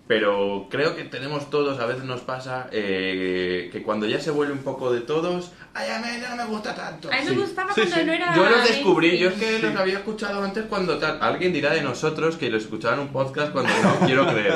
[0.09, 4.53] Pero creo que tenemos todos, a veces nos pasa, eh, que cuando ya se vuelve
[4.53, 7.09] un poco de todos, ay, a mí ya no me gusta tanto.
[7.11, 7.35] A mí me Sí.
[7.35, 8.05] gustaba Sí, cuando sí.
[8.07, 8.35] no era.
[8.35, 11.19] Yo los descubrí, yo es que los había escuchado antes cuando tal.
[11.21, 14.53] Alguien dirá de nosotros que los escuchaba en un podcast cuando no quiero creer.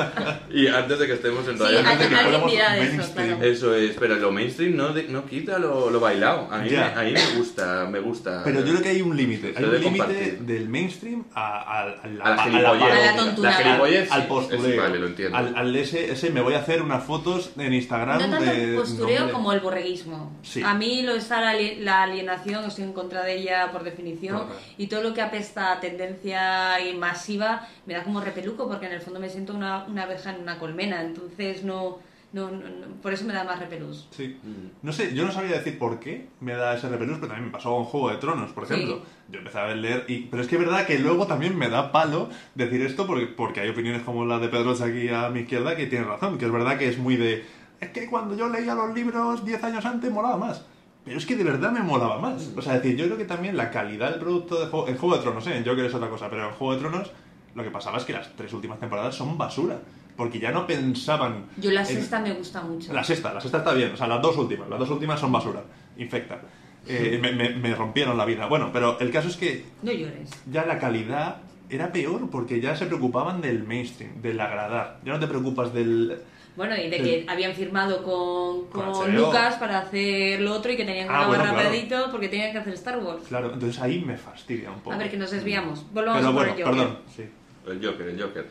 [0.50, 1.78] Y antes de que estemos en Sí, radio.
[1.78, 3.28] alguien, que alguien fuéramos eso, mainstream.
[3.38, 3.44] claro.
[3.52, 6.48] Eso es, pero lo mainstream no, de- no quita lo, lo bailado.
[6.50, 8.42] A mí, me, a mí me gusta, me gusta.
[8.42, 9.54] Pero yo creo que hay un límite.
[9.56, 13.32] Hay un límite del mainstream a, a- a la, A la a la la.
[13.38, 15.43] La gilipollez, al sí, postureo.
[15.48, 18.64] Al, al ese, ese me voy a hacer unas fotos en Instagram No tanto de...
[18.64, 20.32] el postureo como el borreguismo.
[20.42, 20.62] Sí.
[20.62, 24.36] A mí lo está la, ali- la alienación, estoy en contra de ella por definición.
[24.46, 24.60] Claro.
[24.78, 28.92] Y todo lo que apesta a tendencia y masiva me da como repeluco, porque en
[28.92, 31.00] el fondo me siento una, una abeja en una colmena.
[31.02, 31.98] Entonces no,
[32.34, 34.08] no, no- no- por eso me da más repelús.
[34.10, 34.36] Sí.
[34.82, 37.52] No sé, yo no sabría decir por qué me da ese repelús, pero también me
[37.52, 38.74] pasó con Juego de Tronos, por Sí.
[38.74, 39.02] ejemplo.
[39.30, 41.92] Yo empecé a leer, y, pero es que es verdad que luego también me da
[41.92, 45.76] palo decir esto porque, porque hay opiniones como la de Pedro aquí a mi izquierda
[45.76, 47.46] que tienen razón, que es verdad que es muy de...
[47.80, 50.64] Es que cuando yo leía los libros 10 años antes molaba más.
[51.04, 52.50] Pero es que de verdad me molaba más.
[52.56, 54.96] O sea, es decir, yo creo que también la calidad del producto de Juego, en
[54.96, 55.56] Juego de Tronos, ¿eh?
[55.56, 57.12] en Joker es otra cosa, pero en Juego de Tronos
[57.54, 59.78] lo que pasaba es que las tres últimas temporadas son basura.
[60.16, 61.46] Porque ya no pensaban...
[61.56, 62.92] Yo la en- sexta me gusta mucho.
[62.92, 65.32] la sexta, la sexta está bien, o sea, las dos últimas, las dos últimas son
[65.32, 65.62] basura,
[65.96, 66.38] infectan.
[66.86, 68.46] Eh, me, me- me rompieron la vida.
[68.46, 70.30] Bueno, pero el caso es que No llores.
[70.50, 71.38] ya la calidad
[71.70, 75.00] era peor porque ya se preocupaban del mainstream, del agradar.
[75.04, 76.18] Ya no te preocupas del...
[76.56, 77.02] Bueno, y de Sí.
[77.02, 79.16] que habían firmado con, Con con.
[79.16, 81.68] Lucas para hacer lo otro y que tenían que Ah, acabar bueno, claro.
[81.70, 83.24] rapidito porque tenían que hacer Star Wars.
[83.26, 84.92] Claro, entonces ahí me fastidia un poco.
[84.92, 85.84] A ver, que nos desviamos.
[85.92, 86.78] Volvamos Pero a por bueno, el Joker.
[86.78, 87.24] perdón, sí.
[87.66, 88.46] El Joker, el Joker.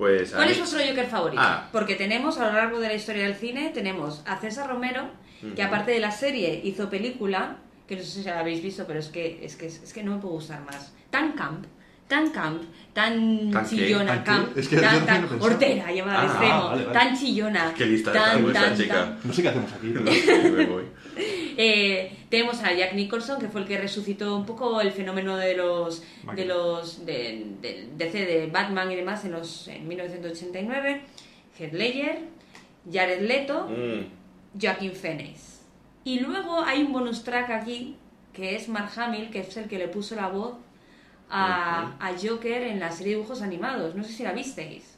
[0.00, 0.30] Pues.
[0.32, 1.42] ¿Cuál mí- es vuestro Joker favorito?
[1.44, 1.68] Ah.
[1.70, 5.10] Porque tenemos a lo largo de la historia del cine, tenemos a César Romero,
[5.54, 8.98] que aparte de la serie hizo película, que no sé si la habéis visto, pero
[8.98, 10.94] es que, es que, es que no me puede gustar más.
[11.10, 11.66] Tan camp,
[12.08, 12.62] tan camp,
[12.94, 15.44] tan, ¿Tan chillona, camp, Es que yo tan, no tan pensado.
[15.44, 16.98] hortera, Ah, extremo, vale, vale.
[16.98, 18.94] tan chillona, Qué lista tan, tan, chica.
[18.94, 19.18] tan.
[19.22, 19.88] No sé qué hacemos aquí.
[19.94, 20.84] No, me voy.
[21.62, 25.54] Eh, tenemos a Jack Nicholson, que fue el que resucitó un poco el fenómeno de
[25.54, 26.02] los
[26.34, 31.02] de los de, del DC de Batman y demás en los en 1989,
[31.58, 32.18] Heath Ledger,
[32.90, 35.60] Jared Leto, Mm, Joaquin Phoenix.
[36.04, 37.96] Y luego hay un bonus track aquí
[38.32, 40.54] que es Mark Hamill, que es el que le puso la voz
[41.28, 43.94] a, a Joker en la serie de dibujos animados.
[43.94, 44.96] No sé si la visteis.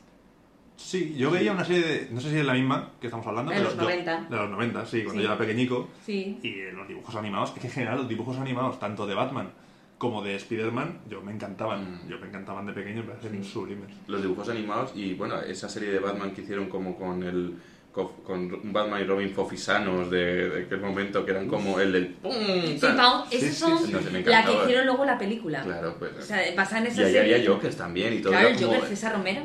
[0.83, 2.09] Sí, yo veía una serie de...
[2.11, 3.51] No sé si es la misma que estamos hablando.
[3.53, 4.27] De pero los yo- 90.
[4.29, 5.27] de los 90, sí, cuando Sí.
[5.27, 5.89] yo era pequeñico.
[6.05, 6.39] Sí.
[6.43, 9.51] Y los dibujos animados, es que en general los dibujos animados, tanto de Batman
[9.99, 12.05] como de Spider-Man, yo me encantaban.
[12.05, 12.09] Mm.
[12.09, 13.89] Yo me encantaban de pequeño, me parecen sublimes.
[14.09, 17.55] Los dibujos animados y bueno, esa serie de Batman que hicieron como con el.
[17.93, 22.33] con Batman y Robin fofisanos de, de aquel momento que eran como el del ¡pum!
[22.33, 22.79] Sí.
[22.97, 25.63] Pau, Sí, esas sí, son sí, no sé, me la que hicieron luego la película.
[25.63, 26.13] Claro, pues.
[26.19, 28.33] O sea, basada en y ahí había Jokers también y todo.
[28.33, 29.43] Claro, el como- Joker César Romero.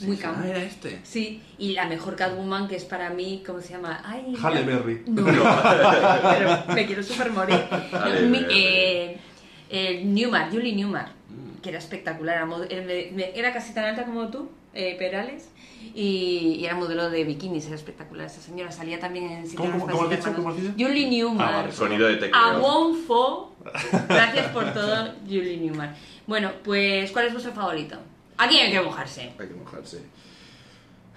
[0.00, 0.46] Muy Ah, campo.
[0.46, 1.00] era este.
[1.04, 4.02] Sí, y la mejor Catwoman que es para mí, ¿cómo se llama?
[4.04, 5.02] Ay, Halle Berry.
[5.06, 7.60] No, pero me quiero super morir.
[8.28, 9.18] Mi- eh,
[9.70, 11.60] eh, Newmar, Julie Newmar, Mm.
[11.62, 12.46] que era espectacular.
[12.70, 15.48] Era, casi tan alta como tú, eh, Perales,
[15.94, 18.26] y, y era modelo de bikinis, era espectacular.
[18.26, 20.22] Esa señora salía también en ¿Cómo- cómo- cómo has dicho?
[20.34, 20.76] ¿Cómo has Hermanos.
[20.76, 20.88] dicho?
[20.88, 21.48] Julie Newmar.
[21.54, 21.72] Ah, vale.
[21.72, 22.58] Sonido de A.
[22.58, 23.56] Wonfo.
[24.08, 25.94] Gracias por todo, Julie Newmar.
[26.26, 27.96] Bueno, pues, ¿cuál es vuestro favorito?
[28.38, 29.32] Aquí hay que mojarse.
[29.38, 30.02] Hay que mojarse.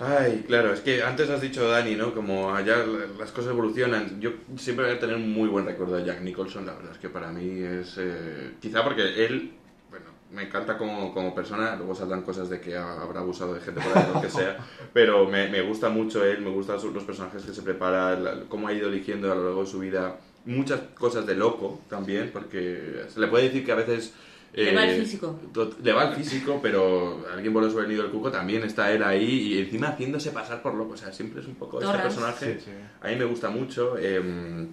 [0.02, 2.14] Ay, claro, es que antes has dicho, Dani, ¿no?
[2.14, 4.22] Como allá la- las cosas evolucionan.
[4.22, 7.00] Yo siempre voy a tener un muy buen recuerdo de Jack Nicholson, la verdad es
[7.00, 7.96] que para mí es...
[7.98, 9.52] eh, quizá porque él,
[9.90, 13.60] bueno, me encanta como, como persona, luego saldrán cosas de que ha- habrá abusado de
[13.60, 14.56] gente por ahí, lo que sea,
[14.94, 18.70] pero me, me gusta mucho él, me gustan los personajes que se prepara, la- cómo
[18.70, 20.16] ha ido eligiendo a lo largo de su vida,
[20.46, 24.14] muchas cosas de loco también, porque se le puede decir que a veces...
[24.54, 25.40] Le va el físico.
[25.54, 28.92] tot- Le va el físico, pero alguien voló sobre el nido del cuco, también está
[28.92, 30.94] él ahí y encima haciéndose pasar por loco.
[30.94, 32.16] O sea, siempre es un poco este Torrance.
[32.20, 32.60] personaje.
[32.60, 32.72] Sí, sí.
[33.02, 33.96] A mí me gusta mucho.
[33.98, 34.68] eh,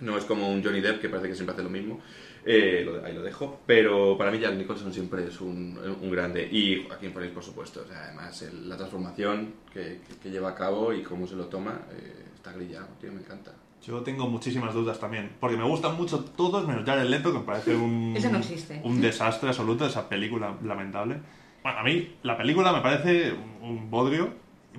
[0.00, 2.00] no es como un Johnny Depp que parece que siempre hace lo mismo.
[2.44, 3.60] Eh, lo de- ahí lo dejo.
[3.66, 6.48] Pero para mí Jack Nicholson siempre es un, un grande.
[6.50, 7.82] Y Joaquín Phoenix, por supuesto.
[7.84, 11.36] O sea, además, el- la transformación que, que- que lleva a cabo y cómo se
[11.36, 13.52] lo toma, eh, está grillado, tío, me encanta.
[13.84, 17.44] Yo tengo muchísimas dudas también, porque me gustan mucho todos, menos Jared Leto, que me
[17.44, 18.80] parece un, Ese no existe.
[18.84, 21.16] un desastre absoluto, esa película lamentable.
[21.62, 24.30] Bueno, a mí la película me parece un- bodrio,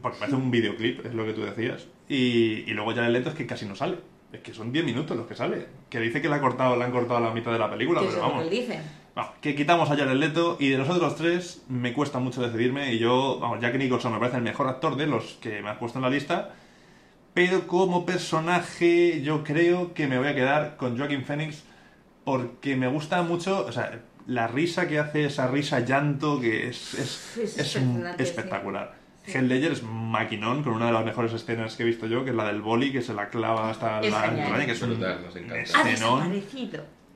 [0.02, 1.88] porque parece un videoclip, es lo que tú decías.
[2.10, 3.98] Y, y luego Jared Leto es que casi no sale.
[4.32, 5.68] Es que son 10 minutos los que sale.
[5.90, 8.20] Que dice que le, ha cortado, le han cortado la mitad de la película, pero
[8.22, 8.50] vamos.
[8.50, 8.80] dice.
[9.16, 12.92] Vamos, que quitamos a Jared Leto y de los otros tres me cuesta mucho decidirme
[12.94, 15.78] y yo, vamos, Jack Nicholson me parece el mejor actor de los que me has
[15.78, 16.56] puesto en la lista,
[17.34, 21.64] pero como personaje yo creo que me voy a quedar con Joaquin Phoenix
[22.24, 26.94] porque me gusta mucho, o sea, la risa que hace, esa risa llanto que es,
[26.94, 27.78] es, Es
[28.18, 28.96] espectacular.
[29.26, 32.32] Heath Ledger es maquinón con una de las mejores escenas que he visto yo, que
[32.32, 35.00] es la del boli que se la clava hasta Es la entraña, que es un
[35.00, 35.56] nos encanta.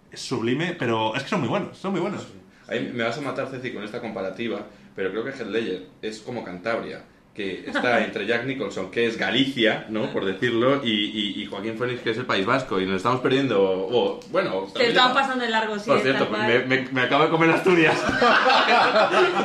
[0.10, 2.27] Es sublime, pero es que son muy buenos, son muy buenos.
[2.68, 4.65] Ahí me vas a matar, Ceci, con esta comparativa,
[4.95, 7.03] pero creo que Heath Ledger es como Cantabria,
[7.38, 10.12] que está entre Jack Nicholson, que es Galicia, ¿no?
[10.12, 13.22] Por decirlo, y, y- y Joaquín Phoenix, que es el País Vasco, y nos estamos
[13.22, 13.62] perdiendo...
[13.62, 14.68] o, bueno...
[14.74, 15.86] Te estamos pasando de largo, sí.
[15.90, 17.96] Por cierto, me, me- me acabo de comer Asturias.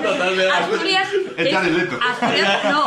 [0.02, 0.50] Totalmente.
[0.50, 1.54] Asturias Es.
[1.54, 2.84] Asturias no,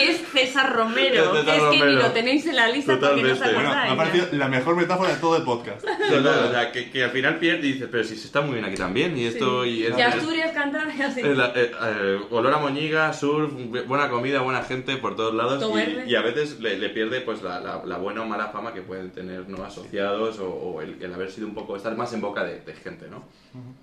[0.00, 2.02] es César Romero, Es César que es que ni Romero.
[2.02, 3.54] lo tenéis en la lista porque no os Totalmente.
[3.54, 5.82] Bueno, me ha parecido la mejor metáfora de todo el podcast.
[5.84, 8.54] Total, o sea, que, que al final pierde y dices, pero si se está muy
[8.54, 9.64] bien aquí también, y esto...
[9.64, 11.20] Y es- De Asturias, Cantabria, sí.
[11.24, 13.52] Eh, eh, olor a moñiga, surf,
[13.86, 15.64] buena comida, buena gente por todos lados
[16.06, 18.72] y, y a veces le, le pierde pues la, la- la buena o mala fama
[18.72, 22.12] que pueden tener no asociados o, o el, el haber sido un poco estar más
[22.12, 23.24] en boca de, de gente, ¿no?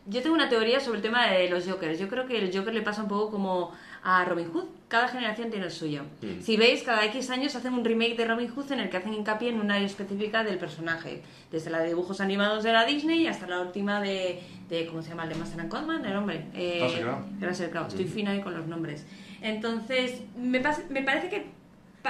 [0.08, 2.00] Yo tengo una teoría sobre el tema de los Jokers.
[2.00, 3.72] Yo creo que el Joker le pasa un poco como
[4.04, 4.64] a Robin Hood.
[4.88, 6.04] Cada generación tiene el suyo.
[6.22, 6.42] Mm.
[6.42, 9.14] Si veis, cada X años hacen un remake de Robin Hood en el que hacen
[9.14, 11.22] hincapié en una área específica del personaje.
[11.52, 14.40] Desde la de dibujos animados de la Disney hasta la última de,
[14.70, 15.24] de ¿cómo se llama?
[15.24, 16.46] El de Master and Codman, el hombre.
[16.56, 17.48] Eh, Russell Crowe.
[17.48, 17.88] Russell Crowe.
[17.90, 19.06] Estoy fina ahí con los nombres.
[19.42, 21.46] Entonces, me, me parece que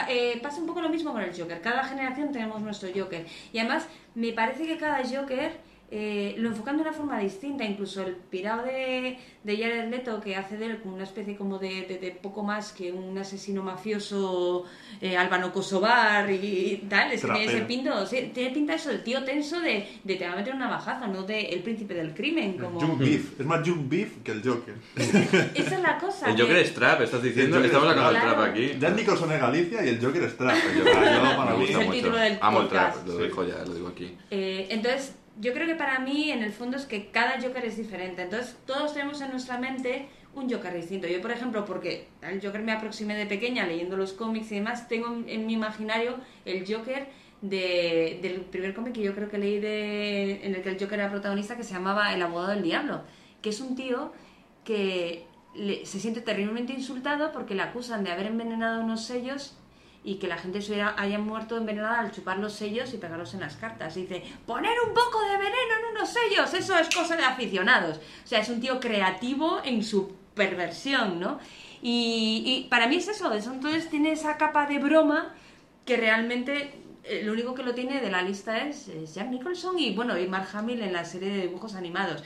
[0.07, 1.61] eh, pasa un poco lo mismo con el Joker.
[1.61, 3.25] Cada generación tenemos nuestro Joker.
[3.51, 5.51] Y además, me parece que cada Joker
[5.91, 7.63] eh, lo enfocan de una forma distinta.
[7.65, 11.57] Incluso el pirado de, de Jared Leto, que hace de él como una especie como
[11.59, 14.65] de, de- de poco más que un asesino mafioso
[15.01, 17.11] eh, albano kosovar y tal.
[17.11, 20.27] Es que tiene ese pinto, sí, tiene pinta eso, el tío tenso de, de te
[20.27, 22.57] va a meter una bajaza, no de el príncipe del crimen.
[22.57, 22.79] Como...
[22.79, 23.39] Jung Beef.
[23.39, 24.75] Es más Jung Beef que el Joker.
[24.95, 26.29] Esa es la cosa.
[26.29, 28.35] El que- Joker es trap, estás diciendo, Joker estamos es sacando el trap.
[28.37, 28.71] trap aquí.
[28.79, 30.55] Jack Nicholson es Galicia y el Joker es trap.
[30.77, 31.97] Yo, Yo, para me mí- Es gusta el mucho.
[31.97, 33.23] título del Amo el trap, lo Sí.
[33.23, 34.15] dejo ya, lo digo aquí.
[34.31, 37.77] Eh, entonces, yo creo que para mí, en el fondo, es que cada Joker es
[37.77, 38.21] diferente.
[38.23, 41.07] Entonces, todos tenemos en nuestra mente un Joker distinto.
[41.07, 44.87] Yo, por ejemplo, porque al Joker me aproximé de pequeña leyendo los cómics y demás,
[44.87, 47.07] tengo en, mi imaginario el Joker
[47.41, 50.99] de- del primer cómic que yo creo que leí de, en el que el Joker
[50.99, 53.01] era protagonista, que se llamaba El abogado del diablo,
[53.41, 54.11] que es un tío
[54.65, 55.25] que
[55.55, 59.57] le- se siente terriblemente insultado porque le acusan de haber envenenado unos sellos
[60.03, 63.41] y que la gente se haya muerto envenenada al chupar los sellos y pegarlos en
[63.41, 63.95] las cartas.
[63.95, 67.97] Dice, poner un poco de veneno en unos sellos, eso es cosa de aficionados.
[67.97, 71.39] O sea, es un tío creativo en su perversión, ¿no?
[71.81, 75.33] Y, para mí es eso, entonces tiene esa capa de broma
[75.85, 76.73] que realmente
[77.03, 80.17] eh, lo único que lo tiene de la lista es, es Jack Nicholson y bueno,
[80.17, 82.23] y Mark Hamill en la serie de dibujos animados.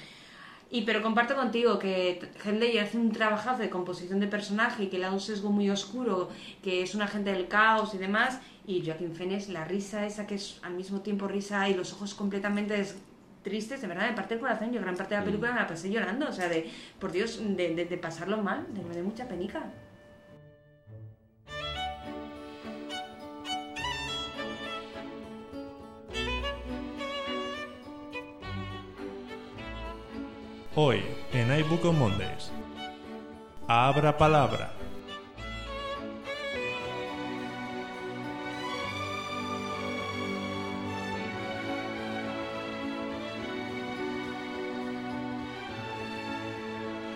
[0.75, 4.97] Y pero comparto contigo que Ledger hace un trabajazo de composición de personaje y que
[4.97, 6.29] le da un sesgo muy oscuro,
[6.63, 8.39] que es un agente del caos y demás.
[8.65, 12.15] Y Joaquin Phoenix, la risa esa que es al mismo tiempo risa y los ojos
[12.15, 12.83] completamente
[13.43, 14.71] tristes, de verdad me parte el corazón.
[14.73, 16.67] Yo gran parte de la película me la pasé llorando, o sea, de
[16.99, 19.61] por Dios, de, de- de pasarlo mal, de, me dio mucha penica.
[30.75, 32.51] Hoy en iBook on Mondays.
[33.67, 34.73] Abra palabra.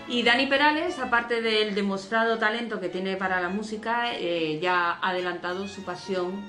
[0.07, 5.09] Y Dani Perales, aparte del demostrado talento que tiene para la música, eh, ya ha
[5.09, 6.45] adelantado su pasión,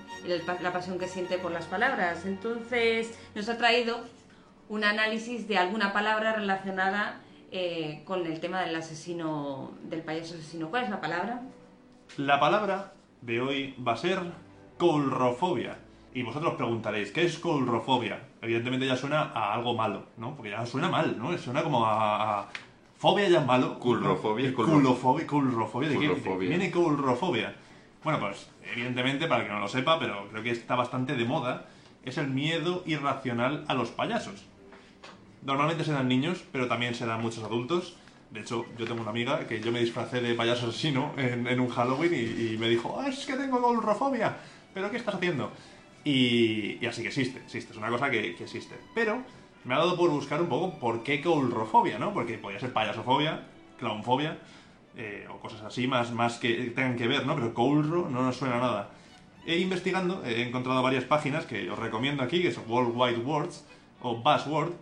[0.61, 2.27] la pasión que siente por las palabras.
[2.27, 4.05] Entonces nos ha traído
[4.69, 7.21] un análisis de alguna palabra relacionada
[7.51, 10.69] eh, con el tema del asesino, del payaso asesino.
[10.71, 11.43] ¿Cuál es la palabra?
[12.17, 12.93] La palabra
[13.23, 14.21] de hoy va a ser
[14.77, 15.79] colrofobia.
[16.15, 18.21] Y vosotros preguntaréis, ¿qué es colrofobia?
[18.43, 20.35] Evidentemente ya suena a algo malo, ¿no?
[20.35, 21.37] Porque ya suena mal, ¿no?
[21.39, 22.41] Suena como a...
[22.41, 22.49] a-
[22.97, 23.79] Fobia ya es malo.
[23.79, 25.27] Culrofobia, culro- Culrofobia.
[25.29, 25.89] Culrofobia.
[25.89, 26.09] ¿De qué
[26.49, 27.55] viene culrofobia?
[28.03, 31.25] Bueno, pues evidentemente, para el que no lo sepa, pero creo que está bastante de
[31.25, 31.67] moda,
[32.05, 34.47] es el miedo irracional a los payasos.
[35.43, 37.97] Normalmente se dan niños, pero también se dan muchos adultos.
[38.31, 41.61] De hecho, yo tengo una amiga que yo me disfracé de payaso asesino en, en
[41.61, 44.37] un Halloween y, y me dijo, "Ah, es que tengo coulrofobia,
[44.75, 45.51] pero ¿qué estás haciendo?
[46.05, 48.75] Y, y así que existe, existe, es una cosa que, que existe.
[48.95, 49.23] Pero
[49.65, 52.13] me ha dado por buscar un poco por qué coulrofobia, ¿no?
[52.13, 53.47] Porque podría ser payasofobia,
[53.79, 54.39] clownfobia,
[54.97, 57.35] eh, o cosas así más, más que tengan que ver, ¿no?
[57.35, 58.91] Pero coulro no nos suena a nada.
[59.47, 63.65] He investigando, he encontrado varias páginas que os recomiendo aquí, que son World Wide Words
[64.03, 64.73] o Buzzword,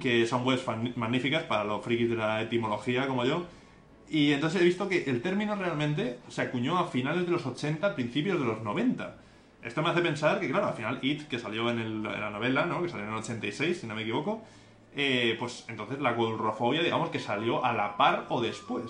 [0.00, 0.64] que son webs
[0.96, 3.44] magníficas para los frikis de la etimología como yo.
[4.10, 7.94] Y entonces he visto que el término realmente se acuñó a finales de los 80,
[7.94, 9.16] principios de los 90.
[9.62, 12.30] Esto me hace pensar que, claro, al final It, que salió en, el- en la
[12.30, 12.82] novela, ¿no?
[12.82, 14.42] que salió en el 86, si no me equivoco,
[14.96, 18.84] eh, pues entonces la coulrofobia, digamos que salió a la par o después.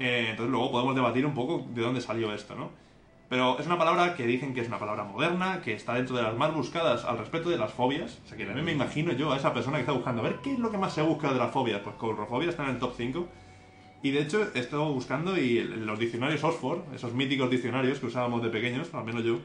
[0.00, 2.70] Eh, entonces luego podemos debatir un poco de dónde salió esto, ¿no?
[3.32, 6.22] Pero es una palabra que dicen que es una palabra moderna, que está dentro de
[6.22, 8.18] las más buscadas al respecto de las fobias.
[8.22, 10.40] O sea, que también me imagino yo a esa persona que está buscando a ver
[10.42, 11.80] qué es lo que más se busca de las fobias.
[11.80, 13.26] Pues coulrofobia está en el top 5.
[14.02, 18.42] Y de hecho he estado buscando y los diccionarios Oxford, esos míticos diccionarios que usábamos
[18.42, 19.38] de pequeños, al menos yo,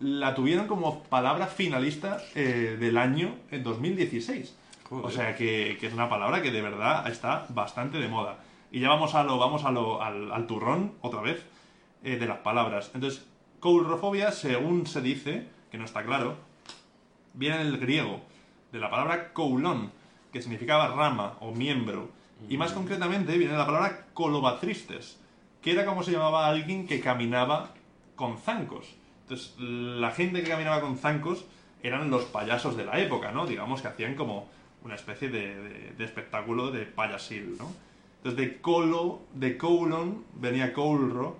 [0.00, 4.56] la tuvieron como palabra finalista eh, del año en 2016.
[4.88, 5.04] Joder.
[5.04, 8.38] O sea que, que es una palabra que de verdad está bastante de moda.
[8.70, 11.44] Y ya vamos a lo, vamos a lo, al, al turrón otra vez
[12.04, 12.90] eh, de las palabras.
[12.94, 13.26] Entonces,
[13.60, 16.36] coulrofobia, según se dice, que no está claro,
[17.34, 18.20] viene del griego,
[18.72, 19.90] de la palabra koulon,
[20.32, 22.08] que significaba rama o miembro.
[22.48, 25.18] Y más concretamente viene de la palabra colobatristes,
[25.60, 27.70] que era como se llamaba a alguien que caminaba
[28.16, 28.94] con zancos.
[29.22, 31.44] Entonces, la gente que caminaba con zancos
[31.82, 33.46] eran los payasos de la época, ¿no?
[33.46, 34.48] Digamos que hacían como
[34.84, 37.70] una especie de, de- de espectáculo de payasil, ¿no?
[38.18, 41.36] Entonces, de colo, de colon, venía coulro,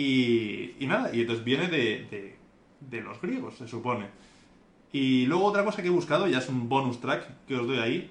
[0.00, 2.36] y, y nada, y entonces viene de, de-
[2.80, 4.06] de los griegos, se supone.
[4.92, 7.78] Y luego otra cosa que he buscado, ya es un bonus track que os doy
[7.78, 8.10] ahí,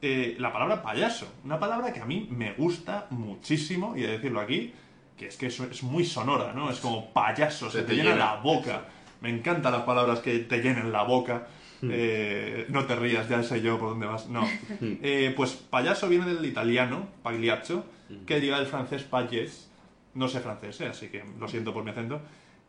[0.00, 1.26] eh, la palabra payaso.
[1.44, 4.72] Una palabra que a mí me gusta muchísimo, y he de decirlo aquí,
[5.18, 6.70] que es que es, es muy sonora, ¿no?
[6.70, 8.24] Es como payaso, se, Se te, te llena, llena.
[8.34, 8.84] la boca.
[9.20, 11.48] Me encantan las palabras que te llenen la boca.
[11.82, 14.28] Eh, no te rías, ya sé yo por dónde vas.
[14.28, 14.46] No.
[15.02, 17.84] Eh, pues payaso viene del italiano, pagliaccio,
[18.26, 19.68] que deriva del francés payés.
[20.16, 22.20] No sé francés, eh, así que lo siento por mi acento.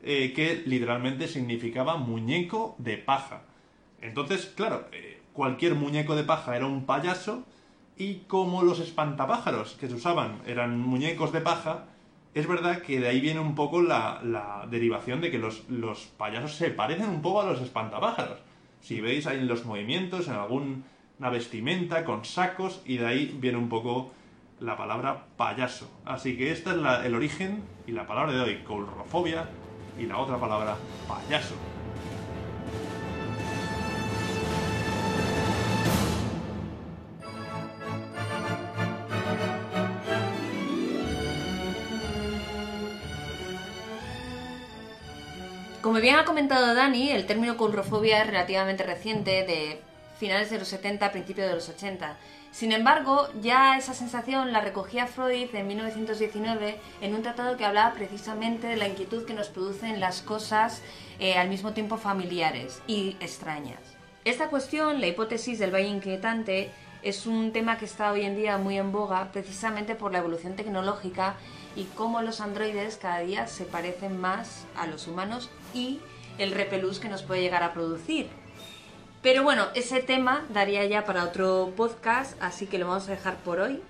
[0.03, 3.41] eh, que literalmente significaba muñeco de paja.
[3.99, 7.43] Entonces, claro, eh, cualquier muñeco de paja era un payaso
[7.97, 11.85] y como los espantapájaros que se usaban eran muñecos de paja,
[12.35, 16.53] es verdad que de ahí viene un poco la, derivación de que los, los payasos
[16.53, 18.39] se parecen un poco a los espantapájaros.
[18.81, 23.57] Si veis ahí en los movimientos, en alguna vestimenta, con sacos, y de ahí viene
[23.57, 24.11] un poco
[24.59, 25.89] la palabra payaso.
[26.05, 29.47] Así que este es el origen y la palabra de hoy, coulrofobia,
[29.99, 30.75] y la otra palabra,
[31.07, 31.55] payaso.
[45.81, 49.81] Como bien ha comentado Dani, el término coulrofobia es relativamente reciente, de
[50.17, 52.17] finales de los 70, principios de los 80.
[52.51, 57.93] Sin embargo, ya esa sensación la recogía Freud en 1919 en un tratado que hablaba
[57.93, 60.81] precisamente de la inquietud que nos producen las cosas
[61.19, 63.79] eh, al mismo tiempo familiares y extrañas.
[64.25, 66.71] Esta cuestión, la hipótesis del valle inquietante,
[67.03, 70.55] es un tema que está hoy en día muy en boga precisamente por la evolución
[70.55, 71.35] tecnológica
[71.75, 75.99] y cómo los androides cada día se parecen más a los humanos y
[76.39, 78.27] el repelús que nos puede llegar a producir.
[79.27, 83.35] Pero bueno, ese tema daría ya para otro podcast, así que lo vamos a dejar
[83.35, 83.83] por hoy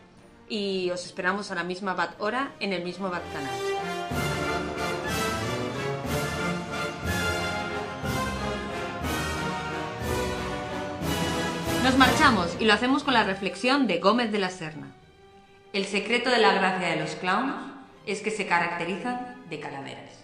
[0.49, 3.55] y os esperamos a la misma bat hora en el mismo bat canal.
[11.83, 14.87] Nos marchamos y lo hacemos con la reflexión de Gómez de la Serna.
[15.71, 17.53] El secreto de la gracia de los clowns
[18.07, 20.16] es que se caracterizan de calaveras.